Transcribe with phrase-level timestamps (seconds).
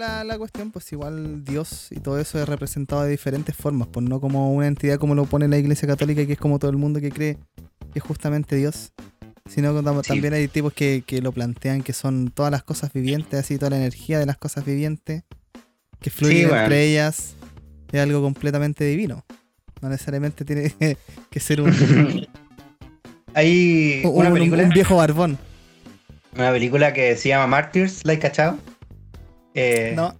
[0.00, 4.04] la, la cuestión, pues igual Dios y todo eso es representado de diferentes formas, pues
[4.04, 6.76] no como una entidad como lo pone la Iglesia Católica, que es como todo el
[6.76, 7.38] mundo que cree
[7.92, 8.92] que es justamente Dios,
[9.48, 10.08] sino que tam- Sí.
[10.08, 13.70] también hay tipos que, que lo plantean que son todas las cosas vivientes, así toda
[13.70, 15.22] la energía de las cosas vivientes,
[16.00, 17.34] que fluyen Sí, entre ellas,
[17.92, 19.24] es algo completamente divino.
[19.82, 20.72] No necesariamente tiene
[21.30, 21.70] que, ser un,
[23.34, 25.38] Hay un- una un- película, un viejo barbón.
[26.34, 28.58] una película que se llama Martyrs, ¿la has cachado?
[29.54, 30.14] Eh, No,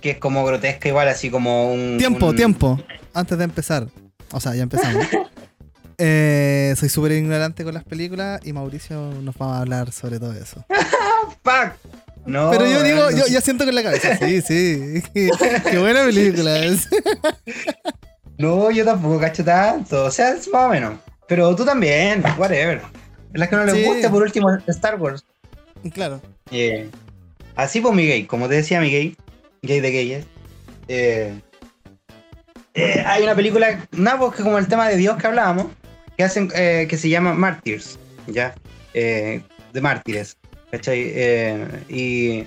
[0.00, 1.96] Que es como grotesca igual, así como un...
[1.98, 2.80] Tiempo, un- tiempo.
[3.14, 3.86] Antes de empezar.
[4.32, 5.06] O sea, ya empezamos.
[5.98, 10.34] Eh, soy súper ignorante con las películas y Mauricio nos va a hablar sobre todo
[10.34, 10.62] eso.
[11.42, 11.72] ¡Fuck!
[12.26, 14.14] No, Pero yo digo, no yo, yo siento con la cabeza.
[14.18, 15.02] Sí, sí.
[15.14, 16.86] Qué buena película es.
[18.36, 20.04] No, yo tampoco cacho tanto.
[20.04, 20.98] O sea, es más o menos.
[21.28, 22.82] Pero tú también, whatever.
[23.32, 23.84] Las que no les Sí.
[23.84, 25.24] guste, por último, Star Wars.
[25.94, 26.20] Claro.
[26.50, 26.90] Eh,
[27.56, 29.16] así pues, mi gay, como te decía, mi gay,
[29.62, 30.26] gay de gayes.
[30.88, 31.40] eh,
[32.74, 35.66] eh, hay una película, nada, pues que como el tema de Dios que hablábamos,
[36.16, 38.54] que hacen, eh, que se llama Martyrs, ¿ya?
[38.92, 40.36] Eh, de mártires,
[40.70, 41.10] ¿cachai?
[41.14, 42.44] Eh, y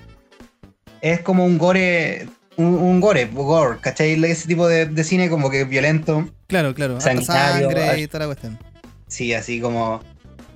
[1.02, 4.23] es como un gore, un, un gore, gore, ¿cachai?
[4.23, 6.99] Ese tipo de, de cine como que violento, Claro, claro.
[6.99, 8.07] Sanitario, sangre y ah.
[8.07, 8.59] toda la cuestión.
[9.07, 10.02] sí, así como...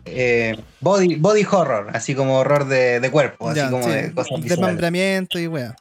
[0.06, 3.90] eh, body, body horror, así como horror de, de cuerpo, así Ya, como sí.
[3.92, 4.42] de cosas.
[4.42, 5.76] Desmembramiento y wea.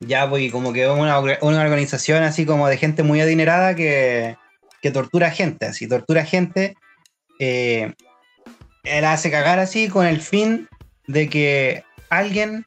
[0.00, 4.36] Ya, pues, y como que una, una organización así como de gente muy adinerada que,
[4.82, 6.74] que tortura gente, así, tortura gente.
[7.38, 7.92] Eh,
[8.84, 10.68] él hace cagar así con el fin
[11.06, 12.64] de que alguien.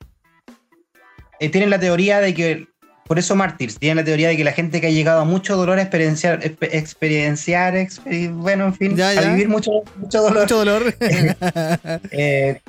[1.40, 2.68] eh, tienen la teoría de que.
[3.08, 5.56] Por eso Mártires, tienen la teoría de que la gente que ha llegado a mucho
[5.56, 10.42] dolor a experienciar, expe- experienciar, exper- bueno, en fin, Ya, a vivir mucho, mucho dolor.
[10.42, 10.96] Mucho dolor.
[12.12, 12.60] eh,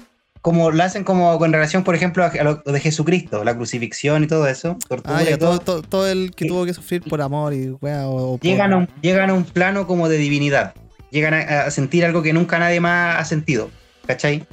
[0.41, 4.27] como lo hacen como con relación, por ejemplo, a, lo de Jesucristo, la crucifixión y
[4.29, 5.59] todo eso, tortura ah, ya, todo.
[5.59, 8.07] todo, todo, todo el que tuvo que sufrir por amor y wea.
[8.07, 10.75] O, o por- llegan, a un, llegan a un plano como de divinidad.
[11.11, 13.71] Llegan a, a sentir algo que nunca nadie más ha sentido.
[14.07, 14.47] ¿Cachai?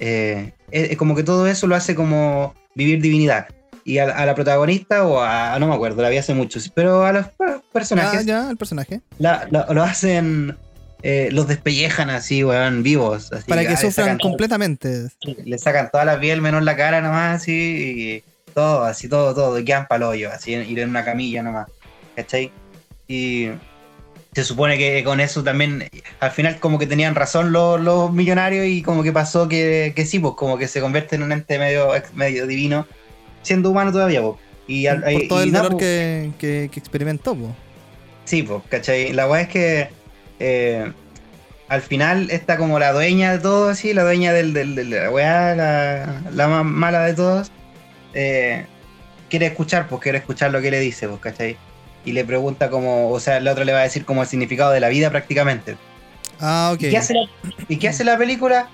[0.00, 0.52] Eh,
[0.96, 3.46] como que todo eso lo hace como vivir divinidad.
[3.88, 5.58] Y a, a la protagonista, o a.
[5.58, 6.60] No me acuerdo, la vi hace mucho.
[6.74, 9.00] Pero a los per- Ah, personajes ya, el personaje.
[9.18, 10.56] la- la- lo hacen.
[11.02, 13.32] eh, los despellejan así, weón, vivos.
[13.32, 15.08] así, Para que ah, sufran completamente.
[15.44, 17.52] Le sacan toda la piel menos la cara nomás, así.
[17.54, 19.58] Y todo, así, todo, todo.
[19.58, 21.68] Y quedan pa'l hoyo, así, ir en una camilla nomás.
[22.16, 22.50] ¿Cachai?
[23.06, 23.48] Y
[24.34, 25.88] se supone que con eso también,
[26.20, 30.04] al final como que tenían razón los, los millonarios y como que pasó que, que
[30.04, 32.86] sí, pues como que se convierte en un ente medio, medio divino,
[33.48, 34.36] siendo humano todavía, pues.
[34.68, 37.54] Y, Por y- todo y el dolor que, que, que experimentó, po.
[38.26, 39.12] Sí, pues, ¿cachai?
[39.12, 39.88] La weá es que
[40.38, 40.92] eh,
[41.68, 45.10] al final está como la dueña de todo, así, la dueña del, del- de la
[45.10, 47.50] weá, la, la más mala de todos,
[48.14, 48.66] eh,
[49.30, 51.56] quiere escuchar, pues quiere escuchar lo que le dice, pues, ¿cachai?
[52.04, 54.70] Y le pregunta como, o sea, el otro le va a decir como el significado
[54.72, 55.76] de la vida prácticamente.
[56.40, 56.82] Ah, ok.
[56.82, 57.20] ¿Y, qué hace la,
[57.68, 58.68] ¿Y qué hace la película?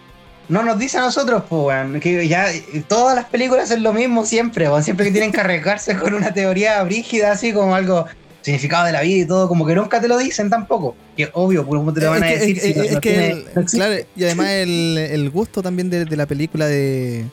[0.49, 2.47] No nos dice a nosotros, pues, weón, que ya
[2.87, 6.35] todas las películas hacen lo mismo siempre, weón, siempre que tienen que arriesgarse con una
[6.35, 8.05] teoría brígida, así como algo,
[8.43, 10.95] significado de la vida y todo, como que nunca te lo dicen tampoco.
[11.17, 12.59] Que obvio, pues, ¿cómo te lo van a Es decir?
[12.59, 16.67] es- es- es que claro, y además el, el gusto también de, de la película
[16.67, 17.25] de,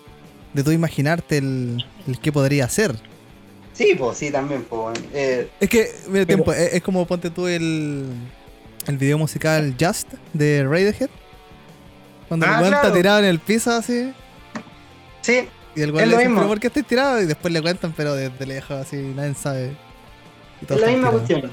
[0.53, 2.95] de tú imaginarte el, el qué podría ser.
[3.73, 4.93] Sí, pues, sí, también, pues, weón.
[5.13, 8.05] Eh, Es que, mira, Pero- tiempo, es, es como ponte tú el,
[8.87, 11.09] el video musical Just de Radiohead.
[12.31, 12.95] Cuando Ah, el weón está claro.
[12.95, 14.13] tirado en el piso así.
[15.21, 16.39] sí, Y el weón Es le lo dice, mismo.
[16.39, 17.21] ¿pero por qué estoy tirado?
[17.21, 19.75] Y después le cuentan, pero desde lejos así, nadie sabe.
[20.61, 21.11] Es la misma tirados.
[21.11, 21.51] cuestión.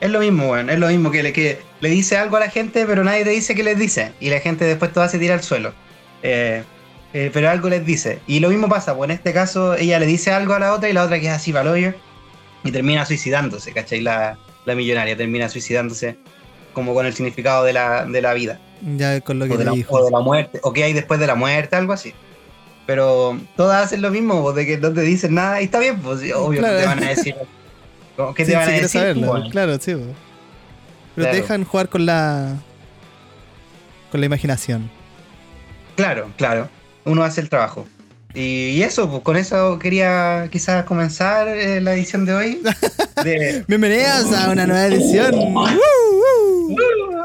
[0.00, 0.68] Es lo mismo, weón.
[0.68, 3.30] Es lo mismo que le, que le dice algo a la gente, pero nadie te
[3.30, 4.12] dice qué les dice.
[4.18, 5.74] Y la gente después todo se tira al suelo.
[6.24, 6.64] Eh,
[7.12, 8.18] eh, pero algo les dice.
[8.26, 10.88] Y lo mismo pasa, pues en este caso ella le dice algo a la otra
[10.88, 11.92] y la otra queda así para hoyo
[12.64, 14.00] y termina suicidándose, ¿cachai?
[14.00, 16.16] La, la millonaria termina suicidándose
[16.72, 18.60] como con el significado de la, de la vida.
[18.96, 19.94] Ya con lo que O de, la, dijo.
[19.94, 22.14] o de la muerte, o qué hay después de la muerte, algo así.
[22.86, 26.00] Pero todas hacen lo mismo, pues, de que no te dicen nada, y está bien,
[26.00, 26.76] pues obvio Claro.
[26.76, 27.34] que te van a decir.
[28.16, 28.88] ¿Cómo- ¿Qué Sí, te van a decir?
[28.88, 29.94] saberlo, pues, claro, sí.
[29.94, 30.02] po.
[31.16, 32.54] Pero te dejan jugar con la.
[34.10, 34.90] con la imaginación.
[35.96, 36.68] Claro, claro.
[37.04, 37.86] Uno hace el trabajo.
[38.34, 42.62] Y, y eso, pues con eso quería quizás comenzar eh, la edición de hoy.
[43.24, 45.34] De Bienvenidos a una nueva edición.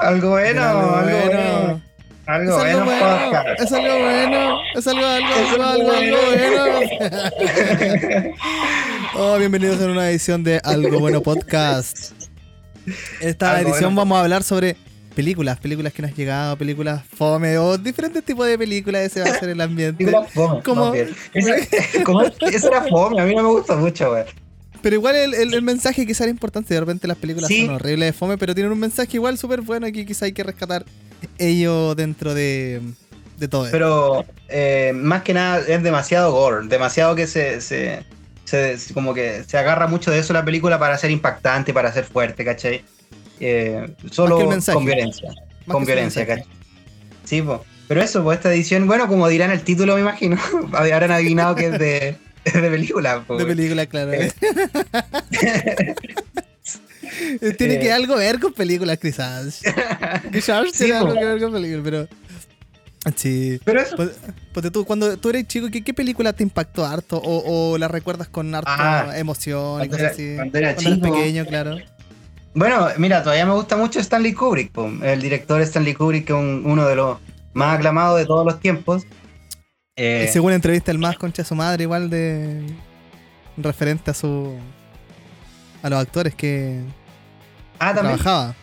[0.05, 1.25] Algo bueno, Algo algo bueno.
[1.25, 1.81] bueno.
[2.27, 5.91] Algo Es algo bueno, bueno, es algo bueno, es algo, algo, Es algo, algo, algo
[5.91, 6.17] algo
[7.49, 8.35] bueno.
[9.17, 12.11] Oh, bienvenidos a una edición de Algo Bueno Podcast.
[13.19, 14.77] Esta Algo edición Bueno vamos a hablar sobre
[15.15, 19.29] películas, películas que nos han llegado, películas fome o diferentes tipos de películas, ese va
[19.35, 20.05] a ser el ambiente.
[20.33, 20.93] Fome, Como-.
[20.93, 21.55] Esa,
[22.03, 24.23] como- esa era fome, a mí no me gusta mucho, güey.
[24.85, 26.71] Pero igual el, el- el mensaje quizá era importante.
[26.75, 27.65] De repente las películas Sí.
[27.65, 30.43] son horribles de fome, pero tienen un mensaje igual súper bueno que quizá hay que
[30.43, 30.85] rescatar
[31.39, 32.81] ello dentro de,
[33.39, 33.75] de todo esto.
[33.75, 38.03] Pero eh, más que nada es demasiado gore, demasiado que se, se,
[38.43, 42.03] se- como que se agarra mucho de eso la película para ser impactante, para ser
[42.05, 42.83] fuerte, ¿cachai?
[43.39, 44.75] Eh, solo mensaje.
[44.75, 45.31] con violencia,
[45.67, 46.27] con violencia.
[46.27, 46.45] ¿cachai?
[47.23, 47.65] Sí, po.
[47.87, 50.37] pero eso, pues esta edición, bueno, como dirán el título, me imagino,
[50.73, 52.17] habrán adivinado que es de,
[52.53, 53.23] de película.
[53.25, 53.37] po.
[53.37, 54.11] De película, claro.
[57.57, 57.79] Tiene Eh.
[57.79, 59.61] que algo ver con películas, quizás.
[60.33, 61.05] Quizás Sí, tiene po.
[61.07, 62.07] algo que ver con películas, pero.
[63.15, 63.59] Sí.
[63.63, 64.11] Pero eso, Pues,
[64.51, 67.17] pues tú, cuando tú eres chico, ¿qué, qué película te impactó harto?
[67.17, 70.35] O, o la recuerdas con harto Ah, emoción y cuando cosas era- así?
[70.35, 71.01] cuando era eras chico.
[71.13, 71.77] pequeño, claro.
[72.55, 74.89] Bueno, mira, todavía me gusta mucho Stanley Kubrick, po.
[75.03, 77.19] el director Stanley Kubrick, que es un- uno de los
[77.53, 79.03] más aclamados de todos los tiempos.
[79.97, 82.65] Eh, Según entrevista el más concha de su madre, igual de.
[83.57, 84.53] referente a su.
[85.81, 86.81] a los actores que
[87.79, 88.17] ah, también.
[88.17, 88.55] trabajaba.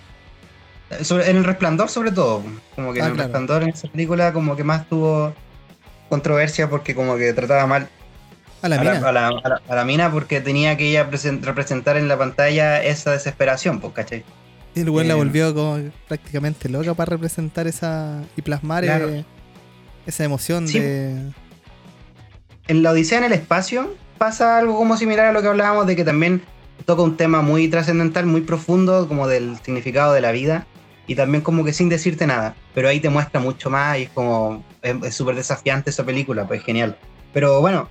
[1.03, 2.43] Sobre- en el resplandor, sobre todo.
[2.75, 3.29] Como que Ah, en el claro.
[3.29, 5.33] resplandor, en esa película, como que más tuvo
[6.11, 7.89] controversia porque como que trataba mal
[8.61, 9.09] A la a la, mina.
[9.09, 12.19] a la- a la- a la mina porque tenía que ella presen- representar en la
[12.19, 14.23] pantalla esa desesperación, pues, ¿cachai?
[14.75, 18.21] Y el weón la eh, volvió como prácticamente loca para representar esa.
[18.37, 19.09] y plasmar Claro.
[19.09, 19.25] eh,
[20.07, 20.79] esa emoción Sí.
[20.81, 21.33] de.
[22.69, 25.97] En la Odisea en el espacio pasa algo como similar a lo que hablábamos de
[25.97, 26.43] que también
[26.85, 30.67] toca un tema muy trascendental, muy profundo, como del significado de la vida
[31.07, 34.11] y también como que sin decirte nada, pero ahí te muestra mucho más y es
[34.11, 36.97] como es es súper desafiante esa película, pues genial.
[37.33, 37.89] Pero bueno,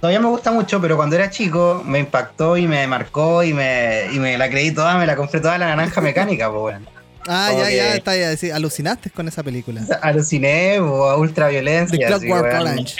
[0.00, 4.02] todavía me gusta mucho, pero cuando era chico me impactó y me marcó y me,
[4.12, 6.86] y me la creí toda, me la compré toda la naranja mecánica, pues bueno.
[7.26, 8.36] Ah, Como ya, que- ya, está ya.
[8.36, 9.82] sí, alucinaste con esa película.
[10.02, 12.08] Aluciné o a The ultraviolencia.
[12.08, 12.60] así, Clockwork.
[12.60, 12.96] Orange.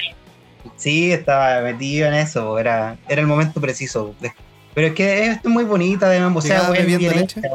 [0.76, 4.14] Sí, estaba metido en eso, era, era el momento preciso.
[4.74, 7.40] Pero es que es muy bonita, además, o sea, bien leche.
[7.40, 7.48] hecha.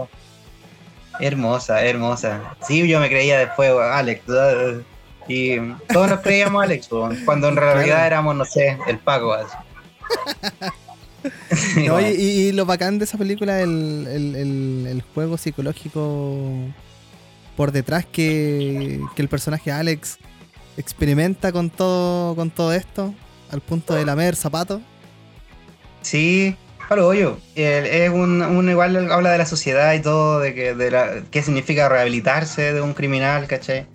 [1.20, 2.56] Hermosa, hermosa.
[2.66, 4.22] Sí, yo me creía después, Alex.
[5.28, 5.58] Y
[5.92, 6.88] todos nos creíamos Alex,
[7.26, 9.34] cuando en realidad éramos, no sé, el Paco.
[9.34, 9.56] así.
[11.78, 14.36] Y, y- lo bacán de esa película el, el,
[14.88, 16.38] el- juego psicológico
[17.56, 20.18] por detrás que, que el personaje Alex
[20.78, 23.14] experimenta con todo, con todo esto,
[23.52, 24.82] al punto de lamer zapatos.
[26.02, 26.56] Sí,
[26.88, 27.38] palo hoyo.
[27.56, 31.42] Es un, un igual habla de la sociedad y todo, de que de la, qué
[31.44, 33.88] significa rehabilitarse de un criminal, ¿cachai?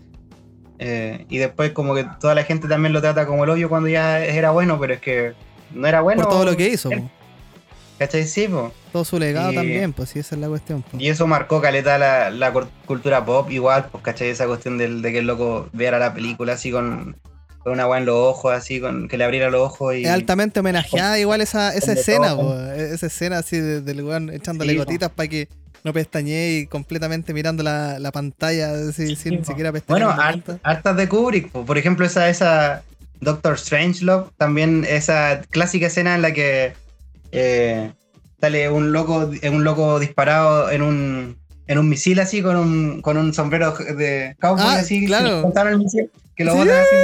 [0.78, 3.88] Eh, y después como que toda la gente también lo trata como el hoyo cuando
[3.88, 5.32] ya era bueno, pero es que
[5.74, 6.22] no era bueno.
[6.22, 6.90] por todo lo que hizo.
[7.98, 8.26] ¿Cachai?
[8.26, 8.72] Sí, po.
[8.92, 10.82] todo su legado Y- también, pues sí, esa es la cuestión.
[10.82, 10.96] po.
[10.98, 12.52] Y eso marcó caleta la, la
[12.86, 14.28] cultura pop igual, pues, ¿cachai?
[14.30, 17.16] Esa cuestión del, de que el loco viera la película así con,
[17.60, 20.04] con una agua en los ojos, así, con que le abriera los ojos y...
[20.04, 22.52] Es altamente homenajeada igual esa, esa de escena, po.
[22.76, 25.48] esa escena así de- del weón echándole Sí, gotitas para que
[25.84, 29.44] no pestañee y completamente mirando la, la pantalla así, sin po.
[29.44, 30.16] siquiera pestañear.
[30.16, 31.52] Bueno, hartas de Kubrick.
[31.52, 31.64] po.
[31.64, 32.82] Por ejemplo, esa, esa
[33.20, 36.74] Doctor Strangelove, también esa clásica escena en la que
[37.32, 37.92] eh,
[38.40, 43.16] sale un loco, un loco disparado en un, en un misil así, con un, con
[43.16, 45.50] un sombrero de cowboy Ah, así, claro.
[45.68, 46.58] el misil, que lo Sí.
[46.58, 46.96] botan así.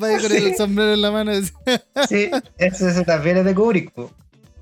[0.00, 1.32] Va ahí con el sombrero en la mano.
[2.08, 3.92] Sí, ese, ese también es de Kubrick.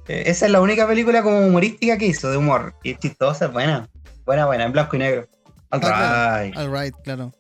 [0.09, 2.75] Eh, esa es la única película como humorística que hizo, de humor.
[2.83, 3.89] Y es chistosa, buena.
[4.25, 5.27] Buena, buena, en blanco y negro.
[5.71, 7.33] All Ah, right, All right, claro.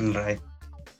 [0.00, 0.40] all right.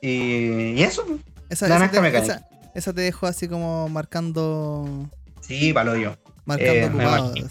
[0.01, 1.19] Y, y eso, po.
[1.49, 2.35] Esa, La esa, te, mecánica.
[2.35, 5.09] esa- esa te dejó así como marcando.
[5.41, 6.17] sí, palo yo.
[6.45, 7.47] Marcando Eh.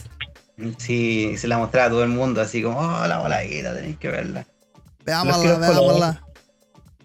[0.77, 4.07] Sí, se la mostraba a todo el mundo, así como, oh, la boladita, tenéis que
[4.09, 4.45] verla.
[5.05, 6.21] Veámosla, veámosla.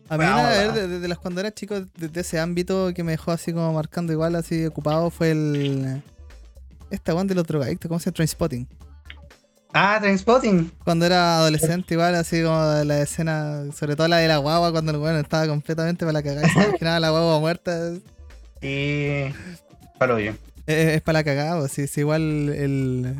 [0.08, 0.86] A mí, a ver, Veámosla.
[0.86, 4.12] de, de las cuando era chico, desde ese ámbito que me dejó así como marcando
[4.12, 6.02] igual, así ocupado, fue el.
[6.90, 8.14] Esta one de los drogadictos, ¿cómo se llama?
[8.16, 8.68] Trainspotting.
[9.72, 10.72] Ah, Trainspotting.
[10.84, 14.90] Cuando era adolescente, igual, así como la escena, sobre todo la de la guagua, cuando
[14.90, 17.92] el weón estaba completamente para la cagada, y se imaginaba la guagua muerta.
[17.92, 18.00] Es,
[18.62, 19.32] Y.
[19.98, 20.32] Palo yo.
[20.66, 23.14] es para la cagada, pues, sí, sí, igual el,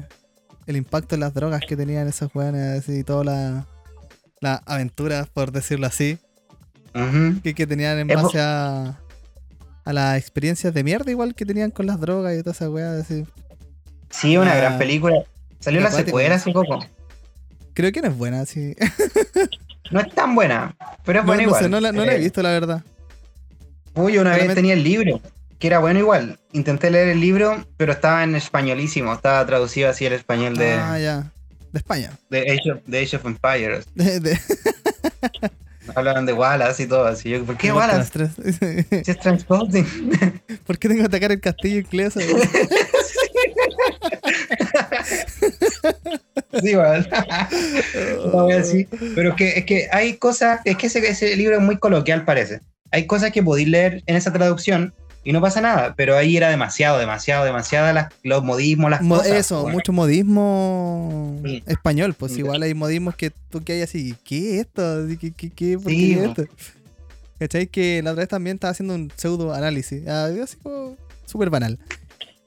[0.67, 3.67] el impacto en las drogas que tenían esos weones, así, toda la,
[4.41, 6.19] la aventura, por decirlo así,
[6.95, 7.41] Ujú.
[7.43, 8.99] que, que tenían en base a,
[9.85, 13.03] a las experiencias de mierda, igual que tenían con las drogas y todas esas weas,
[13.03, 13.25] así.
[14.11, 15.23] Sí, una Ah, gran película.
[15.61, 16.85] Salió la secuela hace poco.
[17.75, 18.75] Creo que no es buena, sí.
[19.91, 20.75] No es tan buena,
[21.05, 21.63] pero es buena no igual.
[21.63, 22.83] sé, no la, no la he Eh, visto, la verdad.
[23.95, 25.21] Uy, una vez tenía el libro,
[25.59, 26.39] que era bueno igual.
[26.53, 29.13] Intenté leer el libro, pero estaba en españolísimo.
[29.13, 30.73] Estaba traducido así el español de.
[30.75, 31.33] Ah, ya.
[31.73, 32.11] de España.
[32.31, 33.87] De Age of, de Age of Empires.
[33.95, 34.39] De- de-
[35.97, 37.31] Hablaban de Wallace y todo así.
[37.31, 38.29] Yo, ¿Por qué Wallace?
[39.05, 39.85] Si es Transporting.
[40.65, 42.15] ¿Por qué tengo que atacar el castillo inglés?
[46.63, 47.09] Sí, igual.
[48.27, 48.89] No voy a decir.
[49.15, 52.25] Pero es que, es que hay cosas, es que ese, ese libro es muy coloquial,
[52.25, 52.61] parece.
[52.91, 56.49] Hay cosas que podéis leer en esa traducción y no pasa nada, pero ahí era
[56.49, 59.33] demasiado, demasiado, demasiado las, los modismos, las Mo- cosas.
[59.33, 59.77] Eso, bueno.
[59.77, 61.63] mucho modismo Sí.
[61.67, 62.15] español.
[62.15, 62.39] Pues Sí.
[62.41, 65.07] igual hay modismos que tú que hay así, ¿qué es esto?
[65.21, 66.45] ¿Qué, qué, qué, por Sí, qué es esto?
[67.39, 67.67] ¿Cachai?
[67.69, 70.07] Que la otra vez también estaba haciendo un pseudo análisis.
[70.09, 70.97] ah, así como
[71.27, 71.79] súper banal.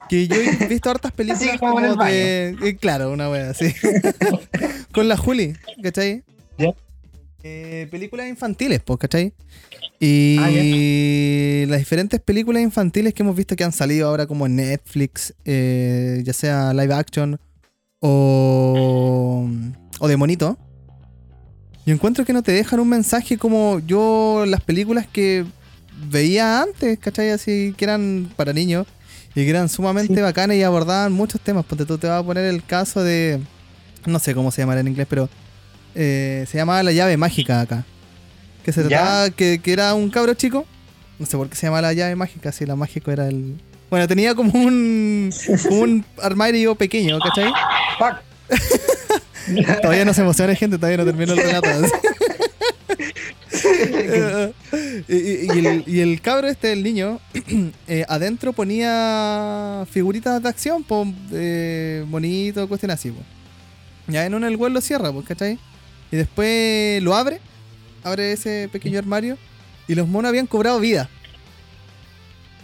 [0.10, 2.56] Que yo he visto hartas películas como de.
[2.62, 3.74] eh, claro, una wea así.
[4.92, 6.24] Con la Juli, ¿cachai?
[6.58, 6.74] Ya.
[7.44, 9.34] Eh, películas infantiles, pues, ¿cachai?
[10.00, 14.56] Y Ah, las diferentes películas infantiles que hemos visto que han salido ahora como en
[14.58, 17.40] Netflix, eh, ya sea live action
[18.00, 19.50] o,
[20.00, 20.58] o de monito,
[21.86, 25.46] yo encuentro que no te dejan un mensaje como yo las películas que
[26.10, 27.30] veía antes, ¿cachai?
[27.30, 28.86] Así que eran para niños
[29.36, 30.22] y que eran sumamente Sí.
[30.22, 31.66] bacanas y abordaban muchos temas.
[31.66, 33.40] Ponte tú te vas a poner el caso de,
[34.06, 35.30] no sé cómo se llamará en inglés, pero
[35.96, 37.86] eh, se llamaba La llave mágica acá.
[38.64, 40.66] Que se trataba que, que era un cabro chico.
[41.20, 43.56] No sé por qué se llama la llave mágica, si la mágico era el.
[43.90, 45.32] Bueno, tenía como un.
[45.68, 47.52] como un armario pequeño, ¿cachai?
[49.82, 51.68] Todavía no se emociona, gente, todavía no termino el relato.
[55.08, 57.20] y, y- y el, y el cabro este, el niño,
[57.88, 60.86] eh, adentro ponía figuritas de acción,
[61.32, 63.22] eh, bonito, cuestión así, po.
[64.08, 65.58] Ya en uno el güey lo cierra, pues, ¿cachai?
[66.12, 67.40] Y después lo abre,
[68.04, 69.38] abre ese pequeño armario,
[69.88, 71.10] y los monos habían cobrado vida.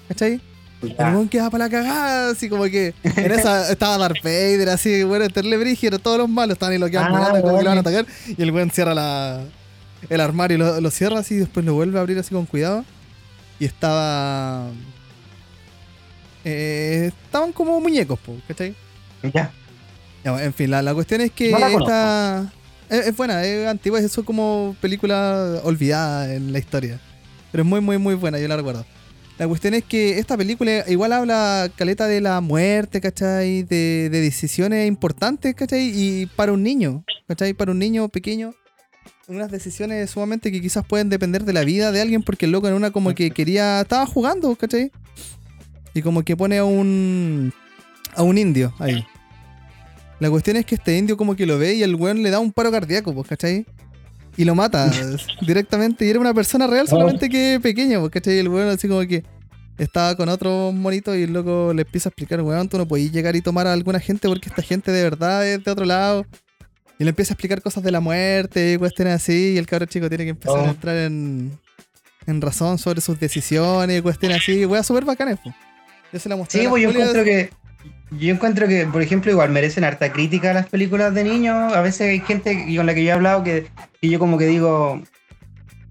[0.08, 0.42] ¿Cachai?
[0.82, 5.04] El weón quedaba para la cagada, así como que en esa estaba Darth Vader, así,
[5.04, 7.70] bueno, Terle Brígido, todos los malos estaban ahí lo que Ah, mirando como que lo
[7.70, 7.82] van a bueno.
[7.82, 8.06] atacar,
[8.38, 9.42] y el weón cierra la,
[10.08, 12.86] el armario lo, lo cierra así, y después lo vuelve a abrir así con cuidado,
[13.60, 14.70] y estaba...
[16.46, 18.76] eh, estaban como muñecos, po, ¿cachai?
[19.24, 19.52] Ya.
[20.24, 22.54] Ya, bueno, en fin, la, la cuestión es que No la esta...
[22.90, 27.00] Es, es buena, es antigua, es como película olvidada en la historia.
[27.52, 28.86] Pero es muy, muy, muy buena, yo la recuerdo.
[29.38, 33.64] La cuestión es que esta película igual habla caleta de la muerte, ¿cachai?
[33.64, 35.92] De, de decisiones importantes, ¿cachai?
[35.94, 37.54] Y para un niño, ¿cachai?
[37.54, 38.54] Para un niño pequeño,
[39.30, 42.68] unas decisiones sumamente que quizás pueden depender de la vida de alguien, porque el loco
[42.68, 44.92] en una como que quería, estaba jugando, ¿cachai?
[45.94, 47.54] Y como que pone a un,
[48.16, 49.06] a un indio ahí.
[50.20, 52.40] La cuestión es que este indio como que lo ve y el weón le da
[52.40, 53.66] un paro cardíaco, pues, ¿cachai?
[54.36, 54.92] Y lo mata
[55.42, 56.06] directamente.
[56.06, 58.36] Y era una persona real, solamente que pequeña, pues, ¿cachai?
[58.36, 59.24] Y el weón así como que
[59.78, 63.12] estaba con otro monito y el loco le empieza a explicar, weón, tú no podías
[63.12, 66.26] llegar y tomar a alguna gente porque esta gente de verdad es de otro lado.
[67.00, 69.54] Y le empieza a explicar cosas de la muerte y cuestiones así.
[69.54, 70.66] Y el cabro chico tiene que empezar Oh.
[70.66, 71.58] a entrar en,
[72.28, 74.66] en razón sobre sus decisiones y cuestiones así.
[74.66, 75.56] Weón, súper bacanes, pues.
[76.12, 76.62] Yo se la mostré.
[76.62, 77.50] Sí, pues yo encuentro que.
[78.12, 81.74] Yo encuentro que, por ejemplo, igual merecen harta crítica las películas de niños.
[81.74, 83.68] A veces hay gente con la que yo he hablado que,
[84.02, 85.02] que yo como que digo,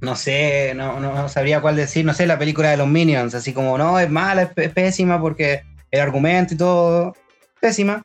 [0.00, 3.52] no sé, no, no sabría cuál decir, no sé, la película de los Minions, así
[3.52, 5.62] como, no, es mala, es pésima porque
[5.92, 7.14] el argumento y todo,
[7.60, 8.02] pésima.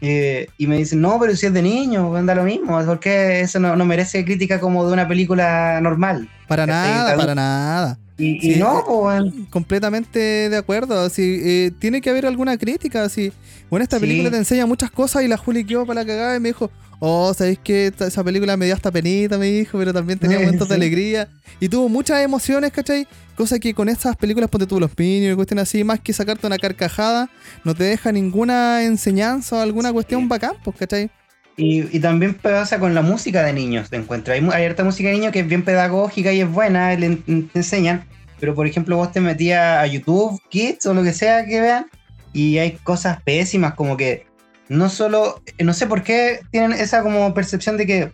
[0.00, 3.60] Y, y me dicen, no, pero si es de niños, anda lo mismo, porque eso
[3.60, 6.28] no, no merece crítica como de una película normal.
[6.48, 7.98] Para nada, para nada.
[8.16, 10.18] Y, y Sí, no, eh, pues, completamente
[10.50, 11.00] de acuerdo.
[11.00, 13.02] Así, eh, tiene que haber alguna crítica.
[13.04, 13.32] Así.
[13.70, 14.00] Bueno, esta Sí.
[14.02, 16.70] película te enseña muchas cosas y la Juli quedó para la cagada y me dijo,
[16.98, 20.44] oh, ¿sabéis que esa película me dio hasta penita, me dijo, pero también tenía Sí,
[20.44, 20.80] momentos de sí.
[20.80, 21.28] alegría.
[21.60, 23.06] Y tuvo muchas emociones, ¿cachai?
[23.40, 26.46] Cosa que con estas películas, ponte tú los piños y cuestiones así, más que sacarte
[26.46, 27.30] una carcajada,
[27.64, 30.28] no te deja ninguna enseñanza o alguna cuestión Sí.
[30.28, 31.10] bacán, pues, ¿cachai?
[31.56, 34.34] Y, y también pasa con la música de niños, te encuentro.
[34.34, 37.48] Hay, hay harta música de niños que es bien pedagógica y es buena, le te
[37.54, 38.04] enseñan.
[38.38, 41.86] Pero por ejemplo, vos te metías a YouTube Kids o lo que sea que vean,
[42.34, 44.26] y hay cosas pésimas, como que
[44.68, 48.12] no solo, no sé por qué tienen esa como percepción de que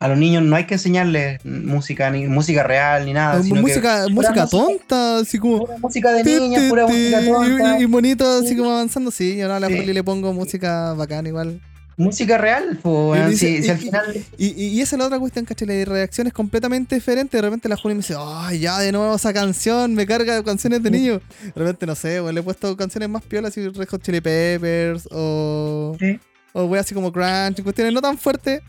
[0.00, 3.42] a los niños no hay que enseñarles música, ni música real, ni nada.
[3.42, 5.58] sino que música música música- tonta, así como...
[5.66, 6.38] pura música de ti,
[6.68, 7.78] pura música tonta.
[7.78, 9.10] y, y bonito, así como avanzando.
[9.10, 9.76] Sí, yo a la Sí.
[9.76, 11.60] Juli le pongo música bacán igual.
[11.96, 14.04] Música real, pues, Y dice- si, si al y- final...
[14.38, 15.66] Y, y, y esa es la otra cuestión, ¿cachai?
[15.66, 17.36] La reacción es completamente diferente.
[17.36, 20.44] De repente la Juli me dice, ay, ya de nuevo esa canción, me carga de
[20.44, 21.22] canciones de niños.
[21.42, 24.20] De repente, no sé, pues, le he puesto canciones más piolas, así Red Hot Chili
[24.20, 26.20] Peppers, o, Sí.
[26.52, 28.62] o wey, así como Crunch, cuestiones no tan fuertes.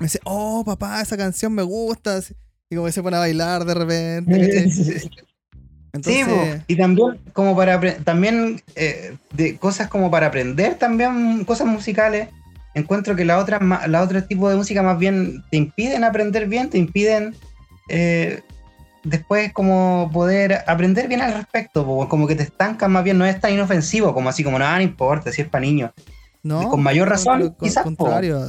[0.00, 2.20] Me dice, oh, papá, esa canción me gusta.
[2.68, 4.70] Y como que se pone a bailar de repente.
[5.92, 11.66] Entonces, sí, y también como para también eh, de cosas como para aprender también cosas
[11.66, 12.28] musicales.
[12.74, 16.70] encuentro que la otra, la otro tipo de música más bien te impiden aprender bien,
[16.70, 17.34] te impiden
[17.88, 18.40] eh,
[19.02, 23.40] después como poder aprender bien al respecto, como que te estancan más bien, no es
[23.40, 25.90] tan inofensivo como así como nada, no importa, si es para niños.
[26.42, 28.40] No, Con mayor razón, con- quizás, contrario.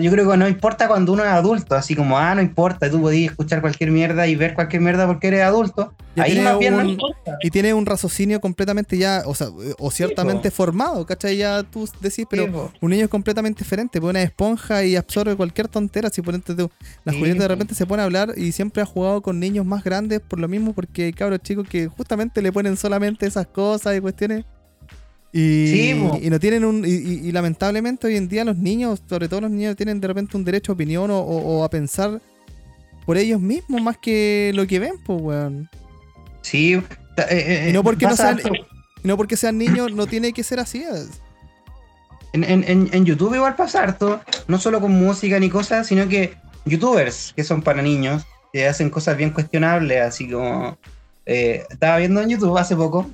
[0.00, 3.02] Yo creo que no importa cuando uno es adulto, así como, ah, no importa, tú
[3.02, 5.92] podías escuchar cualquier mierda y ver cualquier mierda porque eres adulto.
[6.16, 7.36] Ya Ahí más bien no importa.
[7.42, 9.48] Y tiene un raciocinio completamente ya, o sea,
[9.78, 11.36] o ciertamente formado, ¿cachai?
[11.36, 15.36] Ya tú decís, pero Sí, un niño es completamente diferente, pues una esponja y absorbe
[15.36, 16.08] cualquier tontera.
[16.08, 16.70] Si por ejemplo tú,
[17.04, 19.66] la Sí, Julieta de repente se pone a hablar y siempre ha jugado con niños
[19.66, 23.46] más grandes por lo mismo, porque hay cabros chicos que justamente le ponen solamente esas
[23.48, 24.44] cosas y cuestiones.
[25.36, 26.16] Y, Sí, po.
[26.22, 26.84] y no tienen un.
[26.86, 30.06] Y, y- y lamentablemente hoy en día los niños, sobre todo los niños, tienen de
[30.06, 32.22] repente un derecho a opinión o, o- o a pensar
[33.04, 35.68] por ellos mismos más que lo que ven, pues, weón.
[36.42, 36.74] Sí.
[36.74, 36.84] eh,
[37.68, 38.38] eh, no porque no sean,
[39.02, 40.84] no porque sean niños, no tiene que ser así.
[42.32, 46.34] en- en- en YouTube igual pasa harto, no solo con música ni cosas, sino que
[46.64, 48.22] youtubers que son para niños,
[48.52, 50.78] que hacen cosas bien cuestionables, así como...
[51.26, 53.10] eh, estaba viendo en YouTube hace poco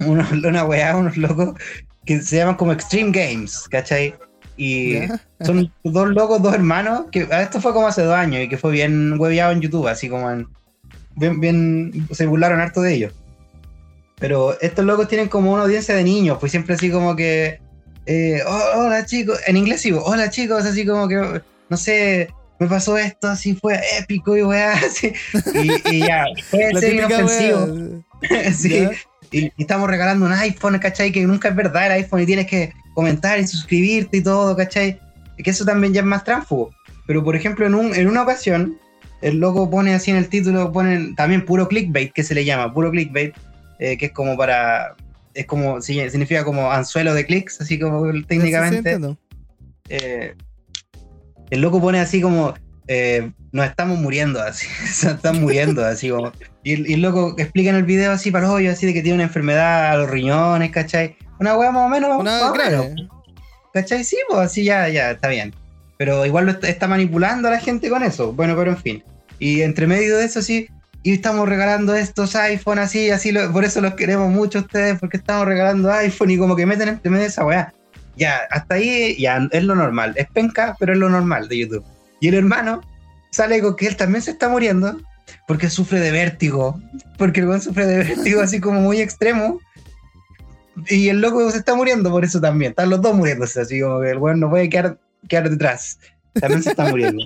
[0.00, 1.54] unos, una weá, unos locos
[2.04, 4.14] que se llaman como Extreme Games, ¿cachai?
[4.56, 5.00] Y
[5.44, 8.72] son dos locos, dos hermanos, que esto fue como hace dos años y que fue
[8.72, 10.46] bien hueveado en YouTube, así como en...
[11.16, 13.12] Bien, bien, se burlaron harto de ellos.
[14.18, 17.60] Pero estos locos tienen como una audiencia de niños, pues siempre así como que...
[18.06, 22.66] eh, "Oh, hola chicos, en inglés digo, hola chicos, así como que, no sé, me
[22.66, 25.12] pasó esto, así fue épico y weá, así.
[25.54, 28.02] Y, y ya, puede ser inofensivo.
[28.54, 28.70] sí.
[28.70, 28.90] ¿Ya?
[29.30, 31.12] Y, y estamos regalando un iPhone, ¿cachai?
[31.12, 35.00] Que nunca es verdad el iPhone y tienes que comentar y suscribirte y todo, ¿cachai?
[35.36, 36.70] Que eso también ya es más tránsfugo.
[37.06, 38.78] Pero por ejemplo, en, un, en una ocasión,
[39.22, 42.72] el loco pone así en el título, pone también puro clickbait, que se le llama,
[42.72, 43.34] puro clickbait,
[43.78, 44.96] eh, que es como para.
[45.34, 48.98] Es como, significa como anzuelo de clics, así como sí, técnicamente.
[49.90, 50.34] eh,
[51.50, 52.54] el loco pone así como
[52.88, 56.32] eh, nos estamos muriendo así, se están muriendo así como
[56.72, 59.02] y y el loco explica en el video así para el hoyo así de que
[59.02, 61.16] tiene una enfermedad a los riñones, ¿cachai?
[61.38, 62.94] Una weá más o menos, Una grave.
[63.72, 64.04] ¿cachai?
[64.04, 65.54] Sí, pues así ya, ya, está bien.
[65.98, 68.32] Pero igual lo está, está manipulando a la gente con eso.
[68.32, 69.04] Bueno, pero en fin.
[69.38, 70.66] Y entre medio de eso sí,
[71.02, 74.98] y estamos regalando estos iPhone así, así, lo- por eso los queremos mucho a ustedes,
[74.98, 77.72] porque estamos regalando iPhone y como que meten entre medio esa weá.
[78.16, 80.14] Ya, hasta ahí ya es lo normal.
[80.16, 81.84] Es penca, pero es lo normal de YouTube.
[82.20, 82.80] Y el hermano
[83.30, 84.98] sale con que él también se está muriendo
[85.46, 86.80] porque sufre de vértigo.
[87.18, 89.60] Porque el weón sufre de vértigo así como muy extremo.
[90.88, 92.70] Y el loco se está muriendo por eso también.
[92.70, 95.98] Están los dos muriéndose, así como que el weón no puede quedar, quedar detrás.
[96.34, 97.24] También se está muriendo.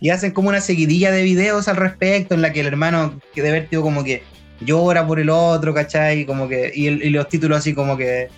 [0.00, 3.42] Y hacen como una seguidilla de videos al respecto en la que el hermano que
[3.42, 4.22] de vértigo como que
[4.60, 6.24] llora por el otro, ¿cachai?
[6.24, 8.28] Como que, y, el- y los títulos así como que,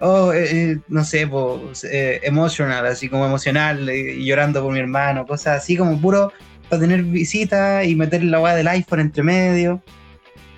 [0.00, 4.80] oh, eh, eh, no sé, pues, eh, emotional, así como emocional, eh, llorando por mi
[4.80, 6.32] hermano, cosas así como puro
[6.68, 9.82] para tener visitas y meter la weá del iPhone entre medio.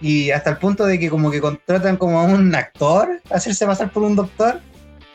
[0.03, 3.91] Y hasta el punto de que como que contratan como a un actor, hacerse pasar
[3.93, 4.61] por un doctor,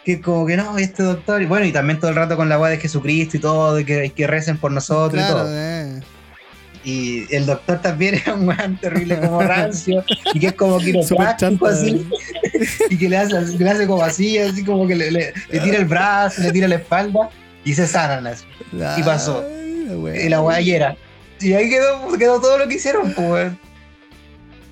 [0.03, 2.59] que como que no, este doctor, y bueno, y también todo el rato con la
[2.59, 5.45] weá de Jesucristo y todo, de que, que recen por nosotros y todo.
[5.49, 5.99] eh.
[6.83, 10.03] Y el doctor también es un weón terrible como rancio,
[10.35, 12.07] y que es como quiropráctico así,
[12.91, 15.77] y que le hace, le hace como así, así como que le, le- le tira
[15.79, 17.29] el brazo, le tira la espalda,
[17.63, 18.45] y se sanan así.
[18.99, 19.43] Y pasó.
[19.85, 20.25] La wea.
[20.25, 20.59] Y la weá.
[20.61, 23.51] Y ahí quedó, quedó todo lo que hicieron, pues.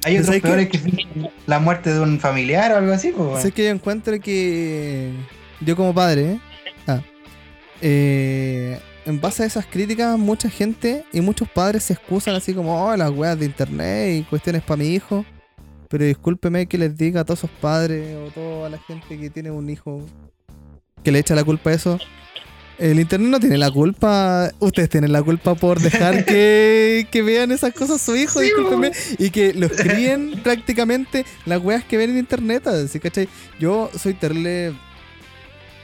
[0.05, 0.77] Hay otros que- peores que...
[0.79, 3.41] fingen la muerte de un familiar o algo así, pues.
[3.41, 5.11] Sé que yo encuentro que
[5.61, 6.39] yo como padre, ¿eh?
[6.87, 7.01] Ah,
[7.81, 12.85] eh, en base a esas críticas, mucha gente y muchos padres se excusan así como,
[12.85, 15.25] oh, las weas de internet y cuestiones para mi hijo.
[15.89, 19.51] Pero discúlpeme que les diga a todos esos padres o toda la gente que tiene
[19.51, 20.01] un hijo
[21.03, 21.99] que le echa la culpa a eso.
[22.83, 27.53] El internet no tiene la culpa, ustedes tienen la culpa por dejar que, que vean
[27.53, 28.49] esas cosas su hijo, Sí,
[29.19, 33.29] y que los críen prácticamente las weas que ven en internet, así, ¿cachai?
[33.57, 34.73] Yo soy terrible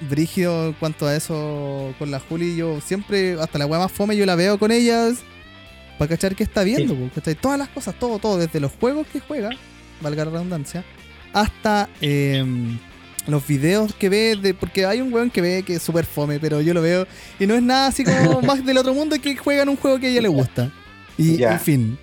[0.09, 4.17] brígido en cuanto a eso con la Juli, yo siempre, hasta la wea más fome,
[4.17, 5.19] yo la veo con ellas
[5.97, 7.35] para cachar qué está viendo, ¿cachai?
[7.35, 9.51] Todas las cosas, todo, todo, desde los juegos que juega,
[10.01, 10.83] valga la redundancia,
[11.31, 12.77] hasta em,
[13.29, 16.39] los videos que ve, de, porque hay un weón que ve que es súper fome,
[16.39, 17.07] pero yo lo veo
[17.39, 19.99] y no es nada así como más del otro mundo que juega en un juego
[19.99, 20.71] que a ella le gusta.
[21.17, 21.97] Y en fin,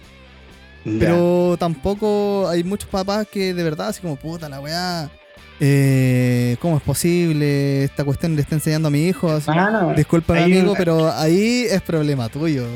[1.00, 5.10] pero tampoco hay muchos papás que de verdad, así como, puta la weá,
[5.58, 7.84] eh, ¿cómo es posible?
[7.84, 9.30] Esta cuestión le está enseñando a mi hijo.
[9.32, 9.94] así, Ah, no.
[9.94, 12.66] Discúlpame, Hay amigo, un- pero ahí es problema tuyo.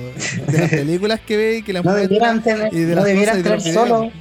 [0.49, 2.97] De las películas que ve y que las No muestran debieran tener, y de no
[2.97, 4.13] las debieran cosas y de tener los videos.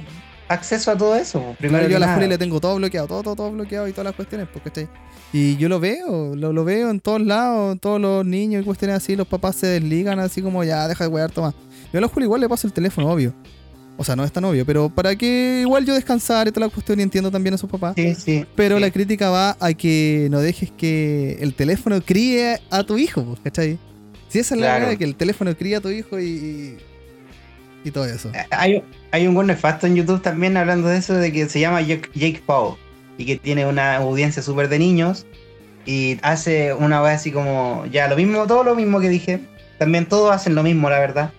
[0.50, 1.40] Acceso a todo eso.
[1.40, 2.12] pues, Primero primero yo a la.
[2.14, 4.88] Julia le tengo todo bloqueado, todo, todo, todo bloqueado y todas las cuestiones, ¿cachai?
[5.32, 8.96] Y yo lo veo, lo, lo veo en todos lados, todos los niños y cuestiones
[8.96, 11.54] así, los papás se desligan así como ya, deja de wear, toma.
[11.92, 13.32] Yo a la Julia igual le paso el teléfono, obvio.
[13.96, 16.72] O sea, no es tan obvio, pero para que igual yo descansar y toda la
[16.72, 17.92] cuestión y entiendo también a sus papás.
[17.96, 18.46] Sí, sí.
[18.56, 18.80] Pero sí.
[18.80, 23.40] la crítica va a que no dejes que el teléfono críe a tu hijo, pues,
[23.40, 23.78] ¿cachai?
[24.28, 24.84] Si esa es la Claro.
[24.86, 26.78] verdad, que el teléfono cría a tu hijo y,
[27.84, 28.30] y, todo eso.
[28.50, 31.80] Hay, hay un buen nefasto en YouTube también hablando de eso, de que se llama
[31.82, 32.76] Jake, Jake Paul
[33.18, 35.26] y que tiene una audiencia súper de niños
[35.86, 39.40] y hace una vez así como, ya lo mismo, todo lo mismo que dije,
[39.78, 41.30] también todos hacen lo mismo, la verdad.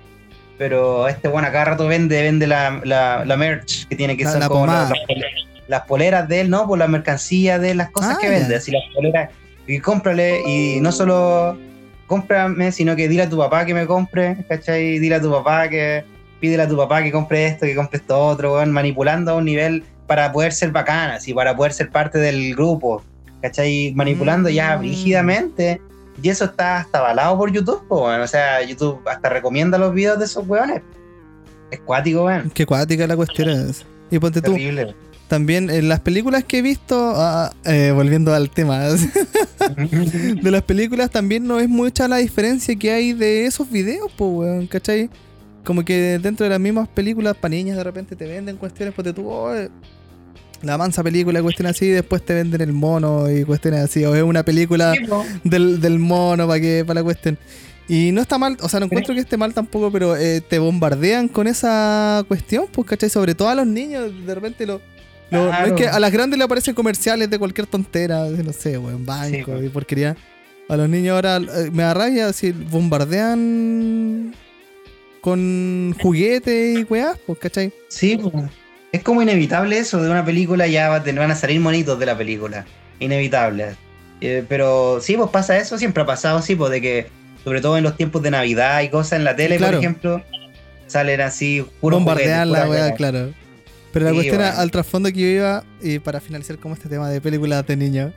[0.58, 4.32] Pero este bueno cada rato vende, vende la, la, la merch que tiene que La-
[4.32, 5.26] ser la como las, las pole-
[5.68, 6.68] las poleras de él, ¿no?
[6.68, 9.30] Por la mercancía de las cosas Ah, que vende, así las poleras.
[9.68, 11.58] Y cómprale, y no solo
[12.08, 15.00] cómprame, sino que dile a tu papá que me compre, ¿cachai?
[15.00, 16.04] Dile a tu papá que
[16.42, 19.46] pídele a tu papá que compre esto, que compre esto otro, weón, manipulando a un
[19.46, 23.02] nivel para poder ser bacana, así, para poder ser parte del grupo,
[23.42, 23.94] ¿cachai?
[23.96, 24.82] Manipulando ya Mm.
[24.82, 25.80] rígidamente.
[26.22, 28.20] Y eso está hasta avalado por YouTube, weón.
[28.20, 30.82] O sea, YouTube hasta recomienda los videos de esos weones.
[31.72, 32.50] Es cuático, weón.
[32.54, 33.86] Qué cuática la cuestión es.
[34.12, 34.94] Y ponte tú, Terrible.
[35.30, 38.80] también en las películas que he visto, ah, eh, volviendo al tema,
[39.78, 44.30] de las películas también no es mucha la diferencia que hay de esos videos, pues,
[44.34, 45.10] weón, ¿cachai?
[45.64, 49.14] Como que dentro de las mismas películas para niñas de repente te venden cuestiones, pues
[49.14, 49.70] tú, oh, eh,
[50.64, 54.16] la mansa película, cuestiones así, y después te venden el mono y cuestiones así, o
[54.16, 54.94] es una película
[55.44, 57.38] del, del mono para que para la cuestión.
[57.88, 60.60] Y no está mal, o sea, no encuentro que esté mal tampoco, pero eh, te
[60.60, 63.10] bombardean con esa cuestión, pues, ¿cachai?
[63.10, 64.82] Sobre todo a los niños, de repente lo,
[65.30, 68.78] lo- no es que a las grandes le aparecen comerciales de cualquier tontera, no sé,
[68.78, 70.16] weón, banco Sí, y porquería.
[70.70, 74.34] A los niños ahora eh, me da rabia si bombardean
[75.22, 77.72] con juguetes y weás, pues, ¿cachai?
[77.88, 78.32] Sí, po.
[78.92, 82.66] es como inevitable eso de una película, ya van a salir monitos de la película.
[83.00, 83.76] Inevitable.
[84.20, 87.08] Eh, pero sí, pues pasa eso, siempre ha pasado, sí, pues de que,
[87.44, 89.78] sobre todo en los tiempos de Navidad y cosas en la tele, Claro.
[89.78, 90.24] por ejemplo,
[90.88, 92.94] salen así, puro Bombardean la weá, weá.
[92.94, 93.34] claro.
[93.94, 94.58] Pero la Sí, cuestión bueno.
[94.58, 98.14] al trasfondo que yo iba, y para finalizar como este tema de películas de niños,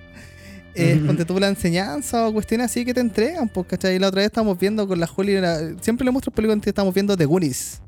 [0.75, 1.07] es Ujú.
[1.07, 3.99] ponte tú la enseñanza o cuestiones así que te entregan, pues, ¿cachai?
[3.99, 6.93] La otra vez estamos viendo con la Juli, la- siempre le muestro películas que estamos
[6.95, 7.81] viendo de Goonies.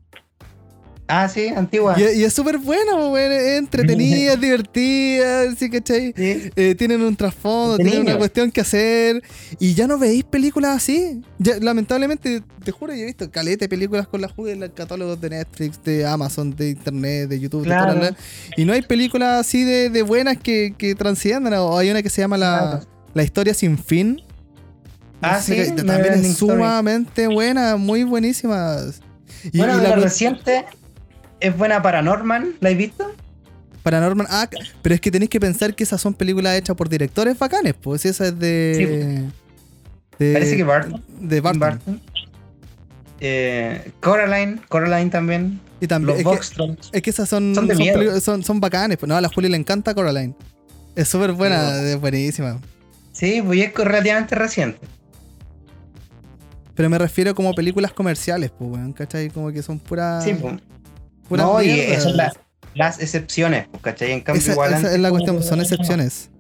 [1.08, 1.94] Ah, sí, antigua.
[1.96, 4.40] Y, y es súper buena, pues, weón, es entretenida, es
[4.80, 6.12] divertida, ¿sí, cachai?
[6.16, 6.50] Sí.
[6.56, 9.22] Eh, tienen un trasfondo, De tienen una cuestión que hacer.
[9.60, 11.20] Y ya no veis películas así.
[11.38, 14.70] Ya, lamentablemente, te juro, yo he visto caleta de películas con la Jude en los
[14.70, 17.94] catálogos de Netflix, de Amazon, de Internet, de YouTube, de Claro.
[17.94, 18.20] todas las-
[18.56, 21.52] Y no hay películas así de, de buenas que, que transciendan.
[21.54, 22.86] O hay una que se llama La, Claro.
[23.14, 24.20] la Historia Sin Fin.
[25.22, 26.52] Ah, sí, la también es Story.
[26.52, 28.76] sumamente buena, muy buenísima.
[29.52, 30.64] Y, bueno, y de la reciente
[31.40, 33.12] es buena Paranorman, ¿la has visto?
[33.82, 34.26] Paranormal.
[34.30, 34.48] Ah,
[34.82, 38.04] pero es que tenéis que pensar que esas son películas hechas por directores bacanes, pues
[38.04, 39.28] esa es de.
[40.18, 41.02] de Parece que Barton.
[41.20, 41.60] De Barton.
[41.60, 42.00] Barton.
[43.20, 45.60] Eh, Coraline, Coraline también.
[45.80, 46.24] Y también.
[46.24, 47.54] Los Es que, es que esas son.
[47.54, 48.98] Son de son, son, son bacanes.
[48.98, 50.34] Pues no, a la Juli le encanta Coraline.
[50.96, 52.58] Es súper buena, Sí, es buenísima.
[53.12, 54.80] Sí, pues es relativamente reciente.
[56.74, 59.30] Pero me refiero como películas comerciales, pues, weón, ¿cachai?
[59.30, 60.24] Como que son puras.
[60.24, 60.56] Sí, pues.
[61.30, 62.34] No, y esas son las,
[62.74, 64.12] las excepciones, pues, ¿cachai?
[64.12, 66.30] En cambio, Esa, igual esa es la cuestión, son excepciones.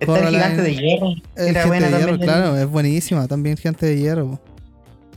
[0.00, 1.14] Está el gigante de hierro.
[1.36, 3.26] El Era buena de Hierro, claro, es buenísima.
[3.26, 4.40] También Gente de Hierro.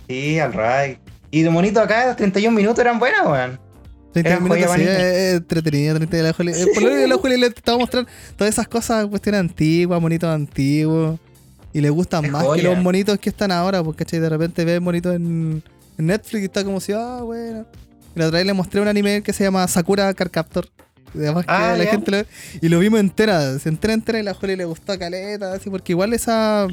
[0.07, 0.99] Sí, al right.
[1.31, 3.59] Y de monito acá, los 31 minutos eran buenas, weón.
[4.13, 6.29] 30 Eran minutos, joya sí, es entretenida, 30 de la.
[6.29, 9.39] Eh, Por lo menos la Juli le te va a mostrar todas esas cosas, cuestiones
[9.39, 11.19] antiguas, monitos antiguos.
[11.71, 15.15] Y le gustan más que los monitos que están ahora, porque de repente ves monitos
[15.15, 15.61] en,
[15.99, 17.65] en Netflix y está como si, ah, bueno.
[18.19, 20.67] La otra vez le mostré un anime que se llama Sakura Car Captor.
[21.15, 21.91] Y Además que Ah, la ya.
[21.91, 22.17] gente lo,
[22.61, 25.93] y lo vimos entera, se entera entera y la Juli le gustó caleta, así, porque
[25.93, 26.67] igual esa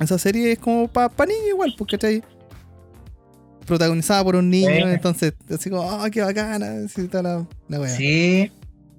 [0.00, 2.22] esa serie es como para pa niños igual, pues, ¿cachai?
[3.66, 4.92] Protagonizada por un niño, Buena.
[4.92, 7.88] entonces, así como, ah, qué bacana, así toda la, la wea.
[7.96, 8.52] Sí,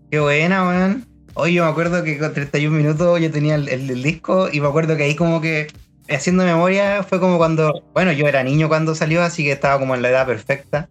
[0.09, 1.05] qué buena, weón.
[1.35, 4.61] Hoy yo me acuerdo que con 31 minutos yo tenía el, el- el disco y
[4.61, 5.67] me acuerdo que ahí como que
[6.09, 9.93] haciendo memoria fue como cuando, bueno, yo era niño cuando salió, así que estaba como
[9.93, 10.89] en la edad perfecta,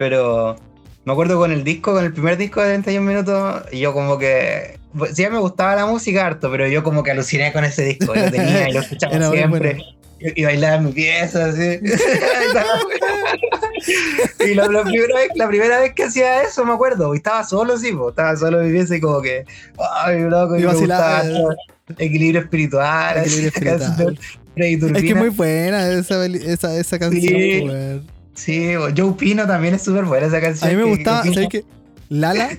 [0.00, 0.56] pero
[1.04, 4.16] me acuerdo con el disco, con el primer disco de 31 minutos, y yo como
[4.16, 7.84] que, pues, sí me gustaba la música harto, pero yo como que aluciné con ese
[7.84, 9.74] disco, lo tenía y lo escuchaba Era siempre.
[9.74, 9.84] bueno.
[10.18, 11.60] Y, y bailaba en mi pieza, así.
[14.40, 17.44] y la, la primera vez, la primera vez que hacía eso, me acuerdo, y estaba
[17.44, 19.44] solo, sí, po, estaba solo en mi pieza y como que,
[20.02, 21.54] ay, loco, Y y me vacilaba, gustaba
[21.98, 24.18] equilibrio espiritual, Equilibrio así, espiritual.
[24.96, 28.00] Es que es muy buena esa, esa, esa canción, Sí.
[28.34, 30.70] Sí, o Joe Pino también es súper buena esa A canción.
[30.70, 31.64] mí me que- gustaba, que- ¿sabes qué?
[32.08, 32.50] Lala.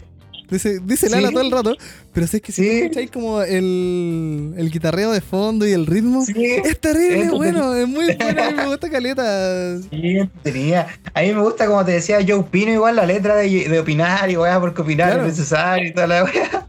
[0.49, 1.33] Dice, dice Lala Sí.
[1.33, 1.77] todo el rato.
[2.13, 2.69] Pero es que si Sí.
[2.81, 6.33] escucháis como el, el guitarreo de fondo y el ritmo, Sí,
[6.65, 9.77] es terrible, es bueno, es muy bueno, a mí me gusta caleta.
[9.89, 10.87] sí, tenía.
[11.13, 14.29] A mí me gusta, como te decía, yo opino igual la letra de, de opinar
[14.29, 15.21] y weá, porque opinar Claro.
[15.25, 16.67] es necesario y toda la weá.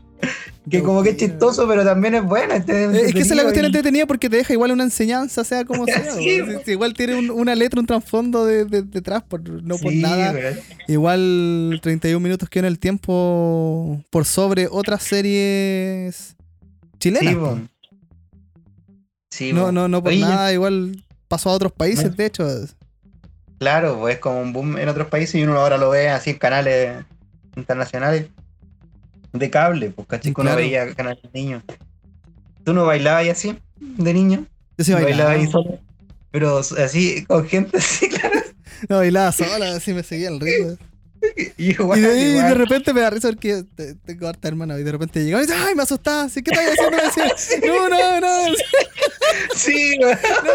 [0.71, 2.55] Que como que es chistoso, pero también es buena.
[2.57, 4.85] este, Eh, Es que esa es la cuestión y- entretenida porque te deja igual una
[4.85, 6.13] enseñanza, sea como sea.
[6.13, 6.21] Sí.
[6.41, 9.93] Si- si igual tiene un- una letra, un trasfondo de, de- detrás, por, no por
[9.93, 10.33] nada.
[10.87, 16.37] Igual 31 minutos que en el tiempo por sobre otras series
[17.01, 17.29] chilenas.
[17.33, 17.47] Sí, po.
[17.57, 17.59] po.
[19.31, 22.17] Sí, no, no, no por Oye, nada, igual pasó a otros países, Bueno.
[22.17, 22.47] de hecho.
[23.59, 26.31] Claro, pues es como un boom en otros países y uno ahora lo ve así
[26.31, 27.05] en canales
[27.57, 28.27] internacionales
[29.33, 30.57] de cable, pues caché uno Claro.
[30.59, 31.63] veía canales de niños.
[32.65, 34.47] ¿Tú no bailabas ahí así de niño?
[34.79, 35.31] Yo sí bailaba bailaba.
[35.33, 35.79] ahí solo.
[36.31, 38.41] Pero así, con gente así, claro.
[38.89, 40.77] No, bailaba sola, así me seguía el ritmo.
[41.57, 44.79] Y de, y de repente me da risa porque te- tengo harta hermana.
[44.79, 46.29] Y de repente llegaba y dice, ¡ay, me asustaba!
[46.29, 46.43] ¿sí?
[46.43, 46.67] ¿Qué estás
[47.09, 47.73] haciendo?
[47.73, 48.55] Me no, no, no,
[49.55, 50.09] Sí, no,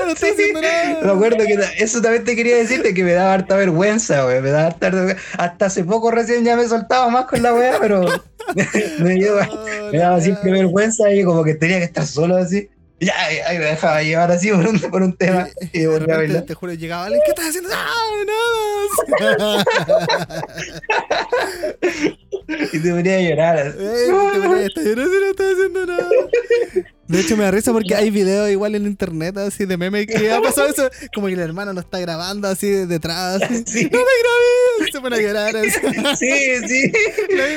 [0.06, 0.99] no estoy Sí, haciendo nada.
[1.03, 4.41] Me acuerdo que eso también te quería decirte que me daba harta vergüenza, güey.
[4.41, 5.21] Me daba harta vergüenza.
[5.38, 8.01] Hasta hace poco recién ya me soltaba más con la weá, pero
[8.99, 12.69] me, Oh, me daba siempre vergüenza y como que tenía que estar solo así.
[12.99, 16.17] Ya, ahí me dejaba llevar así por un, por un tema Y y de a
[16.17, 16.43] bailar.
[16.43, 17.69] te juro, llegaba alguien, ¿qué estás haciendo?
[17.71, 17.93] ¡Ah,
[19.38, 19.65] nada!
[22.73, 23.57] Y te ponía a llorar.
[23.57, 23.77] así.
[23.79, 26.10] Eh, te ponía, "Está llorando, no estás haciendo nada.
[27.07, 30.29] De hecho, me da risa porque hay videos igual en internet así de memes que
[30.31, 30.89] ha pasado eso.
[31.13, 33.41] Como que el hermano lo está grabando así detrás.
[33.41, 34.91] así, Sí, ¡No me grabé!
[34.91, 35.55] Se pone a llorar.
[35.55, 35.69] así.
[36.19, 36.91] sí, sí.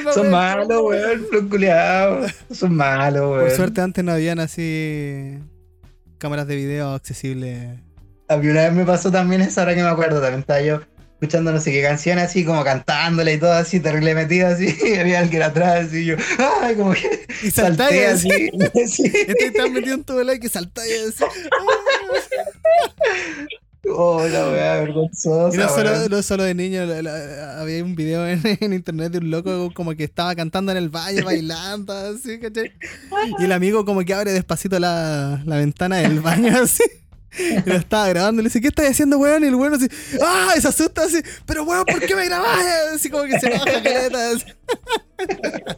[0.05, 1.27] La Son malos, weón.
[1.33, 2.33] Los culiados.
[2.53, 3.41] Son malos, weón.
[3.41, 5.39] Por suerte antes no habían así
[6.19, 7.79] cámaras de video accesibles.
[8.29, 10.81] A mí una vez me pasó también eso, ahora que me acuerdo, también estaba yo
[11.21, 14.95] escuchando no sé qué canción así, como cantándole y todo así, terrible metido así, y
[14.95, 16.17] había alguien atrás así, y yo,
[16.63, 18.29] ay, como que Y salté así.
[18.31, 18.87] así.
[18.89, 19.13] sí.
[19.29, 21.25] Estoy tan metido en todo el like que saltáis así.
[23.93, 25.55] Oh, la weá vergonzosa.
[25.55, 29.11] Y no solo, no solo de niño, la- la- había un video en, en internet
[29.13, 32.73] de un loco como que estaba cantando en el valle, bailando, así, ¿cachai?
[33.39, 36.85] Y el amigo como que abre despacito la, la ventana del baño, así.
[37.39, 39.45] Y lo estaba grabando y le dice, ¿qué estás haciendo, weón?
[39.45, 39.89] Y el weón así,
[40.23, 40.53] ¡ah!
[40.57, 42.59] Y se asusta así, pero weón, ¿por qué me grabás?
[42.95, 44.31] Así como que se enoja, caleta.
[44.31, 44.45] así.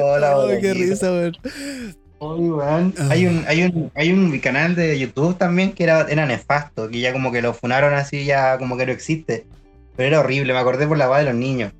[0.00, 1.36] Oh, la Oh, qué risa, weón.
[2.18, 2.94] Uy, weón.
[2.98, 3.08] Ah.
[3.10, 7.00] Hay un, hay un, hay un canal de YouTube también que era, era nefasto, que
[7.00, 9.46] ya como que lo funaron así, ya como que no existe.
[9.96, 11.72] Pero era horrible, me acordé por la voz de los niños.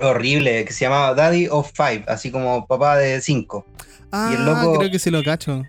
[0.00, 3.66] Horrible, que se llamaba Daddy of Five, así como papá de cinco.
[4.12, 5.64] Ah, el loco- creo que sí lo cacho.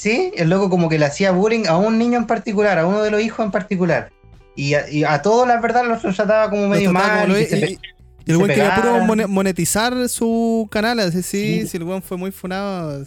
[0.00, 3.02] Sí, el loco como que le hacía bullying a un niño en particular, a uno
[3.02, 4.10] de los hijos en particular.
[4.56, 7.22] Y a, y a todos, la verdad, los trataba como medio mal.
[7.22, 7.78] como y y- y-
[8.26, 11.68] el weón quería puro monetizar su canal, así, sí, Sí.
[11.68, 13.04] si el weón fue muy funado.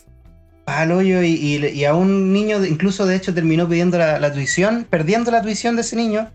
[0.66, 5.30] al hoyo y, a un niño incluso de hecho terminó pidiendo la, la tuición, perdiendo
[5.32, 6.30] la tuición de ese niño,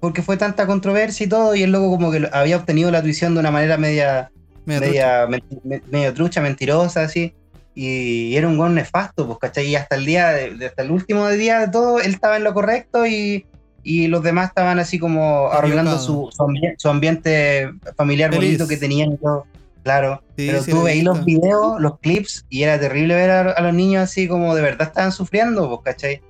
[0.00, 3.34] porque fue tanta controversia y todo, y el loco como que había obtenido la tuición
[3.34, 4.30] de una manera media,
[4.64, 7.34] Media media me- medio trucha, mentirosa, así,
[7.80, 9.66] y, era un buen nefasto, pues, ¿cachai?
[9.68, 12.52] Y hasta el día, de, hasta el último día de todo, él estaba en lo
[12.52, 13.46] correcto y,
[13.84, 18.58] y los demás estaban así como arruinando su, su, ambi- su ambiente familiar Feliz.
[18.58, 19.46] bonito que tenían y todo.
[19.84, 23.40] Claro, Sí, pero sí, tú veís los videos, los clips, y era terrible ver a,
[23.52, 26.20] a los niños así como de verdad estaban sufriendo, pues, ¿cachai?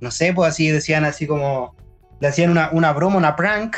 [0.00, 1.74] No sé, pues así decían así como,
[2.20, 3.76] le hacían una, una broma, una prank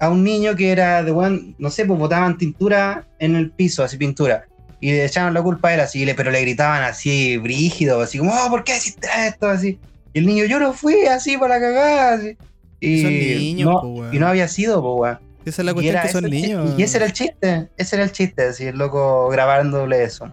[0.00, 3.84] a un niño que era de buen, no sé, pues botaban tintura en el piso,
[3.84, 4.46] así pintura,
[4.86, 8.34] y le echaban la culpa a él así, pero le gritaban así brígido, así como,
[8.34, 9.48] oh, ¿por qué hiciste esto?
[9.48, 9.78] Así,
[10.12, 12.36] y el niño, yo no fui así para cagar, así.
[12.80, 15.18] Y, Son niños, no, po, y no había sido, pues, weón.
[15.46, 16.78] Esa es la cuestión que son niños.
[16.78, 20.30] Y ese era el chiste, ese era el chiste, así, el loco grabándole eso.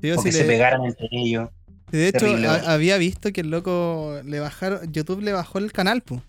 [0.00, 1.48] Sí, yo O sí que se le- pegaran entre ellos.
[1.92, 6.00] De hecho, terrible, había visto que el loco le bajaron, YouTube le bajó el canal,
[6.00, 6.20] pues.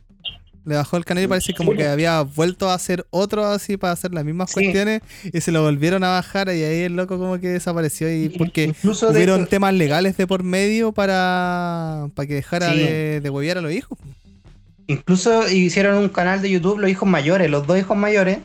[0.65, 3.91] Le bajó el canal y parece como que había vuelto a hacer otro así para
[3.93, 4.53] hacer las mismas Sí.
[4.55, 8.29] cuestiones y se lo volvieron a bajar y ahí el loco como que desapareció y
[8.29, 12.79] porque Incluso de hubieron hecho, temas legales de por medio para, para que dejara Sí.
[12.79, 13.97] de, de huevear a los hijos.
[14.87, 18.39] incluso hicieron un canal de YouTube, los hijos mayores, los dos hijos mayores,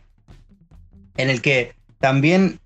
[1.16, 2.58] en el que también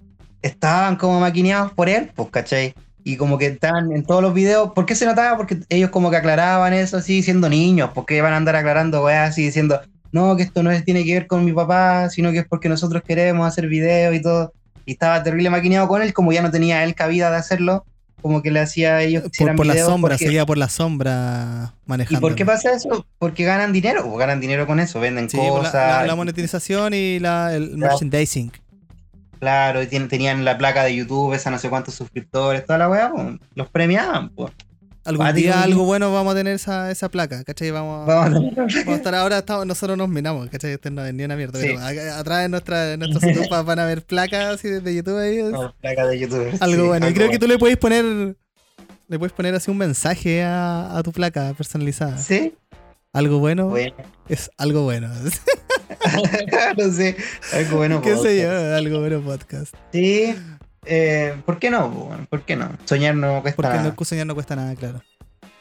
[0.42, 2.74] estaban como maquineados por él, pues, ¿cachai?
[3.04, 4.72] Y como que estaban en todos los videos.
[4.74, 5.36] ¿Por qué se notaba?
[5.36, 9.30] Porque ellos como que aclaraban eso así siendo niños, porque van a andar aclarando weas
[9.30, 9.80] así diciendo,
[10.12, 12.68] no, que esto no es- tiene que ver con mi papá, sino que es porque
[12.68, 14.52] nosotros queremos hacer videos y todo.
[14.86, 17.84] Y estaba terrible maquineado con él, como ya no tenía él cabida de hacerlo,
[18.20, 20.46] como que le hacía a ellos que Por, hicieran por la videos sombra, porque- seguía
[20.46, 22.20] por la sombra ¿Y manejando.
[22.20, 23.04] por qué pasa eso?
[23.18, 25.74] Porque ganan dinero, pues, ganan dinero con eso, venden Sí, cosas.
[25.74, 28.52] la, la- la monetización y la, el merchandising.
[29.42, 33.11] Claro, y tenían la placa de YouTube, esa no sé cuántos suscriptores, toda la weá,
[33.11, 33.26] pues,
[33.57, 34.52] los premiaban, pues.
[35.05, 35.62] Algún día ¿no?
[35.62, 37.72] algo bueno vamos a tener esa, esa placa, ¿cachai?
[37.72, 40.74] Vamos, a- Vamos a vamos a estar ahora, estamos- nosotros nos minamos, ¿cachai?
[40.74, 41.66] Este no es ni una mierda, Sí.
[41.74, 45.38] pero a- atrás de nuestra, nuestros YouTube van a ver placas así de YouTube ahí.
[45.38, 46.57] es la placa de YouTube.
[46.61, 47.09] algo sí, bueno.
[47.09, 48.37] Y creo que tú le puedes poner,
[49.09, 52.16] le puedes poner así un mensaje a, a tu placa personalizada.
[52.16, 52.55] Sí,
[53.12, 53.94] Algo bueno bueno.
[54.29, 55.09] es algo bueno.
[56.79, 57.16] no sé,
[57.53, 58.01] algo bueno.
[58.01, 58.22] ¿Qué podcast.
[58.27, 58.75] sé yo?
[58.75, 59.75] Algo bueno podcast.
[59.92, 60.35] Sí,
[60.87, 62.27] eh, ¿por qué no?
[62.31, 62.70] ¿Por qué no?
[62.87, 63.94] Soñar no cuesta Porque nada.
[63.98, 65.03] no, soñar no cuesta nada, claro.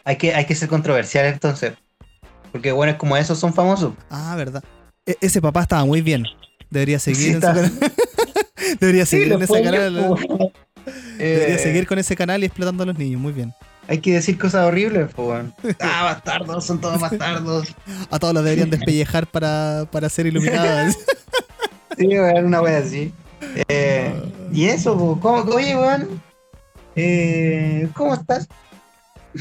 [0.06, 1.74] Hay, que, hay que ser controversial entonces.
[2.52, 3.94] Porque bueno, es como esos son famosos.
[4.10, 4.64] Ah, verdad.
[5.06, 6.24] E- ese papá estaba muy bien.
[6.70, 7.74] Debería seguir Sí, en su está- canal.
[8.80, 9.94] Debería seguir en ese canal.
[11.18, 13.20] Debería Eh, seguir con ese canal y explotando a los niños.
[13.22, 13.54] Muy bien.
[13.91, 15.54] Hay que decir cosas horribles, pues, weón.
[15.82, 17.75] Ah, bastardos, son todos bastardos.
[18.10, 20.95] A todos los deberían despellejar para, para ser iluminados.
[21.97, 23.13] Sí, weón, una wea así.
[23.67, 24.13] Eh,
[24.54, 26.21] y eso, po, ¿cómo, oye, weón.
[26.95, 28.47] Eh, ¿Cómo estás?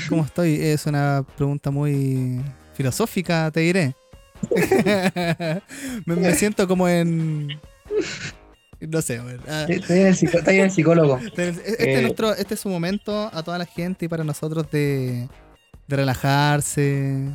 [0.09, 0.61] ¿Cómo estoy?
[0.61, 2.41] Es una pregunta muy
[2.75, 3.95] filosófica, te diré.
[6.07, 7.57] me, me siento como en.
[8.81, 9.41] No sé, weón.
[9.49, 11.19] Ah, Estoy en el, psico- estoy en el psicólogo.
[11.25, 11.95] Este, este Eh.
[11.97, 15.29] es nuestro, este es su momento a toda la gente y para nosotros de,
[15.87, 17.27] de relajarse.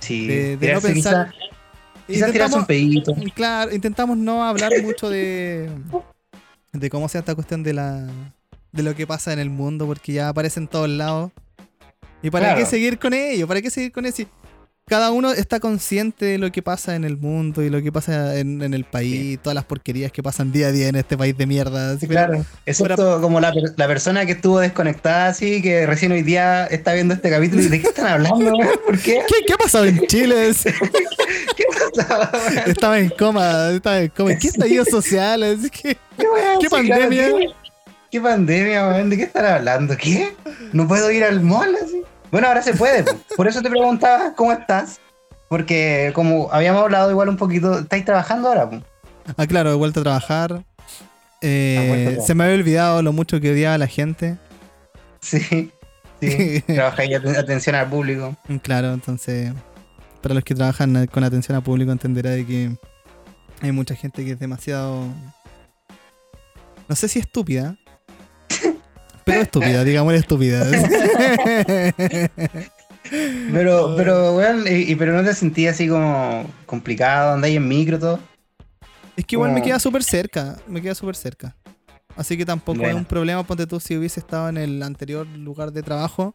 [0.00, 3.14] Sí, De- de no pensar- quizá- quizás tirarse un pedito.
[3.34, 5.70] claro, intentamos no hablar mucho de,
[6.72, 8.06] de cómo sea esta cuestión de la
[8.72, 11.30] de lo que pasa en el mundo, porque ya aparece en todos lados.
[12.22, 12.60] ¿Y para Claro.
[12.60, 13.46] qué seguir con ello?
[13.46, 14.22] ¿Para qué seguir con eso?
[14.88, 18.36] Cada uno está consciente de lo que pasa en el mundo y lo que pasa
[18.36, 21.36] en, en el país, todas las porquerías que pasan día a día en este país
[21.38, 21.92] de mierda.
[21.92, 26.66] así, Claro, excepto como la, la persona que estuvo desconectada así, que recién hoy día
[26.66, 28.52] está viendo este capítulo y de qué están hablando?
[28.86, 29.22] ¿Por qué?
[29.28, 30.52] ¿Qué, ¿Qué ha pasado en Chile?
[31.56, 31.64] ¿Qué
[31.94, 32.32] pasaba,
[32.66, 34.36] estaba en coma, estaba en coma.
[34.36, 35.60] ¿Qué estallido social?
[35.70, 35.96] ¿Qué?
[35.96, 37.28] ¿Qué claro, pandemia?
[37.28, 37.46] ¿qué,
[38.10, 39.10] qué pandemia, weón?
[39.10, 39.96] ¿De qué están hablando?
[39.96, 40.34] ¿Qué?
[40.72, 42.02] ¿No puedo ir al mall así?
[42.32, 43.04] Bueno, ahora se puede.
[43.04, 43.12] po.
[43.36, 44.98] Por eso te preguntaba cómo estás.
[45.48, 48.68] Porque como habíamos hablado igual un poquito, ¿estáis trabajando ahora?
[49.36, 50.64] Ah, claro, he vuelto a trabajar.
[51.42, 54.38] Eh, se me había olvidado lo mucho que odiaba a la gente.
[55.20, 55.70] Sí,
[56.20, 56.60] sí.
[56.66, 58.34] Trabajáis aten- atención al público.
[58.48, 59.52] Mm, Claro, entonces,
[60.22, 62.76] para los que trabajan con atención al público entenderá de que
[63.60, 65.04] hay mucha gente que es demasiado...
[66.88, 67.76] No sé si estúpida,
[69.24, 70.64] pero estúpida, digamos estúpida.
[73.52, 77.98] Pero, pero, weón, y, y- pero no te sentías así como complicado, andáis en micro
[77.98, 78.18] todo.
[79.16, 81.54] Es que igual me queda súper cerca, me queda súper cerca.
[82.16, 82.98] Así que tampoco es Bueno.
[82.98, 86.34] un problema, ponte tú, si hubiese estado en el anterior lugar de trabajo,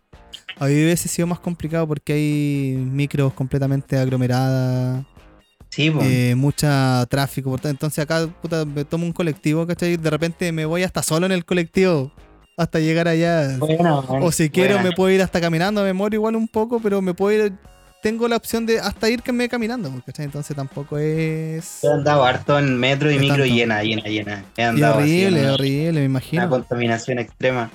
[0.59, 5.03] ahí hubiese sido más complicado porque hay micros completamente aglomeradas,
[5.69, 6.05] Sí, pues.
[6.07, 9.97] eh, mucha tráfico, entonces acá, puta, me tomo un colectivo, ¿cachai?
[9.97, 12.11] De repente me voy hasta solo en el colectivo,
[12.57, 13.55] hasta llegar allá.
[13.59, 17.01] Bueno, O si quiero me puedo ir hasta caminando, me muero igual un poco, pero
[17.01, 17.53] me puedo ir,
[18.01, 20.25] tengo la opción de hasta irme caminando, ¿cachai?
[20.25, 21.83] Entonces tampoco es...
[21.83, 23.53] He andado harto en metro y micro tanto.
[23.53, 24.45] llena, llena, llena.
[24.57, 26.49] He Y andado en horrible, una- horrible, me una imagino.
[26.49, 27.69] contaminación extrema.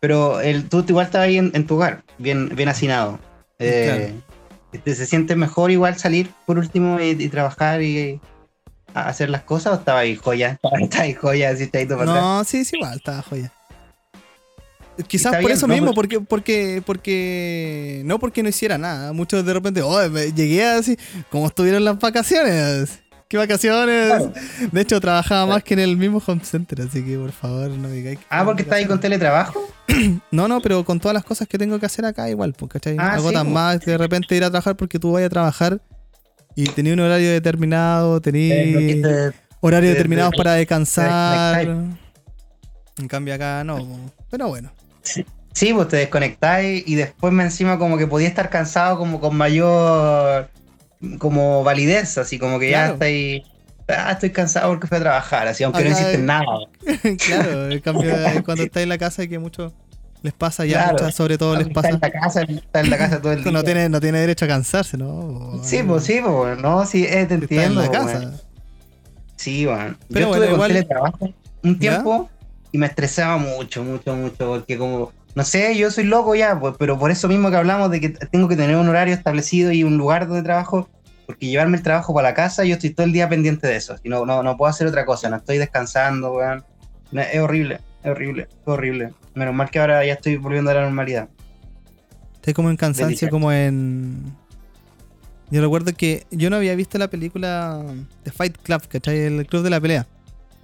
[0.00, 3.18] Pero el, tú igual estabas ahí en, en tu hogar, bien, bien hacinado.
[3.58, 4.12] Eh,
[4.82, 8.18] ¿te- ¿Se siente mejor igual salir por último y, y trabajar y
[8.94, 10.58] a- hacer las cosas o estaba ahí joya?
[10.80, 11.86] Estaba ahí joya, así está ahí.
[11.86, 13.52] No, sí, sí, igual, está joya.
[15.08, 19.12] Quizás por bien, eso no, mismo, porque, porque, porque, no porque no hiciera nada.
[19.12, 20.96] Muchos de repente, oh, me- llegué así,
[21.30, 23.00] como estuvieron las vacaciones.
[23.28, 24.08] ¿Qué vacaciones?
[24.08, 24.32] Claro.
[24.72, 27.88] De hecho, trabajaba más que en el mismo home center, así que por favor no
[27.88, 29.60] digáis que Ah, porque está ahí con teletrabajo.
[30.32, 32.96] No, no, pero con todas las cosas que tengo que hacer acá, igual, pues, ¿cachai?
[32.98, 33.54] Ah, Agotan sí, pues.
[33.54, 35.80] más de repente ir a trabajar porque tú vas a trabajar
[36.56, 40.54] y tenías un horario determinado, Eh, tenías lo que te- horarios de- determinados de- para
[40.54, 41.62] descansar.
[42.98, 44.72] En cambio acá no, pero bueno.
[45.02, 49.36] Sí, pues te desconectáis y después me encima como que podía estar cansado como con
[49.36, 50.48] mayor
[51.18, 52.88] como validez, así como que Claro.
[52.88, 53.42] ya estáis
[53.88, 56.44] ah, estoy cansado porque fui a trabajar, así aunque no hiciste nada.
[57.26, 59.72] claro, en cambio eh, cuando estás en la casa que mucho
[60.22, 60.92] les pasa ya, Claro.
[60.92, 61.94] muchas- sobre todo les Está pasa.
[61.94, 63.52] en la casa, está en la casa todo el día.
[63.52, 65.58] No tiene, no tiene derecho a cansarse, ¿no?
[65.64, 67.80] Sí, pues sí, pues no, sí, eh, te Está en entiendo.
[67.80, 68.32] la casa.
[69.36, 69.96] Sí, bueno.
[70.12, 71.30] Pero Yo bueno, estuve con igual- teletrabajo
[71.62, 72.30] un tiempo
[72.72, 76.74] y me estresaba mucho, mucho, mucho, porque como, no sé, yo soy loco ya, pues,
[76.78, 79.84] pero por eso mismo que hablamos de que tengo que tener un horario establecido y
[79.84, 80.88] un lugar donde trabajo,
[81.26, 83.96] porque llevarme el trabajo para la casa, yo estoy todo el día pendiente de eso,
[84.02, 86.64] y no, no, no puedo hacer otra cosa, no estoy descansando, weón.
[87.12, 89.12] No, Es horrible, es horrible, es horrible.
[89.34, 91.28] Menos mal que ahora ya estoy volviendo a la normalidad.
[92.36, 94.34] Estoy como en cansancio, como en.
[95.50, 97.82] Yo recuerdo que yo no había visto la película
[98.22, 99.18] The Fight Club, ¿cachai?
[99.18, 100.06] El club de la pelea.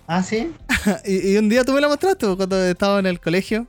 [0.06, 0.52] Ah, sí.
[1.04, 3.66] y, y un día tú me la mostraste pues, cuando estaba en el colegio.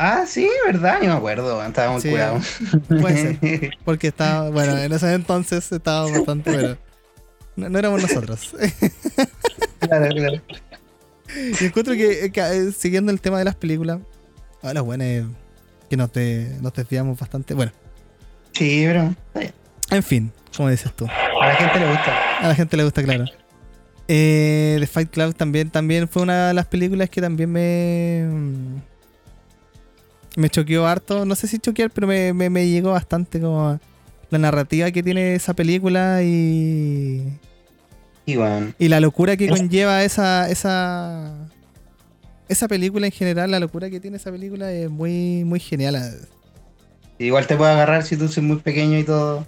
[0.00, 0.98] Ah, sí, ¿verdad?
[1.02, 2.10] Yo me acuerdo, estaba muy Sí,
[3.00, 3.70] puede ser.
[3.84, 6.78] Porque estaba, bueno, en ese entonces estaba bastante, pero
[7.56, 8.54] no, no éramos nosotros.
[9.80, 10.42] claro, claro.
[11.60, 13.98] y encuentro que, que, eh, siguiendo el tema de las películas,
[14.62, 15.26] ahora bueno, eh,
[15.90, 17.54] que nos, de- nos desviamos bastante.
[17.54, 17.72] Bueno,
[18.52, 19.16] Sí, bien.
[19.90, 21.06] en fin, como dices tú.
[21.06, 22.38] a la gente le gusta.
[22.40, 23.24] A la gente le gusta, claro.
[24.08, 28.24] Eh, The Fight Club también, también fue una de las películas que también me.
[28.26, 28.76] mm,
[30.40, 31.24] Me choqueó harto.
[31.24, 33.78] No sé si choquear, pero me, me, me llegó bastante como
[34.30, 37.22] la narrativa que tiene esa película y.
[38.24, 40.48] Y bueno, Y la locura que Es- conlleva esa.
[40.50, 41.34] esa.
[42.48, 46.18] Esa película en general, la locura que tiene esa película es muy, muy genial.
[47.18, 49.46] igual te puede agarrar si tú sos muy pequeño y todo.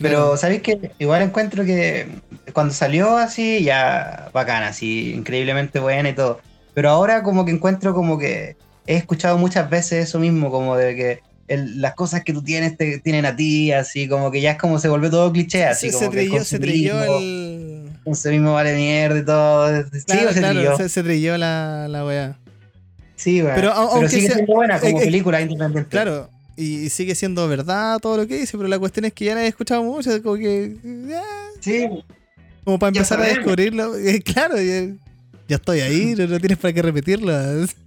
[0.00, 2.06] Pero, ¿sabéis que Igual encuentro que
[2.52, 6.40] cuando salió así, ya bacana, así, increíblemente buena y todo.
[6.74, 10.94] Pero ahora como que encuentro como que he escuchado muchas veces eso mismo, como de
[10.94, 14.52] que el- las cosas que tú tienes te tienen a ti, así como que ya
[14.52, 17.90] es como se volvió todo cliché, así se, como se que trilló, se trilló el.
[18.04, 19.82] consumismo vale mierda y todo.
[19.84, 20.76] Sí, Claro, se claro, trilló.
[20.76, 22.36] se, se trilló la, la weá.
[23.16, 23.56] Sí, bueno.
[23.56, 25.90] Pero Pero, au- aunque sigue sea- siendo buena como eh, eh, película independiente.
[25.90, 29.34] Claro, y, sigue siendo verdad todo lo que dice, pero la cuestión es que ya
[29.36, 30.76] la he escuchado mucho, como que.
[31.08, 31.22] ya,
[31.60, 31.88] Sí,
[32.64, 33.96] como para empezar a descubrirlo.
[33.96, 34.88] eh, claro, ya,
[35.46, 37.32] ya estoy ahí, no, no tienes para qué repetirlo.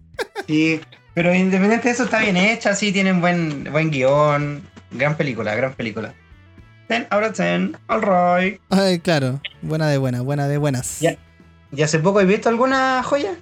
[0.47, 0.79] sí.
[1.13, 4.63] Pero independiente de eso, está bien hecha, sí, tienen buen, buen guion.
[4.91, 6.13] Gran película, gran película.
[6.87, 8.61] 10 out of 10, alright.
[8.69, 11.01] Ay, claro, buena de buena, buena de buenas.
[11.01, 11.17] Ya.
[11.73, 13.35] ¿Y hace poco has visto alguna joya?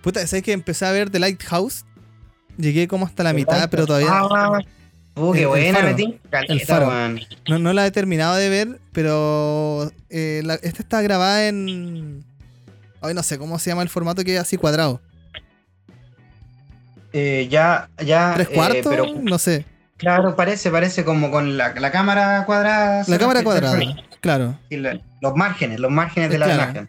[0.00, 1.84] Puta, ¿sabes que empecé a ver The Lighthouse?
[2.58, 4.60] Llegué como hasta la mitad, pero todavía Ah,
[5.16, 5.88] uh, El- qué el buena, faro.
[5.90, 6.20] Metín.
[6.30, 6.88] Caleta, El faro.
[6.88, 7.20] weón.
[7.48, 12.24] no, no la he terminado de ver, pero eh, la- esta está grabada en...
[13.00, 15.00] Ay, no sé cómo se llama el formato que es así cuadrado.
[17.12, 18.32] Eh, ya, ya.
[18.34, 18.86] ¿Tres eh, cuartos?
[18.88, 19.64] pero no sé.
[19.98, 23.04] claro, parece, parece como con la, la cámara cuadrada.
[23.06, 23.78] La cámara cuadrada,
[24.20, 24.58] claro.
[24.70, 26.62] la- los márgenes, los márgenes de la claro.
[26.62, 26.88] imagen.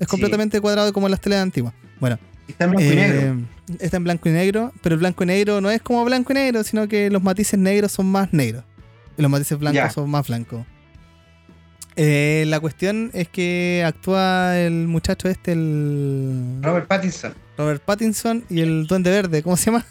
[0.00, 0.10] Es Sí.
[0.10, 1.72] completamente cuadrado como en las teles antiguas.
[2.00, 3.46] Bueno, Y Está en blanco y eh, negro.
[3.80, 6.34] está en blanco y negro, pero el blanco y negro no es como blanco y
[6.34, 8.64] negro, sino que los matices negros son más negros
[9.16, 10.66] y los matices blancos son más blancos.
[11.96, 17.34] Eh, la cuestión es que actúa el muchacho este, el Robert Pattinson.
[17.56, 19.84] Robert Pattinson y el Duende Verde, ¿cómo se llama?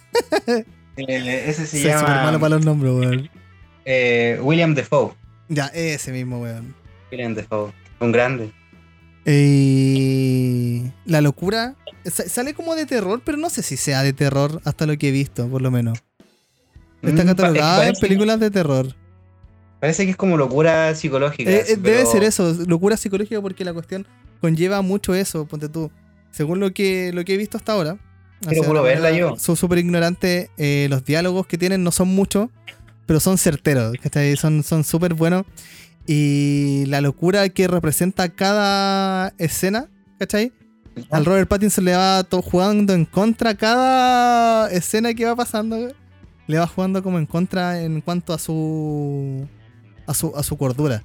[0.95, 3.29] Eh, ese se Soy súper malo llama para los nombres, weón.
[3.83, 5.13] eh, William Defoe.
[5.49, 6.75] Ya, ese mismo, weón.
[7.11, 7.71] William Defoe.
[7.99, 8.51] Un grande.
[9.25, 11.73] Y la locura
[12.05, 15.11] sale como de terror, pero no sé si sea de terror hasta lo que he
[15.11, 15.99] visto, por lo menos.
[17.01, 18.95] Está Mm, catalogada en películas de terror.
[19.79, 21.49] Parece que es como locura psicológica.
[21.51, 24.07] Eh, eh, Debe pero- ser eso, locura psicológica, porque la cuestión
[24.39, 25.91] conlleva mucho eso, ponte tú.
[26.31, 27.97] Según lo que, lo que he visto hasta ahora.
[28.47, 29.35] Así, puro verla yo.
[29.37, 30.49] Soy súper ignorante.
[30.57, 32.49] eh, los diálogos que tienen no son muchos,
[33.05, 33.95] pero son certeros.
[34.01, 34.35] ¿cachai?
[34.37, 35.43] Son son súper buenos.
[36.07, 39.89] Y la locura que representa cada escena,
[40.19, 40.51] ¿cachai?
[41.09, 45.91] Al Robert Pattinson le va to- jugando en contra cada escena que va pasando.
[46.47, 49.47] Le va jugando como en contra en cuanto a su
[50.05, 51.01] a su, a su cordura.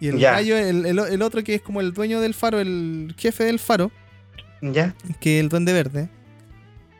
[0.00, 3.14] Y el gallo, el, el- el otro que es como el dueño del faro, el
[3.18, 3.90] jefe del faro,
[4.62, 4.94] ¿Ya?
[5.20, 6.08] que es el duende verde.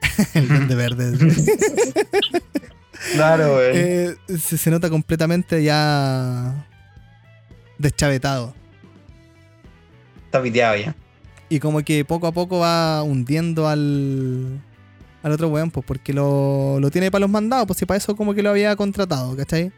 [0.34, 1.12] el duende verde.
[3.14, 3.70] Claro, güey.
[3.74, 6.66] Eh, se, se nota completamente ya
[7.78, 8.54] deschavetado.
[10.24, 10.96] Está piteado ya.
[11.48, 14.60] Y como que poco a poco va hundiendo al,
[15.22, 18.14] al otro weón, pues porque lo, lo tiene para los mandados, pues si para eso
[18.14, 19.72] como que lo había contratado, ¿cachai?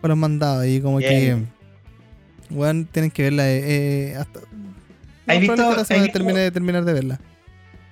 [0.00, 1.36] Para los mandados, y como que,
[2.50, 3.48] weón, tienen que verla.
[3.50, 3.62] Eh,
[4.10, 4.40] eh, hasta,
[5.26, 7.20] ¿Has visto- has visto- termine de terminar de verla.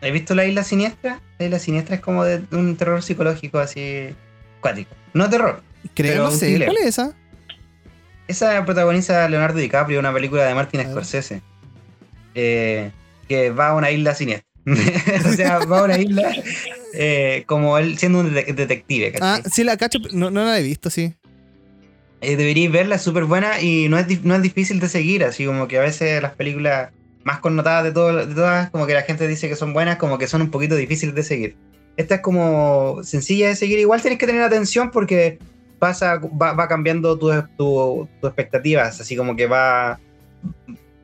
[0.02, 1.20] ¿Has visto la isla siniestra?
[1.38, 4.08] La isla siniestra es como de un terror psicológico así.
[4.60, 4.94] cuático.
[5.14, 5.62] No terror.
[5.94, 6.62] Creo, no sé.
[6.64, 7.14] ¿cuál es esa?
[8.28, 10.82] Esa protagoniza Leonardo DiCaprio, una película de Martin.
[10.82, 11.42] Scorsese.
[12.36, 12.90] Eh,
[13.28, 14.46] que va a una isla siniestra.
[14.66, 16.34] o sea, va a una isla
[16.92, 19.12] eh, como él siendo un dete- detective.
[19.20, 21.14] Ah, sí, la cacho, no, no la he visto, sí.
[22.20, 25.46] Eh, deberíais verla, es súper buena y no es, no es difícil de seguir, así
[25.46, 26.90] como que a veces las películas
[27.24, 30.18] más connotadas de, todo, de todas, como que la gente dice que son buenas, como
[30.18, 31.56] que son un poquito difíciles de seguir.
[31.96, 35.38] Esta es como sencilla de seguir, igual tienes que tener atención porque
[35.78, 39.98] pasa, va, va cambiando tus tu, tu expectativas, así como que va,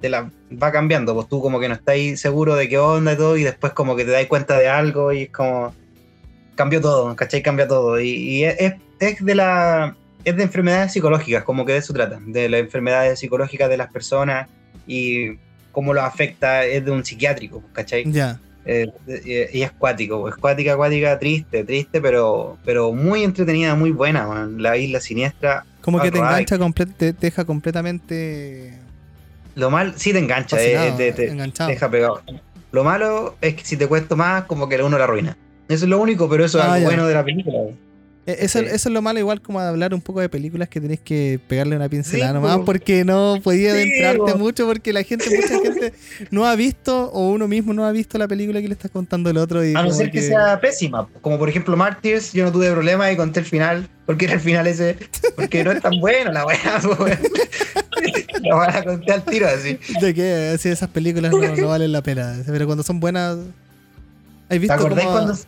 [0.02, 0.30] te la,
[0.62, 3.44] va cambiando, pues tú como que no estás seguro de qué onda y todo y
[3.44, 5.72] después como que te das cuenta de algo y es como
[6.54, 7.42] cambió todo, ¿cachai?
[7.42, 8.56] Cambia todo y, y es,
[8.98, 13.18] es- de la es de enfermedades psicológicas, como que de eso trata, de las enfermedades
[13.18, 14.48] psicológicas de las personas
[14.86, 15.32] y
[15.72, 18.04] cómo lo afecta, es de un psiquiátrico, ¿cachai?
[18.12, 18.38] Ya.
[18.64, 23.90] Eh, eh, y es cuático, es cuática, cuática, triste, triste, pero, pero muy entretenida, muy
[23.90, 24.62] buena, man.
[24.62, 25.64] La isla siniestra.
[25.80, 28.78] Como que te engancha, te, te deja completamente
[29.54, 31.68] Lo mal, sí te engancha, eh, fascinado, te, te- enganchado.
[31.68, 32.22] te deja pegado.
[32.72, 35.36] Lo malo es que si te cuesto más, como que uno la arruina.
[35.68, 36.84] Eso es lo único, pero eso es Ah, algo ya.
[36.96, 37.58] bueno de la película.
[38.24, 38.66] Eh, Eso, Sí.
[38.66, 41.74] eso es lo malo, igual como hablar un poco de películas que tenés que pegarle
[41.74, 42.64] una pincelada Sí, nomás, po.
[42.66, 45.92] porque no podía adentrarte mucho, porque la gente, mucha gente
[46.30, 49.28] no ha visto, o uno mismo no ha visto la película que le estás contando
[49.28, 49.64] el otro.
[49.66, 51.08] Y A no ser que sea pésima.
[51.20, 54.40] Como por ejemplo Martyrs, yo no tuve problema y conté el final, porque era el
[54.40, 54.96] final ese,
[55.34, 56.80] porque no es tan bueno la weá.
[58.48, 59.78] La weá la conté al tiro así.
[60.00, 62.36] de que así esas películas no, no valen la pena.
[62.46, 63.36] Pero cuando son buenas.
[63.36, 65.38] ¿Has ¿Te visto acordáis cómo- cuando.?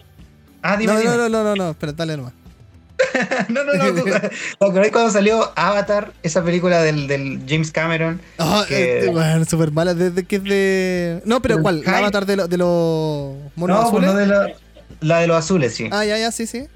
[0.63, 1.11] Ah, dime, No, dime.
[1.11, 2.33] no, no, no, no, no, espera, dale nomás.
[3.49, 4.03] No, no, no.
[4.05, 4.31] ¿Te
[4.61, 8.21] acordáis cuando salió Avatar, esa película del, del James Cameron?
[8.39, 9.95] Ah, Que- este, bueno, súper mala.
[9.95, 11.23] ¿De, que es de.?
[11.25, 11.81] No, pero ¿cuál?
[11.81, 11.97] ¿La hype.
[11.99, 14.11] avatar de, lo- de los monos no, pues azules?
[14.13, 14.53] no de la,
[15.01, 15.89] la de los azules, sí.
[15.93, 16.67] Ah, ya, ya, sí, sí.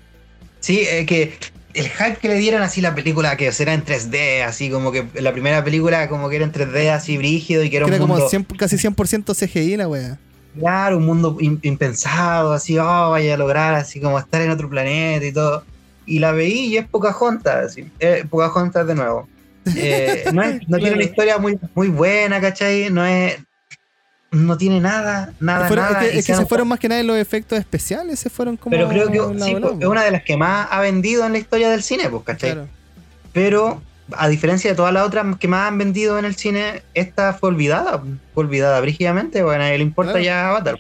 [0.61, 1.33] Sí, eh, que
[1.79, 5.07] el hype que le dieron así la película, que era en 3D, así como que
[5.15, 7.95] la primera película como que era en 3D, así brígido y que era Que un
[7.95, 10.19] era como mundo, 100 casi 100% CGI la wea.
[10.59, 14.69] claro, un mundo im- impensado, así, oh, vaya a lograr así como estar en otro
[14.69, 15.65] planeta y todo.
[16.07, 19.29] Y la veí y es Pocahontas, así, eh, Pocahontas de nuevo.
[19.77, 22.89] Eh, no es- no tiene una historia muy, muy buena, ¿cachai?
[22.91, 23.37] No es...
[24.31, 26.03] No tiene nada, nada, Fueron- nada.
[26.05, 28.29] es que, y es que se fueron más que nada en los efectos especiales, se
[28.29, 28.71] fueron como.
[28.77, 31.39] Pero creo que sí, pues, es una de las que más ha vendido en la
[31.39, 32.53] historia del cine, pues, ¿cachai?
[32.53, 32.69] Claro.
[33.33, 37.33] Pero a diferencia de todas las otras que más han vendido en el cine, esta
[37.33, 38.03] fue olvidada,
[38.35, 40.25] fue olvidada brígidamente, porque a nadie le importa Claro.
[40.25, 40.79] ya Avatar.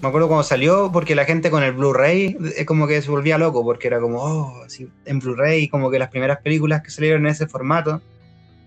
[0.00, 3.36] Me acuerdo cuando salió, porque la gente con el Blu-ray es como que se volvía
[3.38, 7.22] loco, porque era como, oh, así, en Blu-ray, como que las primeras películas que salieron
[7.26, 8.00] en ese formato,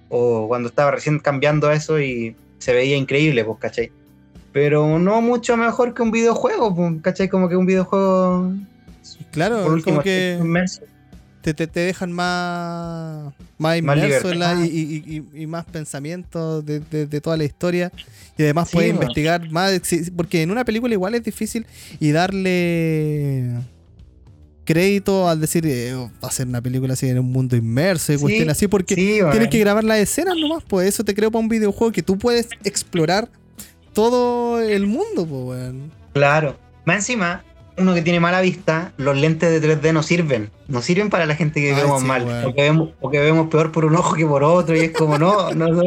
[0.09, 3.91] o cuando estaba recién cambiando eso y se veía increíble, pues, ¿cachai?
[4.53, 7.30] Pero no mucho mejor que un videojuego, pues, ¿cachai?
[7.30, 8.53] Como que un videojuego,
[9.32, 10.39] Claro, por último, como que
[11.41, 17.05] te, te, te dejan más, más inmerso la- y, y- y- más pensamiento de, de-
[17.05, 17.91] de toda la historia.
[18.38, 19.03] Y además Sí, puedes bueno.
[19.03, 19.80] investigar más.
[20.16, 21.66] Porque en una película igual es difícil
[22.01, 23.53] y darle
[24.68, 28.18] crédito al decir eh, va a ser una película así en un mundo inmerso y
[28.18, 29.49] Sí, cuestiones así porque Sí, tienes bueno.
[29.49, 32.49] que grabar las escenas nomás, pues eso te creo para un videojuego que tú puedes
[32.63, 33.30] explorar
[33.93, 35.91] todo el mundo, pues weón.
[36.13, 36.57] Claro.
[36.86, 37.43] Más encima,
[37.78, 40.51] uno que tiene mala vista, los lentes de 3D no sirven.
[40.68, 42.24] No sirven para la gente que Ay, vemos sí, mal.
[42.26, 42.43] weón.
[42.43, 44.76] Porque vemos, porque vemos peor por un ojo que por otro.
[44.76, 45.84] Y es como, no, no, no.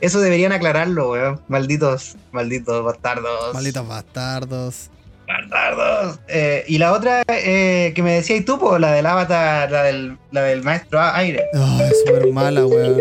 [0.00, 1.40] Eso deberían aclararlo, weón.
[1.48, 3.54] Malditos, malditos bastardos.
[3.54, 4.90] Malditos bastardos.
[5.26, 6.18] Bastardos.
[6.28, 10.16] Eh, y la otra eh, que me decías tú, po, la del avatar, la del,
[10.30, 11.44] la del maestro aire.
[11.54, 13.00] Oh, es súper mala, weón.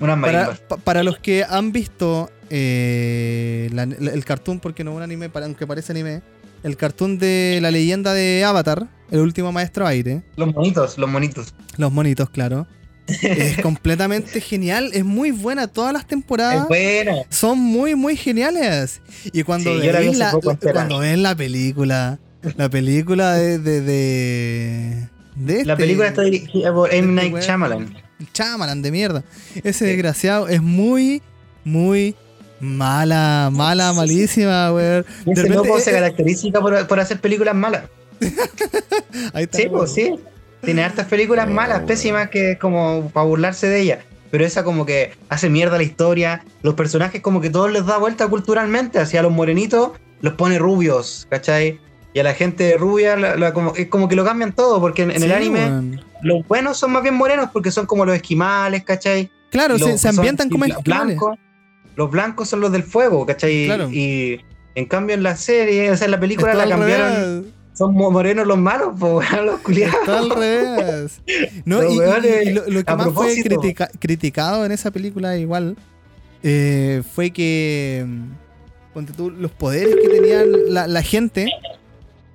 [0.00, 4.90] Unas Para, pa- para los que han visto eh, la- la- el cartoon, porque no
[4.90, 6.22] es un anime, para- aunque parece anime,
[6.64, 11.54] el cartoon de la leyenda de Avatar, el último maestro aire, Los monitos, los monitos.
[11.76, 12.66] los monitos, claro.
[13.06, 17.16] Es completamente genial, es muy buena, todas las temporadas Es buena.
[17.30, 19.00] son muy, muy geniales.
[19.32, 22.18] Y cuando Sí, yo la cuando la película,
[22.56, 23.58] la película de...
[23.58, 27.12] de, de, de La este- película está dirigida por M.
[27.12, 27.44] Night weón.
[27.44, 27.94] Shyamalan.
[28.32, 29.24] Chamalan de mierda.
[29.64, 31.22] Ese desgraciado es muy,
[31.64, 32.14] muy
[32.60, 35.04] mala, mala, malísima, weón.
[35.26, 37.84] Ese loco se caracteriza por, por hacer películas malas.
[39.32, 39.58] Ahí está.
[39.58, 40.14] Sí, pues sí.
[40.62, 43.98] Tiene hartas películas malas, pésimas, que como para burlarse de ella.
[44.30, 46.44] Pero esa como que hace mierda la historia.
[46.62, 48.98] Los personajes como que todos les da vuelta culturalmente.
[48.98, 49.90] Hacia los morenitos
[50.20, 51.80] los pone rubios, ¿cachai?
[52.14, 54.80] Y a la gente rubia la- la como, es como que lo cambian todo.
[54.80, 58.14] Porque en, en el anime los buenos son más bien morenos porque son como los
[58.14, 59.30] esquimales, ¿cachai?
[59.50, 61.16] Claro, Los se, se que son ambientan como esquimales.
[61.18, 61.38] blancos.
[61.96, 63.66] Los blancos son los del fuego, ¿cachai?
[63.66, 63.90] Claro.
[63.90, 64.40] Y
[64.74, 67.52] en cambio en la serie, o sea, en la película Está la cambiaron.
[67.74, 69.96] Son mo- morenos los malos, pues, los culiados.
[70.00, 71.20] Está al revés.
[71.64, 75.36] No, y, y- weones, y lo, lo que más fue critica- criticado en esa película,
[75.38, 75.76] igual,
[76.42, 81.48] eh, fue que mm, ponte tú, los poderes que tenían la, la gente,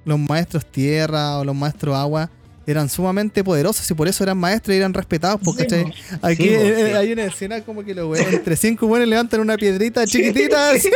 [0.05, 2.31] los maestros tierra o los maestros agua,
[2.67, 5.39] eran sumamente poderosos y por eso eran maestros y eran respetados.
[5.43, 5.83] Porque Sí,
[6.21, 9.55] aquí Sí, eh, hay una escena como que los weones, entre cinco buenos levantan una
[9.57, 10.89] piedrita chiquitita así,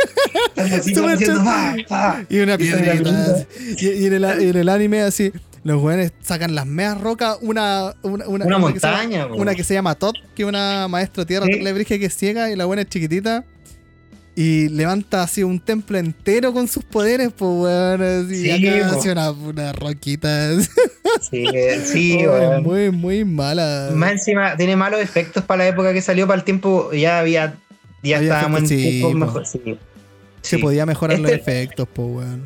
[0.56, 2.24] diciendo, "Pa, pa".
[2.28, 3.46] y una piedrita.
[3.78, 5.32] Y, y en, el, y en el anime así,
[5.64, 9.34] los weones sacan las meas rocas, una, una, una, que llama- montaña, po.
[9.36, 12.50] una que se llama Tot, que es una maestra tierra terrible brígida que es ciega
[12.50, 13.44] y la buena es chiquitita.
[14.34, 18.02] Y levanta así un templo entero con sus poderes, pues weón.
[18.02, 20.52] Así, Sí, acá hace una, una roquita.
[21.30, 22.62] Sí, eh, sí, Oh, weón.
[22.62, 23.90] muy, muy mala.
[23.94, 27.56] Más encima, tiene malos efectos para la época que salió, para el tiempo ya había
[28.02, 29.18] Ya Había estábamos en sí, tiempos po.
[29.18, 29.78] mejor- sí.
[30.40, 30.62] Se Sí.
[30.62, 32.44] podía mejorar los Este- efectos, po, weón.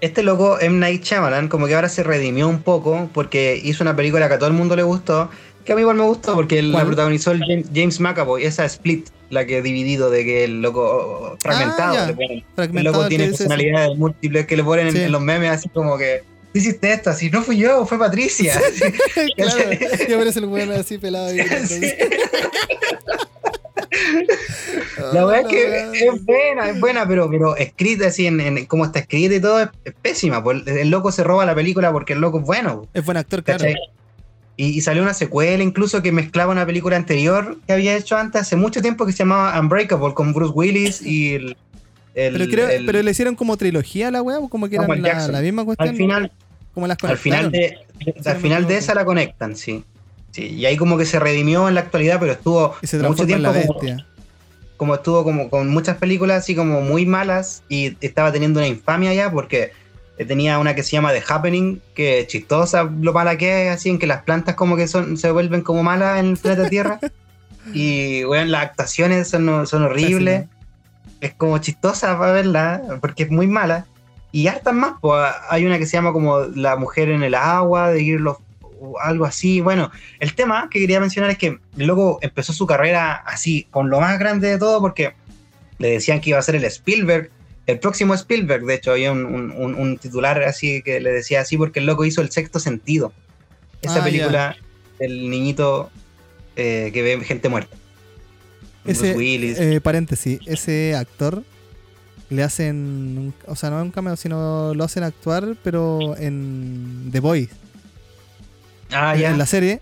[0.00, 0.78] Este loco, M.
[0.78, 4.38] Night Shyamalan, como que ahora se redimió un poco porque hizo una película que a
[4.38, 5.30] todo el mundo le gustó,
[5.64, 8.64] que a mí igual me gustó porque él la protagonizó el James, James McAvoy, esa
[8.66, 12.06] Split, la que dividido de que el loco fragmentado, Ah, ya.
[12.06, 12.30] le ponen.
[12.38, 15.00] el Fragmentado loco tiene personalidades múltiples que le ponen en- Sí.
[15.02, 18.52] en, los memes así como que, "Tú hiciste esto, así no fui yo, fue Patricia.
[19.36, 19.72] claro,
[20.08, 21.28] y aparece el weón así pelado.
[21.66, 21.80] Sí.
[24.98, 25.92] Ah, La verdad es que weá.
[26.14, 29.60] es buena, es buena, pero, pero escrita así, en, en cómo está escrita y todo,
[29.60, 30.42] es, es pésima.
[30.42, 32.88] pues, el, el loco se roba la película porque el loco es bueno.
[32.94, 33.58] Es buen actor, claro.
[33.60, 33.74] ¿cachai?
[34.56, 38.42] Y, y salió una secuela incluso que mezclaba una película anterior que había hecho antes,
[38.42, 41.56] hace mucho tiempo, que se llamaba Unbreakable, con Bruce Willis y el...
[42.14, 44.76] el- Pero creo, el- pero le hicieron como trilogía a la weá, o como que
[44.76, 45.02] eran Samuel
[45.32, 45.88] la, misma cuestión.
[45.88, 46.32] al final,
[46.72, 47.78] como las al final de,
[48.24, 49.82] al final de esa la conectan, sí.
[50.30, 50.42] sí.
[50.46, 53.36] Y ahí como que se redimió en la actualidad, pero estuvo Y se mucho transforma
[53.36, 54.06] en la tiempo como, bestia.
[54.76, 59.12] como estuvo como con muchas películas así como muy malas y estaba teniendo una infamia
[59.14, 59.72] ya porque
[60.16, 63.90] tenía una que se llama The Happening, que es chistosa lo mala que es, así
[63.90, 67.00] en que las plantas como que son se vuelven como malas en el planeta Tierra.
[67.72, 70.46] y bueno, las actuaciones son, son horribles.
[71.20, 73.86] Es como chistosa para verla, porque es muy mala.
[74.30, 77.90] Y hartas más, pues hay una que se llama como La mujer en el agua,
[77.90, 78.38] de irlos
[78.80, 79.60] o algo así.
[79.60, 79.90] Bueno,
[80.20, 84.00] el tema que quería mencionar es que el loco empezó su carrera así, con lo
[84.00, 85.14] más grande de todo, porque
[85.78, 87.30] le decían que iba a ser el Spielberg,
[87.66, 88.64] el próximo Spielberg.
[88.64, 92.20] De hecho, había un, un- titular así que le decía así, porque el loco hizo
[92.20, 93.12] el sexto sentido.
[93.82, 94.56] Esa Ah, película
[94.98, 95.90] del niñito
[96.56, 97.76] eh, que ve gente muerta.
[98.84, 99.58] Ese, Willis.
[99.58, 101.42] eh, paréntesis, ese actor
[102.28, 107.20] le hacen, o sea, no es un cameo, sino lo hacen actuar, pero en The
[107.20, 107.48] Boys,
[108.92, 109.30] ah, ya.
[109.30, 109.80] en la serie.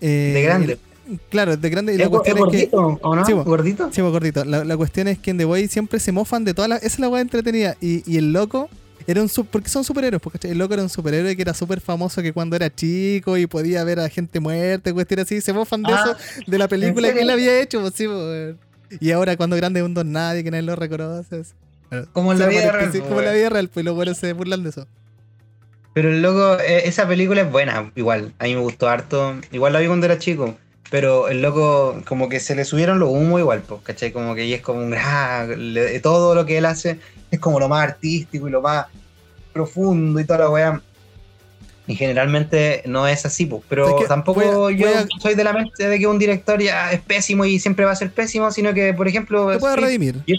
[0.00, 0.78] eh, de grande.
[1.28, 1.92] Claro, de grande.
[1.92, 2.66] Y ¿Es, la cuestión es es que.
[2.76, 3.24] gordito o no?
[3.24, 3.32] Sí.
[3.32, 3.88] ¿Gordito?
[3.92, 4.44] Sí, gordito.
[4.44, 6.78] La, la cuestión es que en The Boys siempre se mofan de todas las.
[6.82, 7.76] Esa es la weá entretenida.
[7.80, 8.68] Y, y el loco
[9.06, 9.28] era un.
[9.50, 10.22] Porque son superhéroes.
[10.22, 13.46] Porque el loco era un superhéroe que era súper famoso que cuando era chico y
[13.46, 15.40] podía ver a gente muerta, y cuestiones así.
[15.40, 17.80] Se mofan de Ah, eso, de la película ¿en que él había hecho.
[17.80, 18.56] Pues, sí, pues,
[19.00, 21.42] y ahora cuando grande es un don nadie, que nadie lo reconoce.
[21.90, 23.68] Bueno, Como en la vida real, sí, como en la vida real.
[23.68, 24.86] Pues los buenos se burlan de eso.
[25.92, 28.32] Pero el loco, eh, esa película es buena, igual.
[28.38, 29.34] A mí me gustó harto.
[29.50, 30.56] Igual la vi cuando era chico.
[30.90, 34.10] Pero el loco, como que se le subieron los humos igual, pues, ¿cachai?
[34.12, 34.94] Como que y es como un.
[34.98, 36.98] ah, le- todo lo que él hace
[37.30, 38.86] es como lo más artístico y lo más
[39.52, 40.82] profundo y toda la weá.
[41.86, 43.62] Y generalmente no es así, pues.
[43.68, 44.86] Pero Es que tampoco yo
[45.20, 47.96] soy de la mente de que un director ya es pésimo y siempre va a
[47.96, 49.50] ser pésimo, sino que, por ejemplo.
[49.58, 50.16] Puede redimir.
[50.26, 50.36] yo,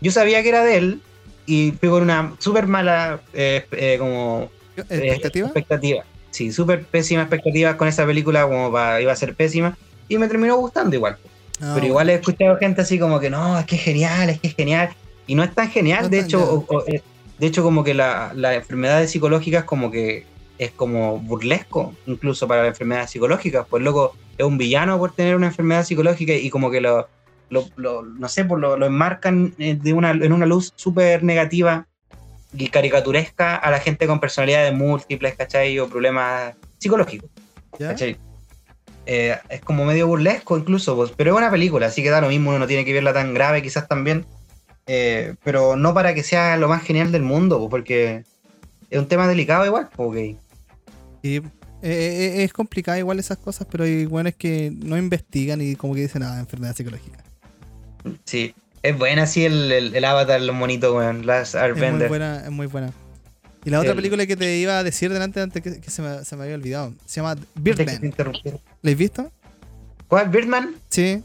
[0.00, 1.02] yo sabía que era de él
[1.46, 6.04] y fui con una súper mala eh, eh, como eh, ¿Expectativa?
[6.30, 9.76] Sí, súper pésima expectativa con esa película como para, iba a ser pésima
[10.08, 11.16] y me terminó gustando igual.
[11.60, 14.40] Ah, Pero igual he escuchado gente así como que no, es que es genial, es
[14.40, 14.90] que es genial
[15.26, 16.04] y no es tan genial.
[16.04, 16.44] No de tan hecho, ya.
[16.44, 17.02] o- o, eh,
[17.38, 20.26] de hecho como que la- las enfermedades psicológicas como que
[20.58, 23.66] es como burlesco incluso para las enfermedades psicológicas.
[23.68, 27.08] Pues loco es un villano por tener una enfermedad psicológica y como que lo,
[27.50, 31.22] lo, lo- no sé, pues lo, lo enmarcan eh, de una, en una luz súper
[31.24, 31.86] negativa
[32.52, 35.78] y caricaturesca a la gente con personalidades múltiples, ¿cachai?
[35.78, 37.30] O problemas psicológicos.
[37.78, 38.16] ¿cachai?
[39.06, 42.28] Eh, es como medio burlesco incluso, pues, pero es una película, así que da lo
[42.28, 44.26] mismo, uno no tiene que verla tan grave quizás también,
[44.86, 48.24] eh, pero no para que sea lo más genial del mundo, pues, porque
[48.90, 50.36] es un tema delicado igual, pues.
[51.22, 51.36] Y,
[51.82, 56.02] eh, es complicado igual esas cosas, pero hay buenos que no investigan y como que
[56.02, 57.24] dicen, ah, enfermedad psicológica.
[58.24, 62.08] Sí, es buena así el, el, el avatar, los monitos, weón, las Es muy Airbender.
[62.08, 62.92] buena, es muy buena.
[63.64, 66.00] Y la otra El- película que te iba a decir delante antes que, que se,
[66.02, 68.14] me, se me había olvidado, se llama Birdman.
[68.82, 69.30] ¿La has visto?
[70.06, 70.28] ¿Cuál?
[70.28, 70.74] ¿Birdman?
[70.88, 71.22] Sí.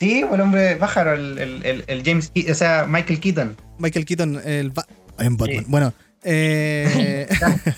[0.00, 3.56] Sí, el hombre pájaro, el, el, el, James, o sea, Michael Keaton.
[3.78, 4.72] Michael Keaton, el
[5.18, 5.60] en Batman.
[5.60, 5.64] Sí.
[5.68, 5.94] Bueno,
[6.24, 7.26] eh,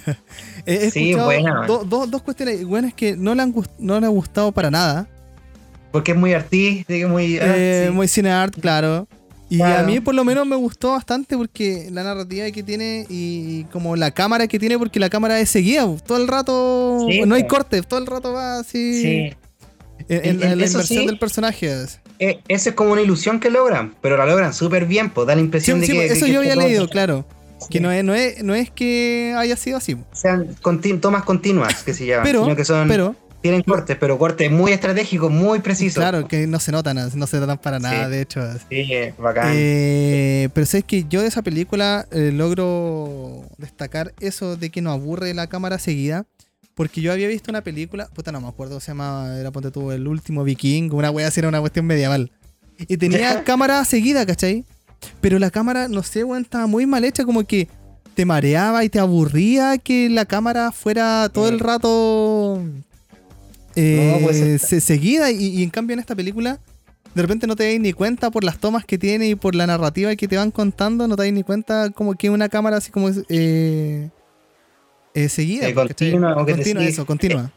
[0.66, 2.64] he Sí, buena, do- do- dos cuestiones.
[2.64, 5.06] Buenas que no le han, no le ha gustado para nada.
[5.96, 7.38] Porque es muy artístico, muy.
[7.38, 7.92] ah, Eh, sí.
[7.94, 9.08] Muy cine art, claro.
[9.48, 9.78] Y Claro.
[9.78, 13.94] a mí por lo menos me gustó bastante porque la narrativa que tiene y como
[13.96, 17.42] la cámara que tiene, porque la cámara es seguida, todo el rato, Sí, no hay
[17.44, 17.48] po.
[17.50, 19.36] cortes, todo el rato va así Sí.
[20.08, 21.06] en, la inversión sí.
[21.06, 21.72] del personaje.
[22.18, 25.34] Eh, eso es como una ilusión que logran, pero la logran súper bien, pues da
[25.34, 26.06] la impresión de que.
[26.06, 27.24] eso que- yo que había leído, claro.
[27.70, 29.96] Que no es, no, es, no es que haya sido así.
[30.12, 30.54] Sean
[31.00, 32.86] tomas continuas que se llaman, Pero, sino que son.
[32.88, 35.96] pero, tienen cortes, pero cortes muy estratégicos, muy precisos.
[36.02, 38.10] claro, que no se notan, no se notan para nada, Sí.
[38.10, 38.40] de hecho.
[38.68, 39.52] Sí, bacán.
[39.54, 44.90] Eh, pero sabes que yo de esa película eh, logro destacar eso de que no
[44.90, 46.24] aburre la cámara seguida.
[46.74, 49.92] Porque yo había visto una película, puta no me acuerdo, se llama, era ponte tú,
[49.92, 52.30] El último viking, una wea así, era una cuestión medieval.
[52.86, 54.66] Y tenía cámara seguida, ¿cachai?
[55.22, 57.68] Pero la cámara, no sé, weón, estaba muy mal hecha, como que
[58.14, 62.62] te mareaba y te aburría que la cámara fuera todo el rato
[63.76, 65.30] eh, pues, se- seguida.
[65.30, 66.58] Y, y en cambio en esta película,
[67.14, 69.66] de repente no te das ni cuenta por las tomas que tiene y por la
[69.66, 72.90] narrativa que te van contando, no te das ni cuenta como que una cámara así
[72.90, 74.10] como eh,
[75.14, 75.72] eh, seguida.
[75.72, 77.52] Continua, te eso, continua.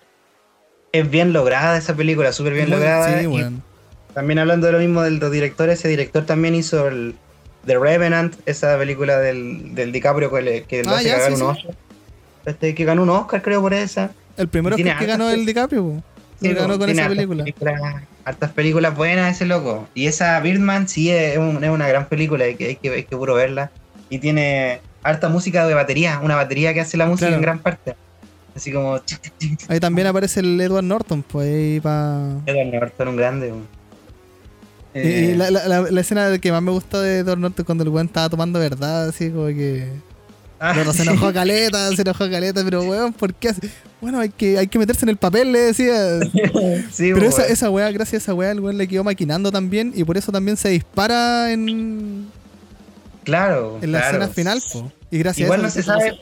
[0.91, 3.20] Es bien lograda esa película, súper bien lograda.
[3.22, 3.28] Sí.
[4.13, 7.15] También hablando de lo mismo de los directores, ese director también hizo el
[7.65, 11.28] The Revenant, esa película del, del DiCaprio que, le, que lo Ah, hace ya, cagar
[11.28, 11.45] sí, un sí.
[11.59, 11.76] Oscar.
[12.45, 14.11] Este, que ganó un Oscar, creo, por esa.
[14.40, 16.02] El primero Tiene que, que ganó el DiCaprio.
[16.42, 17.44] Sí, ganó con esa película.
[17.44, 19.88] películas- hartas películas buenas ese loco.
[19.94, 23.04] Y esa Birdman sí es, un- es una gran película, hay que, hay, que, hay
[23.04, 23.72] que puro verla.
[24.10, 27.36] Y tiene harta música de batería, una batería que hace la música Claro.
[27.38, 27.96] en gran parte.
[28.56, 29.00] Así como...
[29.68, 31.76] Ahí también aparece el Edward Norton, pues ahí.
[31.78, 33.54] Edward Norton, un grande.
[34.94, 37.64] Y- Eh, y la, la- la- la escena que más me gustó de Edward Norton
[37.66, 39.88] cuando el weón estaba tomando verdad, así como que...
[40.60, 43.62] ah, Bueno, se enojó caleta, se enojó caleta, pero weón, ¿por qué hace?
[44.01, 46.20] Bueno, hay que, hay que meterse en el papel, le decía.
[46.91, 49.91] Sí, Pero esa, esa weá, gracias a esa weá, el weón le quedó maquinando también
[49.95, 52.28] y por eso también se dispara en,
[53.24, 53.80] Claro.
[53.82, 54.18] en la claro.
[54.18, 54.91] escena final, po.
[55.12, 56.18] Y gracias Igual a no eso se sabe,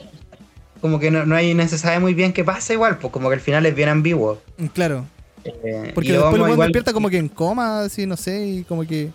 [0.82, 3.30] como que no, no, hay, no se sabe muy bien qué pasa igual, pues como
[3.30, 4.42] que el final es bien ambiguo.
[4.74, 5.06] Claro,
[5.44, 8.84] Eh, porque después el weón despierta como que en coma, así, no sé, y como
[8.86, 9.10] que...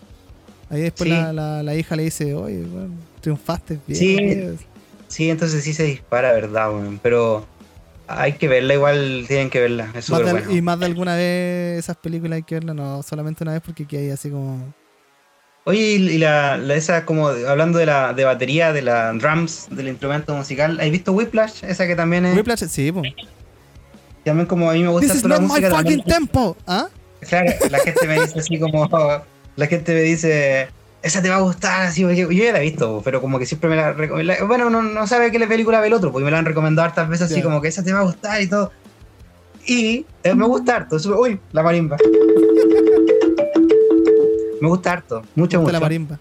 [0.69, 1.15] Ahí después Sí.
[1.15, 3.99] la, la, la hija le dice, oye, weón, triunfaste bien.
[3.99, 4.65] Sí.
[5.17, 5.27] Bien".
[5.27, 6.71] Sí, entonces sí se dispara, ¿verdad?
[6.71, 6.99] weón?
[7.01, 7.45] Pero
[8.07, 10.51] hay que verla, igual tienen que verla, es Más de- bueno.
[10.51, 13.83] Y más de alguna vez esas películas hay que verlas, no solamente una vez porque
[13.83, 14.73] aquí hay así como...
[15.65, 19.87] Oye, y la, la- esa como hablando de la de batería, de la drums, del
[19.87, 21.63] instrumento musical, ¿has visto Whiplash?
[21.63, 23.01] Esa que también es, Whiplash, sí, po.
[24.25, 26.57] también como a mí me gusta This is not my fucking tempo.
[26.67, 26.87] ¿Ah?
[27.21, 28.89] Claro, la gente me dice así como.
[29.55, 30.67] La gente me dice.
[31.03, 33.45] Esa te va a gustar, así, porque yo ya la he visto, pero como que
[33.45, 34.47] siempre me la recomiendan.
[34.47, 37.09] Bueno, no, no sabe qué película ve el otro, porque me la han recomendado hartas
[37.09, 38.71] veces, así como que esa te va a gustar y todo.
[39.67, 40.95] Y eh, me gusta harto.
[41.19, 41.97] uy, la marimba.
[44.61, 45.71] me gusta harto, mucho, gusta mucho.
[45.73, 46.19] la marimba.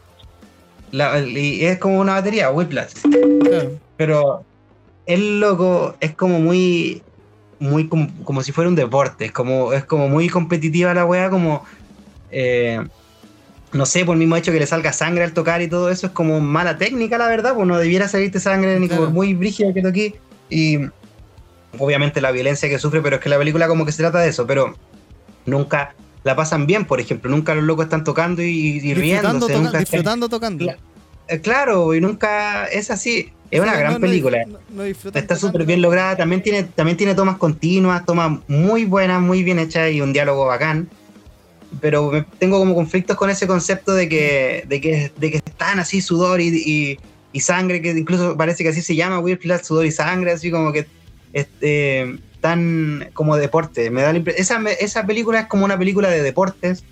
[0.91, 2.93] La- y es como una batería, Whiplash.
[3.41, 3.70] Claro.
[3.97, 4.45] Pero
[5.07, 7.03] el loco es como muy.
[7.61, 9.26] Muy como, como si fuera un deporte.
[9.26, 11.64] Es como, es como muy competitiva la wea, como.
[12.33, 12.85] eh,
[13.72, 16.06] no sé, por el mismo hecho que le salga sangre al tocar y todo eso,
[16.08, 19.04] es como mala técnica, la verdad, pues no debiera salirte sangre ni Claro.
[19.04, 20.14] por muy brígido que toque.
[20.50, 20.78] Y
[21.78, 24.28] obviamente la violencia que sufre, pero es que la película como que se trata de
[24.28, 24.74] eso, pero
[25.46, 25.94] nunca
[26.24, 29.40] la pasan bien, por ejemplo, nunca los locos están tocando y, y Disfrutando, riéndose.
[29.40, 30.74] toca- nunca están- disfrutando tocando.
[31.28, 33.32] Eh, claro, y nunca es así.
[33.50, 34.38] Es una gran no, película.
[34.46, 39.20] no- no Está súper bien lograda, también tiene, también tiene tomas continuas, tomas muy buenas,
[39.20, 40.88] muy bien hechas y un diálogo bacán.
[41.80, 46.00] Pero tengo como conflictos con ese concepto de que, de que, de que están así
[46.00, 46.98] sudor y, y-
[47.34, 50.70] y sangre, que incluso parece que así se llama Whiplash, sudor y sangre, así como
[50.70, 50.86] que
[51.32, 53.90] este, tan como deporte.
[53.90, 56.84] Me da la esa, esa película es como una película de deportes,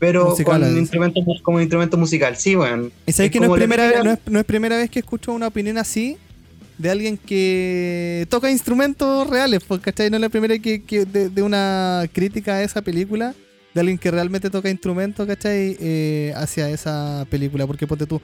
[0.00, 2.90] pero Musical, con instrumento, como un instrumento musical, sí, bueno.
[3.06, 4.98] Y sabes Es que no es, primera vez, no, es, no es primera vez que
[4.98, 6.18] escucho una opinión así
[6.78, 10.10] de alguien que toca instrumentos reales, pues, ¿cachai?
[10.10, 13.34] No es la primera que, que de, de una crítica a esa película,
[13.76, 15.76] de alguien que realmente toca instrumentos, ¿cachai?
[15.78, 18.20] Eh, hacia esa película, porque ponte tú,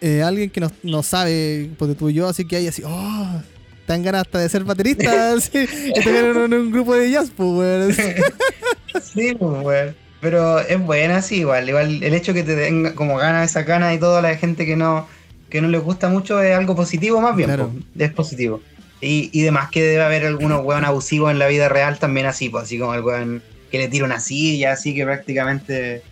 [0.00, 3.42] eh, alguien que no, no sabe, ponte tú y yo, así que hay así, oh,
[3.84, 7.96] tan ganas hasta de ser baterista, así, en, un- en un grupo de jazz, pues.
[9.12, 9.94] Sí, pues.
[10.20, 11.68] Pero es buena, sí, igual.
[11.68, 14.76] Igual el hecho que te tenga como ganas esa ganas y toda la gente que
[14.76, 15.06] no,
[15.50, 17.48] que no les gusta mucho es algo positivo más bien.
[17.48, 17.70] Claro.
[17.72, 18.62] pues, es positivo.
[19.02, 22.48] Y, y demás que debe haber algunos weón abusivos en la vida real también así,
[22.48, 23.42] pues así como el weón
[23.76, 26.02] que le tira una silla, así que prácticamente.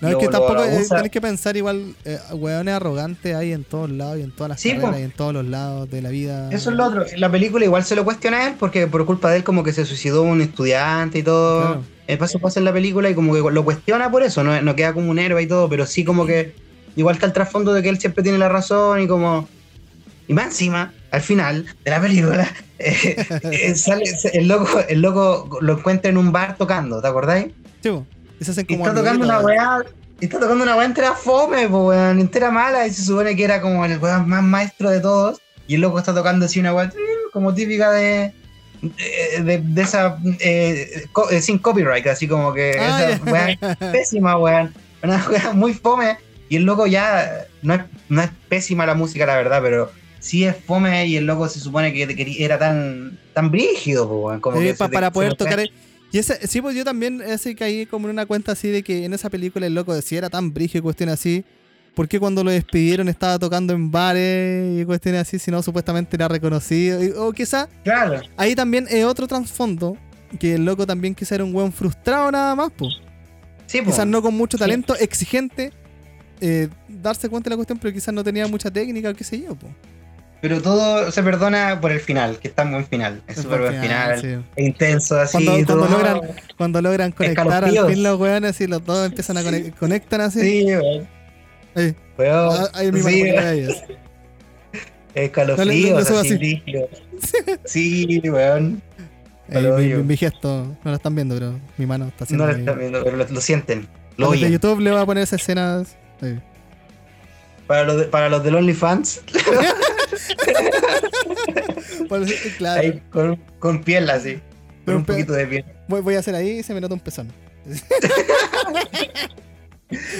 [0.00, 4.18] No, es que tampoco tenés que pensar igual, eh, weones arrogantes hay en todos lados
[4.18, 4.98] y en todas las Sí, carreras po.
[4.98, 6.50] y en todos los lados de la vida.
[6.52, 7.06] Eso es lo otro.
[7.16, 9.72] La película igual se lo cuestiona a él porque por culpa de él como que
[9.72, 11.60] se suicidó un estudiante y todo.
[11.60, 11.82] Claro.
[12.06, 14.76] El paso pasa en la película y como que lo cuestiona por eso, no, no
[14.76, 16.54] queda como un héroe y todo, pero sí como que
[16.96, 19.48] igual está el trasfondo de que él siempre tiene la razón y como...
[20.26, 25.58] Y más encima, al final de la película, eh, eh, sale, el, loco, el loco
[25.60, 27.46] lo encuentra en un bar tocando, ¿te acordáis?
[27.82, 28.06] Sí, po.
[28.62, 29.82] Y como está tocando una weá,
[30.20, 33.44] y está tocando una weá entera fome, po, weón, entera mala, y se supone que
[33.44, 36.74] era como el weón más maestro de todos, y el loco está tocando así una
[36.74, 36.92] weá
[37.32, 38.32] como típica de,
[38.82, 43.56] de, de- de esa, eh, co- eh, sin copyright, así como que Ah, esa weá
[43.92, 46.16] pésima, weón, una weá muy fome,
[46.48, 49.90] y el loco ya, no es, no es pésima la música, la verdad, pero
[50.24, 54.40] sí es fome, y el loco se supone que era tan, tan brígido, po, weón,
[54.40, 55.60] como que pa- se te- para poder tocar.
[56.12, 59.04] Y ese, sí, pues yo también ese caí como en una cuenta así de que
[59.04, 61.44] en esa película el loco decía era tan brígido y cuestiones así.
[61.94, 66.16] ¿Por qué cuando lo despidieron estaba tocando en bares y cuestiones así si no supuestamente
[66.16, 67.02] era reconocido?
[67.04, 68.20] Y- o quizá Claro.
[68.36, 69.96] ahí también es otro trasfondo
[70.40, 72.94] que el loco también quizá era un weón frustrado nada más, pues.
[73.66, 73.90] Sí, po.
[73.90, 74.62] Quizás no con mucho Sí.
[74.62, 75.72] talento, exigente,
[76.40, 79.40] eh, darse cuenta de la cuestión, pero quizás no tenía mucha técnica o qué sé
[79.40, 79.72] yo, pues.
[80.40, 83.22] Pero todo se perdona por el final, que está buen final.
[83.26, 84.20] Es súper buen final.
[84.20, 84.36] sí.
[84.56, 85.32] es intenso, así.
[85.32, 85.98] Cuando- cuando todo.
[85.98, 86.20] logran-
[86.58, 90.40] Cuando logran conectar al fin los weones y los dos empiezan a conec- conectan así.
[90.40, 91.08] Sí, weón.
[91.76, 93.82] Ahí, Weón, ah, ahí mi mano sí, ellos.
[95.14, 96.62] escalofríos, Dale, dale, suba así.
[97.64, 98.82] Sí, weón.
[99.48, 102.46] Lo mi, mi- gesto, no lo están viendo, pero mi mano está haciendo.
[102.46, 103.88] No lo están viendo, pero lo, lo sienten.
[104.16, 104.52] Lo oyen.
[104.52, 105.96] YouTube le voy a poner esas escenas.
[107.66, 109.22] Para los, de, para los del OnlyFans,
[112.58, 114.40] claro, ahí con, con piel así.
[114.84, 115.64] Con un poquito de piel.
[115.88, 117.32] voy, voy a hacer ahí y se me nota un pezón.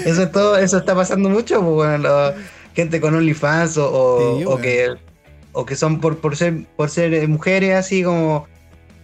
[0.05, 2.09] Eso es todo, eso está pasando mucho, pues, bueno,
[2.75, 4.61] gente con OnlyFans o, o, Sí, o weón.
[4.61, 4.89] que
[5.51, 8.47] o que son por, por ser por ser eh, mujeres así como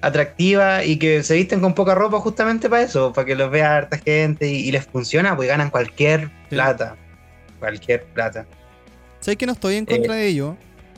[0.01, 3.75] atractivas y que se visten con poca ropa justamente para eso, para que los vea
[3.77, 6.95] harta gente y, y les funciona, pues ganan cualquier plata.
[7.61, 8.45] Cualquier plata.
[9.21, 10.57] Sé que no estoy en contra de ello.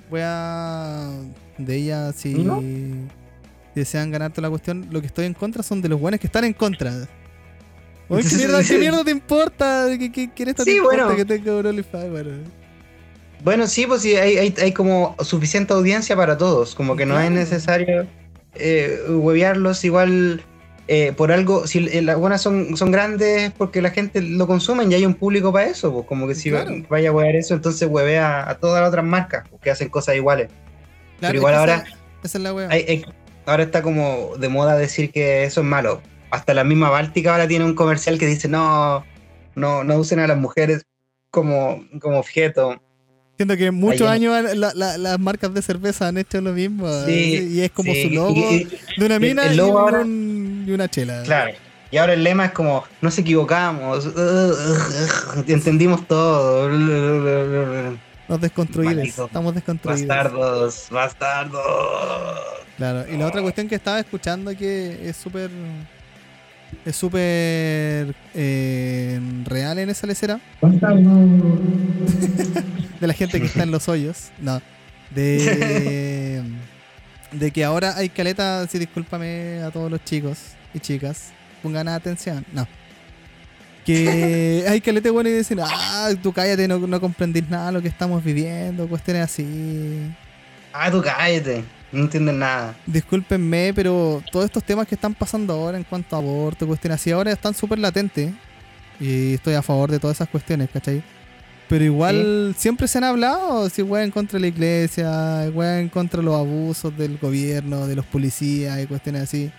[0.09, 1.11] Voy a.
[1.57, 2.63] De ella, si ¿No?
[3.75, 4.87] desean ganar toda la cuestión.
[4.89, 6.91] Lo que estoy en contra son de los buenos que están en contra.
[8.07, 9.87] Oye, ¿qué, mierda, qué mierda te importa?
[9.99, 11.15] ¿Qué, qué, qué Sí, importa bueno.
[11.17, 12.09] que tenga un OnlyFans?
[12.09, 12.29] Bueno,
[13.43, 17.19] Bueno, sí, pues sí, hay, hay, hay como suficiente audiencia para todos, como que no
[17.19, 18.07] es necesario
[18.55, 20.41] eh, huevearlos igual
[20.87, 24.83] eh, por algo, si eh, las buenas son, son grandes porque la gente lo consume
[24.85, 26.71] y hay un público para eso, pues como que si Claro.
[26.89, 30.15] vaya a huevear eso, entonces huevea a todas las otras marcas pues, que hacen cosas
[30.15, 30.49] iguales.
[31.19, 32.67] Claro, igual ahora- Esa, esa es la wea.
[32.69, 33.05] Hay- hay-
[33.45, 36.01] ahora está como de moda decir que eso es malo.
[36.31, 39.05] Hasta la misma Báltica ahora tiene un comercial que dice no,
[39.55, 40.85] no, no usen a las mujeres
[41.29, 42.81] como, como objeto.
[43.43, 46.87] Siento que muchos años la- la- las marcas de cerveza han hecho lo mismo.
[47.05, 50.63] Sí, y es como Sí, su logo y- y- de una mina y, ahora- un-
[50.65, 51.23] y una chela.
[51.23, 51.51] Claro.
[51.91, 54.07] Y ahora el lema es como, nos equivocamos,
[55.47, 56.69] entendimos todo.
[56.69, 58.95] Los desconstruidos.
[58.95, 60.07] Maldito Estamos desconstruidos.
[60.07, 61.61] Bastardos, bastardos.
[62.77, 65.49] Claro, y la otra cuestión que estaba escuchando que es súper.
[66.85, 70.39] Es súper eh, real en esa lecera.
[72.99, 74.31] De la gente que está en los hoyos.
[74.39, 74.61] No.
[75.11, 76.43] De.
[77.31, 78.67] De que ahora hay caleta.
[78.67, 80.39] Sí, discúlpame a todos los chicos
[80.73, 81.31] y chicas.
[81.61, 82.45] Pongan atención.
[82.53, 82.67] No.
[83.85, 87.81] Que hay caleta bueno y dicen, ah, tú cállate, no, no comprendís nada de lo
[87.81, 90.11] que estamos viviendo, cuestiones así.
[90.71, 91.63] Ah, tú cállate,
[91.93, 92.75] no entiendes nada.
[92.85, 97.11] Discúlpenme, pero todos estos temas que están pasando ahora en cuanto a aborto, cuestiones así,
[97.11, 98.31] ahora están súper latentes.
[98.99, 101.03] Y estoy a favor de todas esas cuestiones, ¿cachai?
[101.67, 106.95] Pero igual siempre se han hablado, si en contra la iglesia, en contra los abusos
[106.97, 109.51] del gobierno, de los policías y cuestiones así.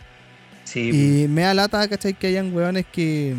[0.65, 2.15] Sí, Y me da lata, ¿cachai?
[2.15, 3.35] Que hayan weones que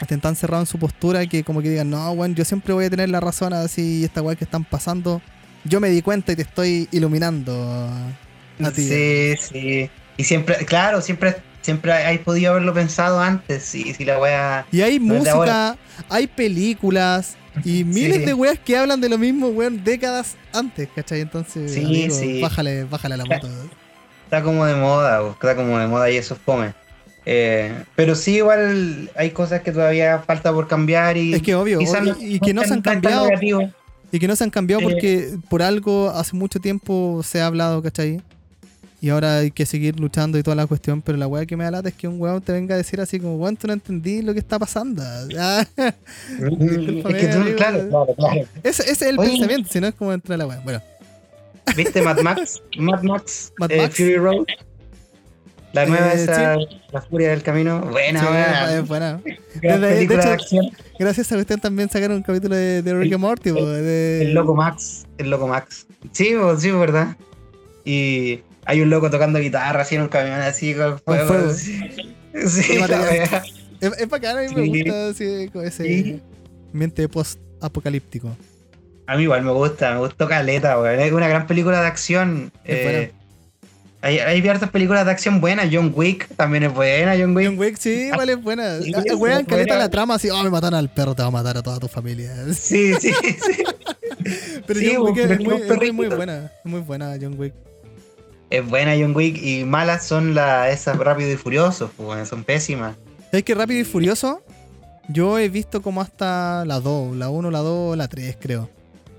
[0.00, 2.86] estén tan cerrados en su postura que como que digan, no, weón, yo siempre voy
[2.86, 5.20] a tener la razón así, esta weá que están pasando.
[5.68, 7.52] Yo me di cuenta y te estoy iluminando
[8.62, 8.82] a ti.
[8.82, 9.90] sí, sí.
[10.16, 13.62] Y siempre, claro, siempre, siempre hay podido haberlo pensado antes.
[13.62, 14.66] Si, si la wea.
[14.72, 15.76] Y hay No música,
[16.08, 18.24] hay películas y miles Sí.
[18.24, 21.20] de weas que hablan de lo mismo, weón, décadas antes, ¿cachai?
[21.20, 22.40] Entonces, Sí, amigo, sí.
[22.40, 23.48] bájale, bájale a la moto.
[24.24, 26.74] Está como de moda, está como de moda y eso es fome.
[27.24, 31.32] Eh, pero sí, igual hay cosas que todavía falta por cambiar y.
[31.34, 31.78] Es que obvio,
[32.20, 33.26] y que no se han cambiado.
[34.10, 34.84] Y que no se han cambiado Eh.
[34.84, 38.22] porque por algo hace mucho tiempo se ha hablado, ¿cachai?
[39.00, 41.62] Y ahora hay que seguir luchando y toda la cuestión, pero la weá que me
[41.62, 43.72] da lata es que un weón te venga a decir así como, weón, tú no
[43.72, 45.02] entendí lo que está pasando.
[45.38, 45.84] Ah, es
[46.38, 47.56] que tú, amigo.
[47.56, 48.40] claro, claro, claro.
[48.64, 49.30] ese, ese es el Oye.
[49.30, 50.60] pensamiento, si no es como entra la weá.
[50.60, 50.82] Bueno,
[51.76, 52.60] ¿Viste Mad Max?
[52.78, 53.96] Mad Max, Mad eh, Max.
[53.96, 54.46] Fury Road.
[55.72, 56.56] La nueva Eh, esa,
[56.92, 57.80] La Furia del Camino.
[57.80, 58.74] Buena, sí, buena.
[58.74, 59.20] es buena.
[59.60, 60.70] Gran de- de película de, hecho, acción.
[60.98, 64.22] Gracias a usted también sacaron un capítulo de, de Rick El- and Morty, de...
[64.22, 65.06] El loco Max.
[65.18, 65.86] El loco Max.
[66.12, 67.16] Sí, bo, sí, verdad.
[67.84, 71.26] Y hay un loco tocando guitarra así en un camión así con fuego.
[71.26, 71.52] fuego.
[71.52, 71.80] Sí,
[72.34, 72.78] Y.
[73.80, 76.20] Es, es bacán, a mí me gusta así, con ese
[76.72, 78.36] ambiente post-apocalíptico.
[79.06, 81.00] A mí igual me gusta, me gustó Caleta, weón.
[81.00, 82.52] Es una gran película de acción.
[82.64, 83.12] Eh.
[84.00, 85.68] Hay, hay hartas películas de acción buenas.
[85.72, 87.46] John Wick también es buena, John Wick.
[87.48, 88.80] John Wick, sí, vale, es buena.
[88.80, 91.28] Sí, Ah, es Wean, caleta la trama así, oh, me mataron al perro, te va
[91.28, 92.32] a matar a toda tu familia.
[92.54, 93.64] Sí, sí, sí.
[94.66, 95.54] Pero Sí, John Wick pero es muy,
[95.86, 97.54] es muy, buena, es muy buena John Wick.
[98.50, 102.44] es buena John Wick y malas son las esas Rápido y Furiosos, pues, weón, son
[102.44, 102.96] pésimas.
[103.30, 104.42] ¿Sabes que Rápido y Furioso?
[105.08, 108.68] Yo he visto como hasta la 2, la 1, la 2, la 3, creo.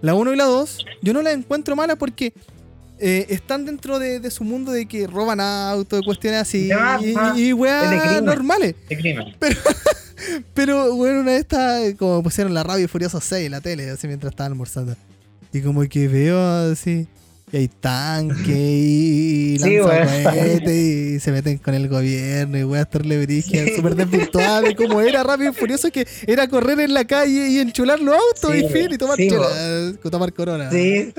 [0.02, 2.32] La 1 y la 2, yo no las encuentro malas porque
[3.00, 7.00] eh, están dentro de, de su mundo de que roban autos, de cuestiones así Ya,
[7.02, 8.76] y, y- y weas de normales.
[8.90, 9.36] De crimen.
[10.54, 13.90] Pero, bueno, una de estas, como pusieron la Rápido y Furioso 6 en la tele,
[13.90, 14.96] así mientras estaban almorzando.
[15.54, 16.40] Y como que veo
[16.72, 17.08] así,
[17.52, 23.66] y hay tanques y Sí, lanzacohetes y se meten con el gobierno y weas terlebrigias,
[23.70, 23.76] Sí.
[23.76, 28.00] súper desvirtuadas como era Rápido y Furioso, que era correr en la calle y enchular
[28.00, 30.70] los autos Sí, y fin, y tomar, sí, chela, tomar corona.
[30.70, 31.12] Sí,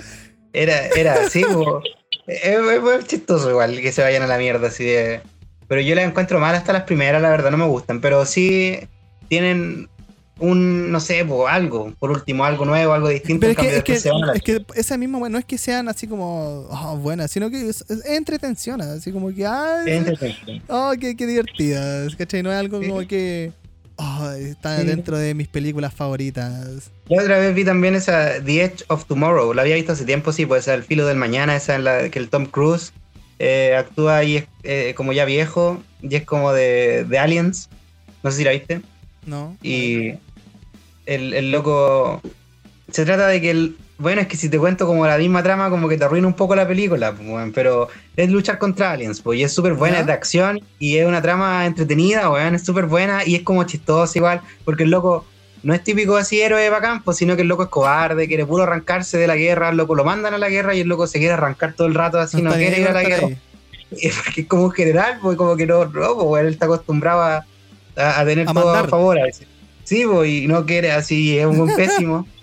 [0.53, 1.45] era, era así,
[2.27, 5.21] es, chistoso igual que se vayan a la mierda así de...
[5.69, 8.81] Pero yo las encuentro mal hasta las primeras, la verdad, no me gustan, pero sí
[9.29, 9.89] tienen
[10.41, 13.47] un, no sé, po, algo, por último, algo nuevo, algo distinto.
[13.47, 16.09] Pero es que, es, que, es que esa misma, bueno, no es que sean así
[16.09, 20.65] como oh, buenas, sino que es, es entretención, así como que, ah, Es entretenido.
[20.69, 22.43] Oh, qué, qué divertidas, ¿cachai?
[22.43, 22.89] No es algo Sí.
[22.89, 23.53] como que
[24.01, 24.87] oh, está Sí.
[24.87, 26.91] dentro de mis películas favoritas.
[27.09, 30.33] La otra vez vi también esa The Edge of Tomorrow, la había visto hace tiempo,
[30.33, 32.93] sí, pues El Filo del Mañana, esa en la que el Tom Cruise
[33.39, 37.69] eh, actúa y es eh, como ya viejo, y es como de, de Aliens,
[38.23, 38.81] no sé si la viste.
[39.27, 39.57] ¿No?
[39.63, 40.13] Y
[41.07, 42.21] el, el loco.
[42.91, 43.77] Se trata de que el.
[44.01, 46.33] Bueno, es que si te cuento como la misma trama, como que te arruina un
[46.35, 49.97] poco la película, pues, weón, pero es luchar contra aliens, pues, y es súper buena,
[49.97, 50.01] ¿Ya?
[50.01, 53.63] es de acción, y es una trama entretenida, weón, es súper buena, y es como
[53.65, 55.27] chistosa igual, porque el loco
[55.63, 58.63] no es típico así héroe bacán, pues, sino que el loco es cobarde, quiere puro
[58.63, 61.19] arrancarse de la guerra, el loco lo mandan a la guerra y el loco se
[61.19, 63.29] quiere arrancar todo el rato así, no, está quiere ir a la guerra.
[64.25, 67.45] Porque es como un general, pues como que no, no pues, él está acostumbrado a,
[67.97, 68.85] a- a tener A todo mandar.
[68.87, 69.47] a favor a veces.
[69.85, 72.27] Sí, pues, y no quiere así, es un buen pésimo.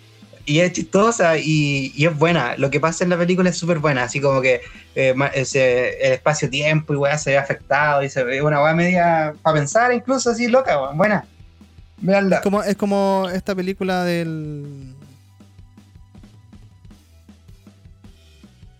[0.48, 2.56] y es chistosa y, y es buena.
[2.58, 4.62] Lo que pasa en la película es súper buena, así como que
[4.96, 9.34] eh, ese- el espacio-tiempo y weá se ve afectado y se ve una weá media
[9.44, 11.26] para pensar incluso así loca, buena.
[12.00, 12.38] Veanla.
[12.38, 14.94] Es como, es como esta película del.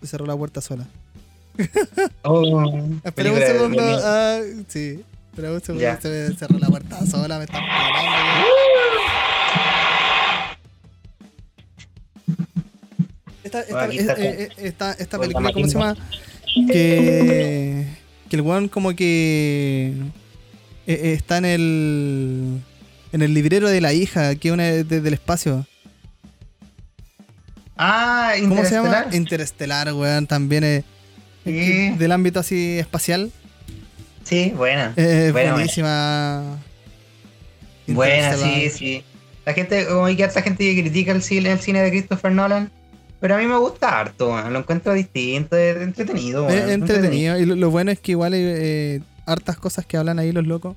[0.04, 0.86] Cerró la puerta sola.
[2.22, 2.70] Oh,
[3.04, 3.84] Espera un película de- segundo.
[4.04, 5.04] ah, sí.
[5.32, 6.02] Espera un segundo.
[6.02, 7.38] Se cerró la puerta sola.
[7.40, 8.37] Me están pegando.
[13.48, 15.96] Esta, esta, eh, eh, esta, película, ¿cómo se llama?
[16.72, 17.86] Que,
[18.30, 19.94] que el weón como que
[20.88, 22.62] eh, está en el
[23.14, 25.66] en el librero de la hija, que es una de- del espacio.
[27.78, 29.06] Ah, ¿Cómo se llama?
[29.14, 29.94] Interestelar.
[29.94, 30.84] Weón, también es
[31.46, 31.92] Sí.
[31.98, 33.32] del ámbito así espacial.
[34.24, 34.94] Sí, buena.
[34.98, 36.58] Eh, Buena, buenísima.
[37.88, 39.04] Buena, sí, sí.
[39.46, 42.34] La gente, como hay que harta gente que critica el cine, el cine de Christopher
[42.34, 42.70] Nolan,
[43.20, 44.54] pero a mí me gusta harto, weón.
[44.54, 46.48] lo encuentro distinto, es entretenido.
[46.50, 47.38] Es entretenido.
[47.40, 50.46] Y lo, lo bueno es que igual hay eh, hartas cosas que hablan ahí los
[50.46, 50.76] locos.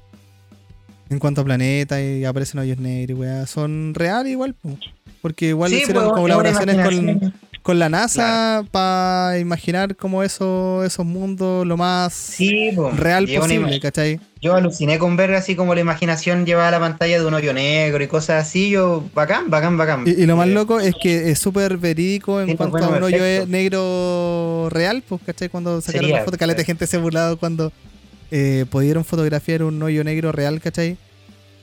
[1.10, 4.78] En cuanto a planeta y aparecen hoyos negros, weá, son reales igual, po.
[5.20, 7.34] porque igual Sí, hicieron pues, colaboraciones con.
[7.62, 12.90] Con la NASA para imaginar como eso, esos mundos lo más Sí, po.
[12.90, 14.18] real posible, ¿cachai?
[14.40, 17.52] Yo aluciné con ver así como la imaginación llevada a la pantalla de un hoyo
[17.52, 18.70] negro y cosas así.
[18.70, 20.04] Yo, bacán, bacán, bacán.
[20.06, 22.88] Y, y lo más Eh, loco es que es súper verídico en Tiene cuanto a
[22.96, 25.48] un hoyo negro real, pues, ¿cachai?
[25.50, 27.70] Cuando sacaron Sería, la foto, caleta gente se burlado cuando
[28.30, 30.96] eh, pudieron fotografiar un hoyo negro real, ¿cachai?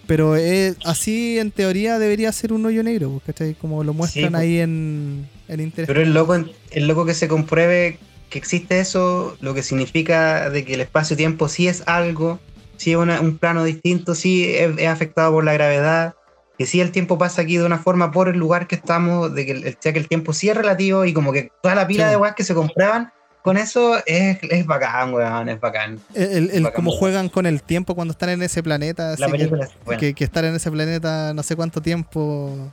[0.08, 3.54] Pero eh, así en teoría debería ser un hoyo negro, pues, ¿cachai?
[3.56, 4.42] Como lo muestran pues.
[4.42, 5.88] ahí en, en Interestelar.
[5.88, 6.36] Pero es loco,
[6.72, 8.00] es loco que se compruebe
[8.30, 12.40] que existe eso, lo que significa de que el espacio-tiempo sí es algo,
[12.78, 16.16] sí es una- un plano distinto, sí es, es afectado por la gravedad,
[16.58, 19.46] que sí el tiempo pasa aquí de una forma por el lugar que estamos, de
[19.46, 22.06] que el, sea, que el tiempo sí es relativo y como que toda la pila
[22.06, 22.10] Sí.
[22.12, 23.12] de weas que se comprueban
[23.48, 26.00] con eso es, es bacán, weón, es bacán.
[26.14, 27.00] El, el- Bacán, bacán.
[27.00, 29.08] juegan con el tiempo cuando están en ese planeta.
[29.08, 31.82] La así que- película es buena, que, que estar en ese planeta no sé cuánto
[31.82, 32.72] tiempo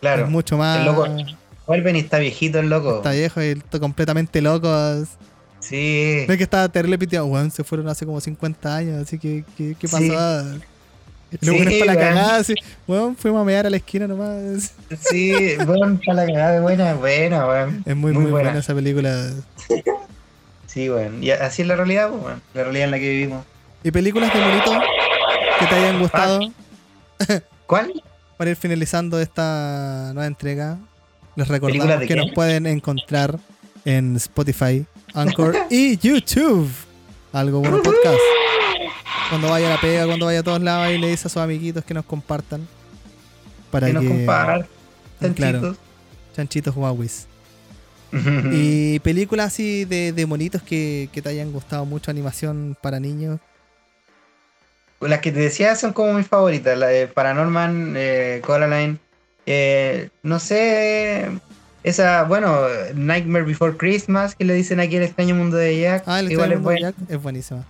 [0.00, 0.24] claro.
[0.24, 0.78] es mucho más.
[0.80, 1.06] El loco
[1.66, 2.96] Vuelven y está viejito el loco.
[2.98, 4.68] Está viejo y está completamente loco.
[5.60, 6.24] Sí.
[6.28, 9.44] No es que estaba terrible piteado, weón, se fueron hace como 50 años, así que,
[9.56, 10.08] ¿qué, qué Sí.
[11.40, 12.14] luego Sí, es para la weón.
[12.14, 12.54] cagada, así,
[12.86, 14.72] weón, fuimos a mear a la esquina nomás.
[15.10, 15.32] Sí,
[15.66, 17.82] bueno, para la cagada, buena, buena, weón.
[17.84, 18.50] Es muy, Muy muy, buena.
[18.50, 18.60] buena.
[18.60, 19.30] esa película.
[20.66, 21.22] Sí, weón.
[21.22, 22.36] Y así es la realidad, pues.
[22.54, 23.44] La realidad en la que vivimos.
[23.82, 24.72] ¿Y películas de monito
[25.60, 26.40] que te hayan gustado?
[27.66, 27.92] ¿Cuál?
[28.36, 30.78] Para ir finalizando esta nueva entrega,
[31.36, 32.16] les ¿Películas recordamos que qué?
[32.16, 33.38] nos pueden encontrar
[33.84, 36.70] en Spotify, Anchor y YouTube.
[37.32, 38.18] Algo bueno podcast.
[39.30, 41.40] Cuando vaya a la pega, cuando vaya a todos lados y le dice a sus
[41.42, 42.66] amiguitos que nos compartan.
[43.70, 44.66] Para Que que, nos compartan,
[45.34, 45.60] Claro.
[45.60, 45.76] chanchitos.
[46.36, 47.08] chanchitos Huawei.
[48.52, 53.38] Y películas así de, de monitos que, que te hayan gustado mucho, animación para niños.
[55.00, 58.98] Las que te decía son como mis favoritas, la de Paranorman, eh, Coraline.
[59.44, 61.30] eh, no sé,
[61.84, 62.62] esa, bueno,
[62.94, 66.04] Nightmare Before Christmas, que le dicen aquí el extraño mundo de Jack.
[66.06, 66.80] Ah, el igual es Extraño Mundo de.
[66.80, 67.64] Jack es buenísima.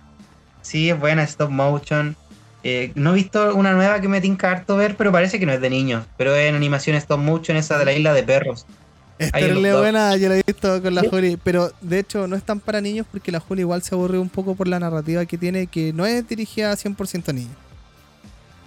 [0.61, 2.15] Sí, es buena, stop motion.
[2.63, 5.53] Eh, no he visto una nueva que me tinca harto ver, pero parece que no
[5.53, 6.05] es de niños.
[6.17, 8.65] Pero es en animación stop motion, esa de la isla de perros.
[9.19, 9.81] Es Hay unos terrible dos.
[9.81, 11.07] buena, yo la he visto con la ¿Sí?
[11.09, 14.19] Juli, pero de hecho no es tan para niños porque la Juli igual se aburre
[14.19, 17.55] un poco por la narrativa que tiene, que no es dirigida a 100% a niños.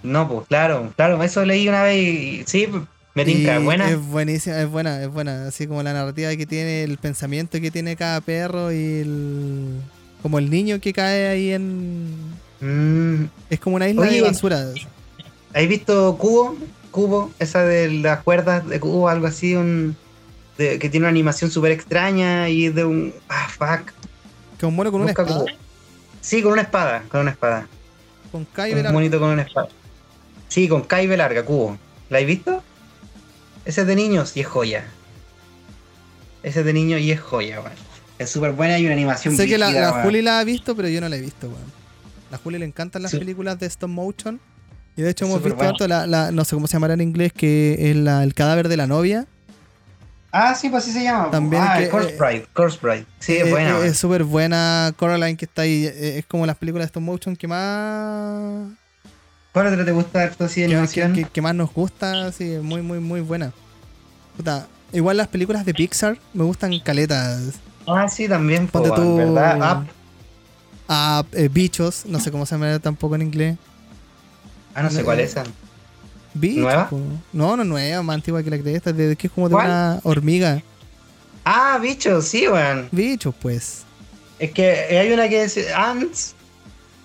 [0.03, 2.66] No, pues claro, claro, eso leí una vez y sí,
[3.14, 3.90] me tinca, buena.
[3.90, 5.46] Es buenísima, es buena, es buena.
[5.48, 9.80] Así como la narrativa que tiene, el pensamiento que tiene cada perro y el.
[10.22, 12.14] Como el niño que cae ahí en.
[12.61, 14.16] Mm, Es como una isla Oye.
[14.16, 14.64] de basura.
[15.55, 16.57] ¿Has visto Cubo?
[16.90, 19.96] Cubo, esa de las cuerdas de Cubo, algo así, un
[20.61, 23.12] de- que tiene una animación súper extraña y es de un...
[23.28, 23.92] Ah, fuck.
[24.58, 25.40] Que un mono con una Busca espada.
[25.44, 25.50] Cubo.
[26.20, 27.66] Sí, con una espada, con una espada.
[28.30, 28.92] Con Kai Un Velarde.
[28.94, 29.68] monito con una espada.
[30.48, 31.78] Sí, con Caibe larga, Cubo.
[32.11, 32.62] ¿La has visto?
[33.64, 34.84] Ese es de niños y es joya.
[36.42, 37.72] Ese es de niños y es joya, weón.
[38.18, 40.02] Es súper buena y una animación Sé que la, la.
[40.02, 41.80] Juli la ha visto, pero yo no la he visto, weón.
[42.30, 43.18] La Juli le encantan las Sí.
[43.18, 44.40] películas de stop motion.
[44.96, 47.96] Y de hecho hemos visto la- no sé cómo se llamará en inglés, que es
[47.96, 49.26] la- el cadáver de la novia.
[50.32, 51.30] Ah, sí, pues así se llama.
[51.30, 53.06] También ah, que- Corpse Bride, Corpse Bride.
[53.18, 53.86] Sí, es Eh, buena, eh.
[53.88, 54.92] Es súper buena.
[54.96, 55.86] Coraline que está ahí.
[55.86, 58.68] eh, Es como las películas de stop motion que más
[59.52, 61.12] ¿Cuál otra te gusta harto así de animación?
[61.12, 63.52] que- que más nos gusta, sí, muy, muy, muy buena.
[64.36, 67.54] Puta, igual las películas de Pixar me gustan caletas.
[67.88, 69.16] Ah, sí, también, po, Ponte tú.
[69.16, 69.82] ¿verdad?
[70.88, 71.26] Up.
[71.32, 73.56] Eh, bichos, no sé cómo se llama tampoco en inglés.
[74.74, 75.34] Ah, no sé cuál eh, es
[76.34, 76.88] Bichos, ¿Nueva?
[76.88, 77.00] po.
[77.32, 79.66] No, no nueva, más antigua que la que esta, de, que es como de ¿Cuál?
[79.66, 80.62] una hormiga.
[81.44, 82.88] Ah, bichos, sí, weón.
[82.92, 83.82] Bichos, pues.
[84.38, 86.34] Es que hay una que es Ants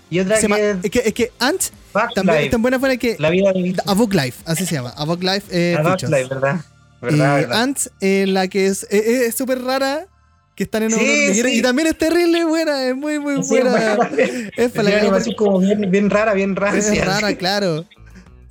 [0.09, 1.61] y otra Se que es es que, es que Ant
[1.93, 2.49] Bug también Life.
[2.51, 3.15] tan buena fue que.
[3.19, 3.75] La vida de.
[3.85, 4.89] A Life, así se llama.
[4.95, 6.09] A Bug Life eh, bichos.
[6.09, 6.61] Life, ¿verdad?
[7.01, 7.61] ¿Verdad, verdad?
[7.61, 10.07] Ants, eh, la que es eh, es súper rara,
[10.55, 13.63] que están en un Sí, y también es terrible buena, es muy, muy Sí, es
[13.63, 13.93] buena.
[14.17, 16.77] Es Es para la animación como bien, bien rara, bien rara.
[16.77, 17.85] es rara, claro.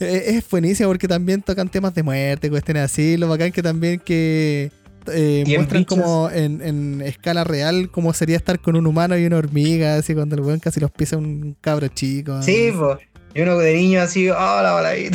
[0.00, 3.16] Eh, Es buenísima porque también tocan temas de muerte, cuestiones así.
[3.16, 4.70] Lo bacán que también que
[5.12, 9.26] eh, Y muestran como en, en escala real cómo sería estar con un humano y
[9.26, 12.42] una hormiga, así cuando el weón casi los pisa un cabro chico.
[12.42, 12.98] Sí, pues.
[13.36, 14.96] Y uno de niño así, hola, hola.
[14.98, 15.10] y-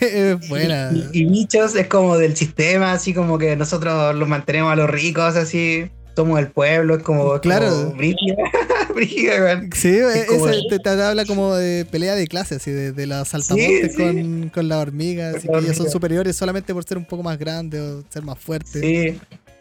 [0.00, 0.90] Es, buena.
[0.92, 4.88] Y, y bichos es como del sistema, así como que nosotros los mantenemos a los
[4.90, 5.90] ricos, así.
[6.18, 7.40] Somos el pueblo, es como.
[7.40, 7.68] Claro.
[7.70, 8.36] Como brígida,
[8.94, 9.70] brígida, weón.
[9.72, 13.06] Sí, e- como de- te, te habla como de pelea de clases, así, de, de
[13.06, 14.02] los saltamontes Sí, sí.
[14.02, 17.22] Con, con la hormiga, Con así que ellos son superiores solamente por ser un poco
[17.22, 18.80] más grandes o ser más fuertes.
[18.82, 19.16] Sí,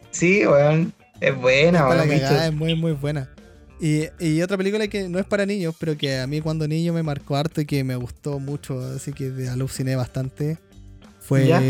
[0.09, 0.91] sí, weón.
[1.21, 2.09] Es buena, la weón.
[2.09, 3.29] cagada, es muy, muy buena.
[3.79, 6.91] Y, y otra película que no es para niños, pero que a mí cuando niño
[6.91, 10.57] me marcó harto y que me gustó mucho, así que aluciné bastante,
[11.19, 11.61] fue ¿Ya?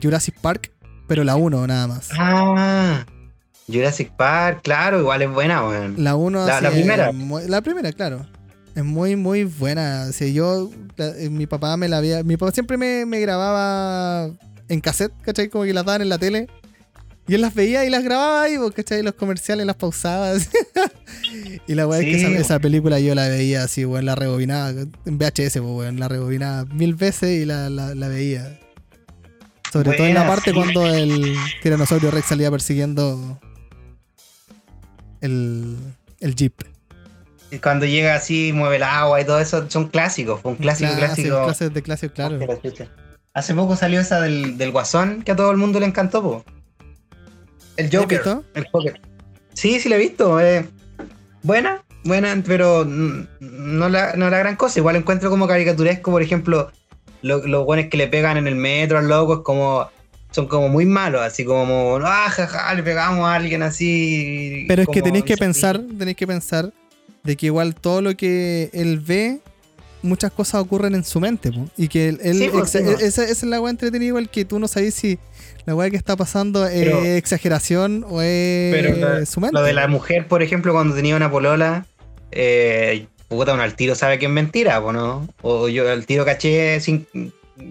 [0.00, 0.70] Jurassic Park,
[1.08, 2.10] pero la 1 nada más.
[2.16, 3.04] Ah,
[3.72, 5.94] Jurassic Park, claro, igual es buena, weón.
[6.02, 7.10] La 1 La- la primera.
[7.48, 8.26] La primera, claro.
[8.74, 10.06] Es muy, muy buena.
[10.08, 12.22] O sea, yo, la- eh, mi papá me la había.
[12.22, 14.30] Mi papá siempre me, me grababa
[14.68, 15.48] en cassette, ¿cachai?
[15.48, 16.46] Como que las daban en la tele.
[17.28, 19.02] Y él las veía y las grababa ahí, pues, ¿cachai?
[19.02, 20.32] Los comerciales las pausaba.
[20.32, 20.48] así.
[21.66, 24.70] y la weá es que Sí, esa, película yo la veía así, weón, la rebobinaba.
[24.70, 28.58] En VHS, pues, weón, la rebobinaba mil veces y la, la, la veía.
[29.72, 30.56] Sobre todo en la parte sí.
[30.56, 33.38] cuando el tiranosaurio Rex salía persiguiendo
[35.20, 35.76] el,
[36.20, 36.54] el jeep.
[37.50, 40.92] Y Cuando llega así, mueve el agua y todo eso, son clásicos, fue un clásico,
[40.96, 41.44] clásico.
[41.44, 42.38] Clases de clase, claro.
[43.34, 46.44] Hace poco salió esa del, del Guasón, que a todo el mundo le encantó, po.
[47.76, 48.18] El ¿Has Joker.
[48.18, 48.44] visto?
[48.54, 49.00] El Joker.
[49.54, 50.40] Sí, sí la he visto.
[50.40, 50.68] eh,
[51.42, 54.78] buena, buena, pero no la, no la gran cosa.
[54.78, 56.70] Igual encuentro como caricaturesco, por ejemplo,
[57.22, 59.88] lo- los buenos que le pegan en el metro al loco es como.
[60.32, 64.64] Son como muy malos, así como, ah, jaja, le pegamos a alguien así.
[64.68, 66.72] Pero es que tenéis que pensar, tenéis que pensar
[67.24, 69.40] de que igual todo lo que él ve,
[70.02, 71.68] muchas cosas ocurren en su mente, po.
[71.76, 74.94] y que él, Sí, esa, esa es la weá entretenida igual que tú no sabes
[74.94, 75.18] si
[75.66, 79.54] la weá que está pasando Pero- es exageración o es Pero la- su mente.
[79.54, 81.86] Lo de la mujer, por ejemplo, cuando tenía una polola,
[82.30, 85.28] eh, puta, uno al tiro sabe que es mentira, po, ¿no?
[85.42, 87.06] O yo al tiro caché sin.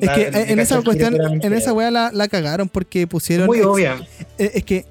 [0.01, 3.97] Es que en esa cuestión, en esa weá la, la cagaron porque pusieron Muy obvia.
[4.37, 4.85] Eh, Es que,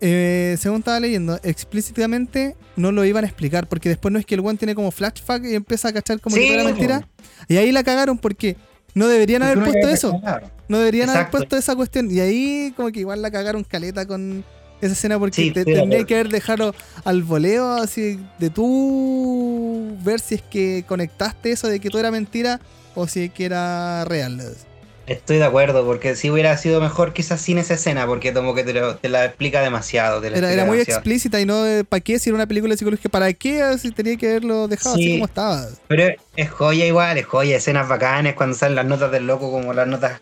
[0.00, 4.34] eh, según estaba leyendo, explícitamente no lo iban a explicar, porque después no es que
[4.34, 7.08] el one tiene como flashback y empieza a cachar como Sí, que era mentira.
[7.48, 8.56] Y ahí la cagaron porque
[8.94, 10.20] no deberían haber puesto eso.
[10.68, 11.18] No deberían Exacto.
[11.18, 12.10] haber puesto esa cuestión.
[12.10, 14.44] Y ahí como que igual la cagaron caleta con,
[14.82, 20.18] esa escena porque Sí, te, tendría que haber dejado al voleo así de tú ver
[20.18, 22.60] si es que conectaste eso de que todo era mentira
[22.94, 24.40] o si es que era real.
[25.04, 28.62] Estoy de acuerdo, porque si hubiera sido mejor quizás sin esa escena, porque como que
[28.62, 30.20] te, lo- te la explica demasiado.
[30.20, 30.98] te la Era, explica era muy demasiado.
[31.00, 33.08] explícita y no ¿para qué si era una película psicológica?
[33.08, 35.12] ¿Para qué si tenía que haberlo dejado así Sí.
[35.14, 35.66] como estaba?
[35.88, 39.72] Pero es joya igual, es joya, escenas bacanes cuando salen las notas del loco, como
[39.74, 40.20] las notas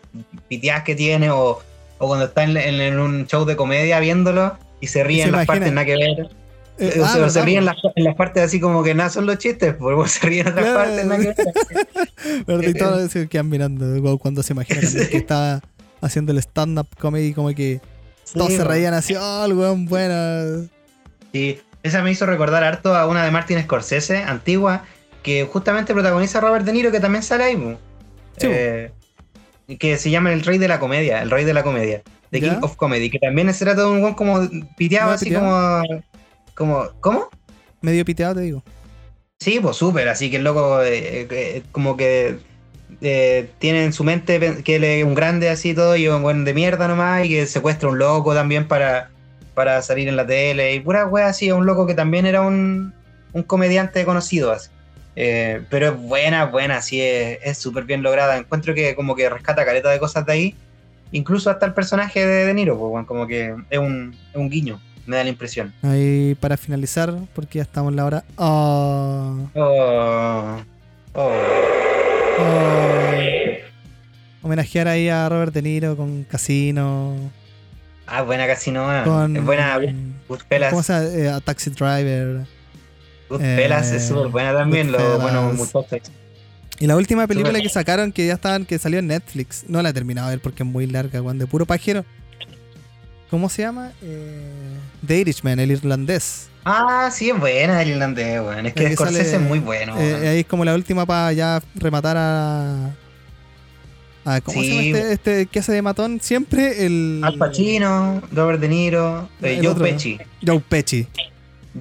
[0.49, 1.61] piteadas que tiene, o,
[1.99, 5.27] o cuando está en, en- en un show de comedia viéndolo y se ríe se
[5.29, 5.65] en las imagina.
[5.65, 6.29] partes nada que ver.
[6.81, 8.95] Eh, o ah, sea, ¿verdad, se ríe en las, en las partes así como que
[8.95, 10.79] nada son los chistes, porque se ríe en otras Claro.
[10.79, 12.43] partes que.
[12.47, 12.63] ¿Verdad?
[12.69, 15.61] Y todos se quedan mirando cu- cuando se imagina también que estaba
[16.01, 17.79] haciendo el stand-up comedy como que
[18.33, 18.69] todos se po.
[18.69, 20.43] reían así, oh, el weón buena.
[21.31, 24.83] Sí, esa me hizo recordar harto a una de Martin Scorsese, antigua,
[25.21, 27.53] que justamente protagoniza a Robert De Niro, que también sale ahí.
[28.37, 28.53] Sí, po.
[28.53, 28.91] Eh,
[29.79, 32.01] que se llama El Rey de la Comedia, El Rey de la Comedia,
[32.31, 32.49] The ¿Ya?
[32.55, 34.41] King of Comedy, que también se trata de un buen como
[34.77, 35.83] piteado, ¿No así piteado?
[35.83, 36.03] como,
[36.61, 36.87] como.
[37.01, 37.29] ¿Cómo?
[37.81, 38.63] Medio piteado te digo.
[39.39, 42.37] Sí, pues súper, así que el loco eh, eh, como que
[43.01, 46.21] eh, tiene en su mente que él es un grande así y todo, y un
[46.21, 49.09] buen de mierda nomás, y que secuestra un loco también para,
[49.55, 52.93] para salir en la tele, y pura wea así, un loco que también era un,
[53.33, 54.69] un comediante conocido así.
[55.15, 58.37] Pero es buena, buena, así es súper bien lograda.
[58.37, 60.55] Encuentro que como que rescata caleta de cosas de ahí,
[61.11, 64.79] incluso hasta el personaje de De Niro, pues, como que es un, es un guiño,
[65.05, 65.73] me da la impresión.
[65.81, 68.23] Ahí para finalizar, porque ya estamos en la hora.
[68.35, 70.61] Oh, Oh,
[71.13, 71.31] oh.
[72.39, 73.11] oh.
[74.43, 77.15] Homenajear ahí a Robert De Niro con Casino.
[78.07, 79.37] Ah, buena Casino, Con.
[79.37, 79.79] es buena
[80.27, 80.71] Goodfellas.
[80.71, 81.05] ¿Cómo se llama?
[81.15, 82.45] Eh, a Taxi Driver.
[83.29, 85.21] Goodfellas Eh, es súper buena también, Goodfellas.
[85.21, 86.11] buenos muchachos.
[86.79, 89.65] Y la última película que sacaron, que ya estaban, que salió en Netflix.
[89.67, 92.03] No la he terminado de ver porque es muy larga, weón, de puro pajero.
[93.31, 93.91] ¿Cómo se llama?
[94.03, 94.75] Eh,
[95.07, 96.49] The Irishman, el irlandés.
[96.65, 98.65] Ah, sí, es buena el irlandés, weón.
[98.67, 101.31] Es que El que Scorsese es muy bueno, Eh, ahí es como la última para
[101.33, 102.93] ya rematar a.
[104.25, 106.19] a ¿Cómo se llama este, este que hace de matón?
[106.21, 107.21] Siempre el.
[107.23, 109.85] Al Pacino, Robert De Niro, eh, Joe otro.
[109.85, 110.19] Pesci.
[110.45, 111.07] Joe Pesci.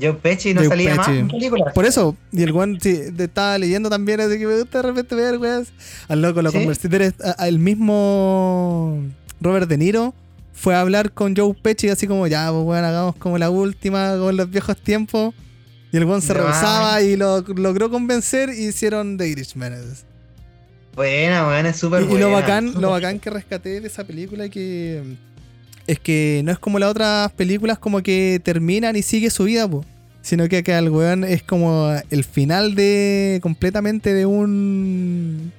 [0.01, 1.19] Joe Pesci no Joe salía más Pesci.
[1.19, 1.75] en películas.
[1.75, 5.15] Por eso, y el weón sí, estaba leyendo también, así que me gusta de repente
[5.17, 5.67] ver, weón.
[6.09, 6.59] Al loco lo ¿Sí?
[6.59, 7.13] conversé.
[7.25, 8.99] a- a- El mismo
[9.41, 10.15] Robert De Niro
[10.61, 14.17] fue a hablar con Joe Pesci, así como, ya, pues weón, hagamos como la última,
[14.19, 15.35] con los viejos tiempos.
[15.91, 19.75] Y el weón se rehusaba y lo logró convencer y hicieron The Irishman.
[20.95, 22.27] Buena, weón, es súper Y, y buena.
[22.27, 25.03] lo bacán, lo bacán que rescaté de esa película que
[25.87, 29.67] es que no es como las otras películas como que terminan y sigue su vida,
[29.69, 29.83] po.
[30.21, 35.53] Sino que acá el weón es como el final de completamente de un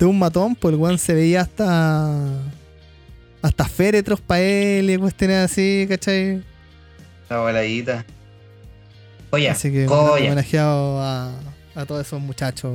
[0.00, 2.10] de un matón, pues el weón se veía hasta
[3.42, 6.42] hasta féretros para él y cuestiones así, ¿cachai?
[7.28, 8.04] La voladita.
[9.30, 10.26] Joya, así que joya.
[10.26, 11.32] homenajeado a,
[11.74, 12.72] a todos esos muchachos.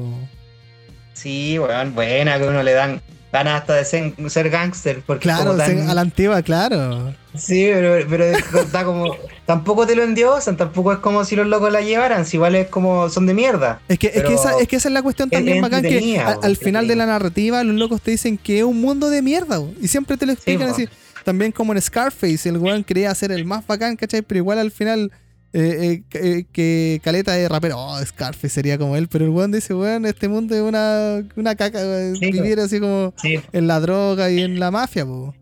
[1.13, 5.01] Sí, weón, buena, que uno le dan ganas hasta de ser, ser gángster.
[5.19, 7.13] Claro, tan- a la antigua, claro.
[7.35, 8.23] Sí, pero, pero
[8.61, 9.15] está como.
[9.45, 12.67] tampoco te lo endiosan, tampoco es como si los locos la llevaran, si igual es
[12.67, 13.09] como.
[13.09, 13.79] son de mierda.
[13.87, 16.19] Es que, es, que esa, es que esa es la cuestión es también bacán que
[16.19, 19.61] al final de la narrativa los locos te dicen que es un mundo de mierda
[19.79, 20.87] y siempre te lo explican así.
[21.23, 24.21] También como en Scarface, el weón quería ser el más bacán, ¿cachai?
[24.21, 25.11] Pero igual al final
[25.59, 29.51] eh, eh, eh, que Caleta de rapero, oh, Scarface sería como él, pero el weón
[29.51, 31.79] dice, weón, este mundo es una, una caca,
[32.13, 35.33] Sí, vivir así como Sí, en la droga y en la mafia, po.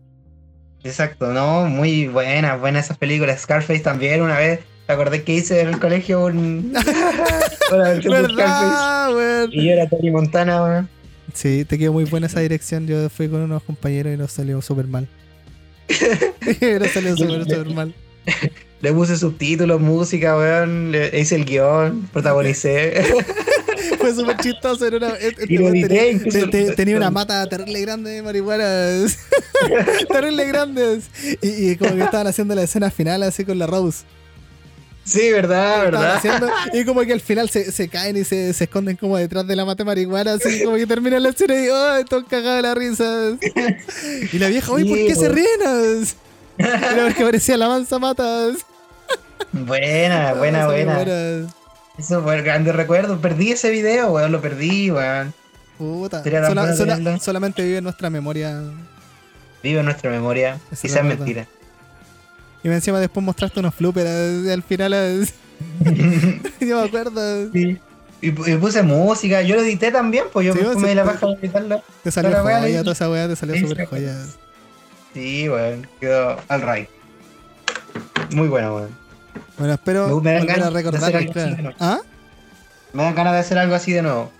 [0.82, 3.42] exacto, no, muy buenas, buenas esas películas.
[3.42, 6.72] Scarface también, una vez, ¿te acordé que hice en el colegio un.
[7.70, 9.50] ¿Verdad, weón?
[9.52, 10.88] Y yo era Tony Montana, weón.
[11.34, 12.86] Sí, te quedó muy buena esa dirección.
[12.86, 15.06] Yo fui con unos compañeros y nos salió súper mal.
[16.80, 17.94] nos salió súper, súper mal.
[18.82, 20.92] Le puse subtítulos, música, weón.
[20.92, 23.02] Le hice el guion, protagonicé.
[23.98, 24.86] Fue súper chistoso.
[24.86, 26.96] Era una, este Y lo edité tenía, incluso.
[26.96, 29.18] una mata terrible grande de marihuanas.
[30.12, 31.04] terrible grandes.
[31.42, 34.04] Y, y como que estaban haciendo la escena final así con la Rose.
[35.04, 36.16] sí, verdad, verdad.
[36.16, 39.46] haciendo- y como que al final se, se caen y se, se esconden como detrás
[39.46, 40.34] de la mata de marihuana.
[40.34, 43.36] Así como que termina la escena y ¡ay, todo cagado de la risa!
[44.32, 46.06] Y la vieja, ¡oye, ¿por qué se ríen?
[46.58, 48.58] Era porque parecía la mansa matas.
[49.52, 50.94] Buena, buena, buena.
[50.96, 51.46] buena.
[51.98, 53.18] Eso fue el grande recuerdo.
[53.20, 55.32] Perdí ese video, weón, lo perdí, weón.
[55.78, 56.22] Puta.
[56.22, 58.60] Sola- sola- solamente vive en nuestra memoria.
[59.62, 60.58] Vive en nuestra memoria.
[60.70, 61.18] Eso Quizás es verdad.
[61.18, 61.46] mentira.
[62.62, 64.08] Y encima después mostraste unos floopers
[64.46, 64.92] eh, al final.
[66.60, 67.50] Yo me acuerdo.
[67.52, 67.78] Sí.
[68.20, 70.94] Y, pu- y puse música, yo lo edité también, pues yo Sí, me me di
[70.94, 71.82] la te- paja de editarlo.
[72.02, 74.16] Te salió joya, toda esa weá te salió súper joya.
[75.16, 76.88] Sí, weón, quedó al right.
[78.32, 78.90] muy bueno, weón.
[79.56, 81.16] Bueno, espero Me- dan ganas de recordar.
[81.16, 81.56] algo claro.
[81.62, 81.72] ¿no?
[81.80, 82.00] ¿Ah?
[82.92, 84.30] Me dan ganas de hacer algo así de nuevo.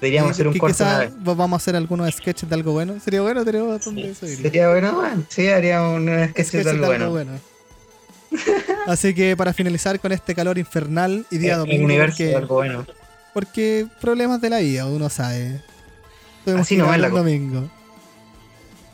[0.00, 1.12] Deberíamos hacer un corto una vez.
[1.20, 2.98] vamos a hacer algunos sketches de algo bueno.
[2.98, 3.92] Sería bueno de eso.
[3.92, 4.14] diría.
[4.42, 5.26] Sería bueno, weón.
[5.28, 7.10] Sí, haríamos un sketch de algo bueno.
[7.10, 7.32] bueno.
[8.88, 12.36] Así que para finalizar con este calor infernal y día El domingo, universo de porque,
[12.36, 12.86] algo bueno.
[13.32, 15.62] porque problemas de la vida, uno sabe.
[16.56, 17.70] Así nomás grabar la el domingo.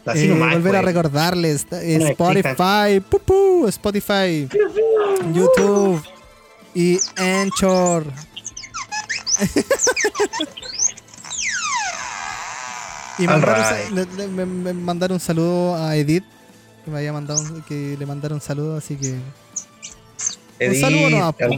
[0.06, 0.94] Así Eh, nomás, volver a pues.
[0.94, 4.48] recordarles eh, No me Spotify, pu, pu, Spotify,
[5.32, 6.02] YouTube
[6.74, 8.04] y Anchor.
[13.18, 16.24] y mandar, un le- le- me- me- mandar un saludo a Edith
[16.84, 19.16] que me había mandado un- que le mandaron un saludo, así que
[20.58, 21.44] Edith, saludo po.
[21.44, 21.48] acá.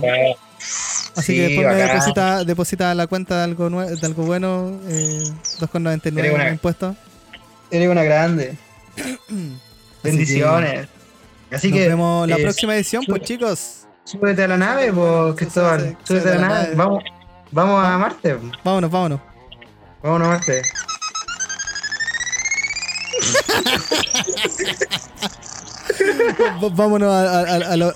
[1.17, 1.89] así Sí, que después me bacán.
[1.89, 5.23] deposita, deposita la cuenta de algo de algo bueno, eh,
[5.61, 6.97] 2,99 Eres una- en impuestos.
[7.71, 8.57] Eres una grande.
[10.03, 10.89] Bendiciones.
[11.51, 13.87] Así Nos que vemos la eh, próxima edición, pues chicos.
[14.05, 15.97] súbete a la nave, pues, Cristóbal.
[16.05, 16.75] Súbete- a la nave.
[16.75, 17.05] Vamos,
[17.51, 18.37] vamos a Marte.
[18.65, 19.21] Vámonos, vámonos.
[20.03, 20.63] Vámonos a Marte.
[26.73, 27.15] Vámonos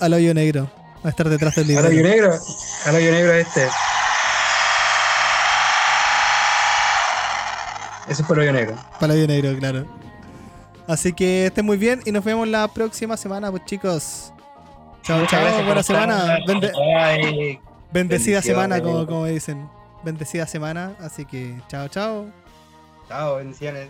[0.01, 0.69] al, hoyo negro.
[1.03, 2.09] A estar detrás del Al hoyo libro.
[2.09, 2.39] negro.
[2.85, 3.67] Al hoyo negro este.
[8.07, 8.75] Ese fue el hoyo negro.
[8.99, 9.85] Para el hoyo negro, claro.
[10.87, 14.33] Así que estén muy bien y nos vemos la próxima semana, pues chicos.
[15.03, 15.63] Chao, chao.
[15.65, 16.37] Buena semana.
[16.45, 17.59] Bende-
[17.91, 19.67] bendecida semana, como, como dicen.
[20.03, 20.93] Bendecida semana.
[20.99, 22.25] Así que chao, chao.
[23.07, 23.87] Chao, bendiciones.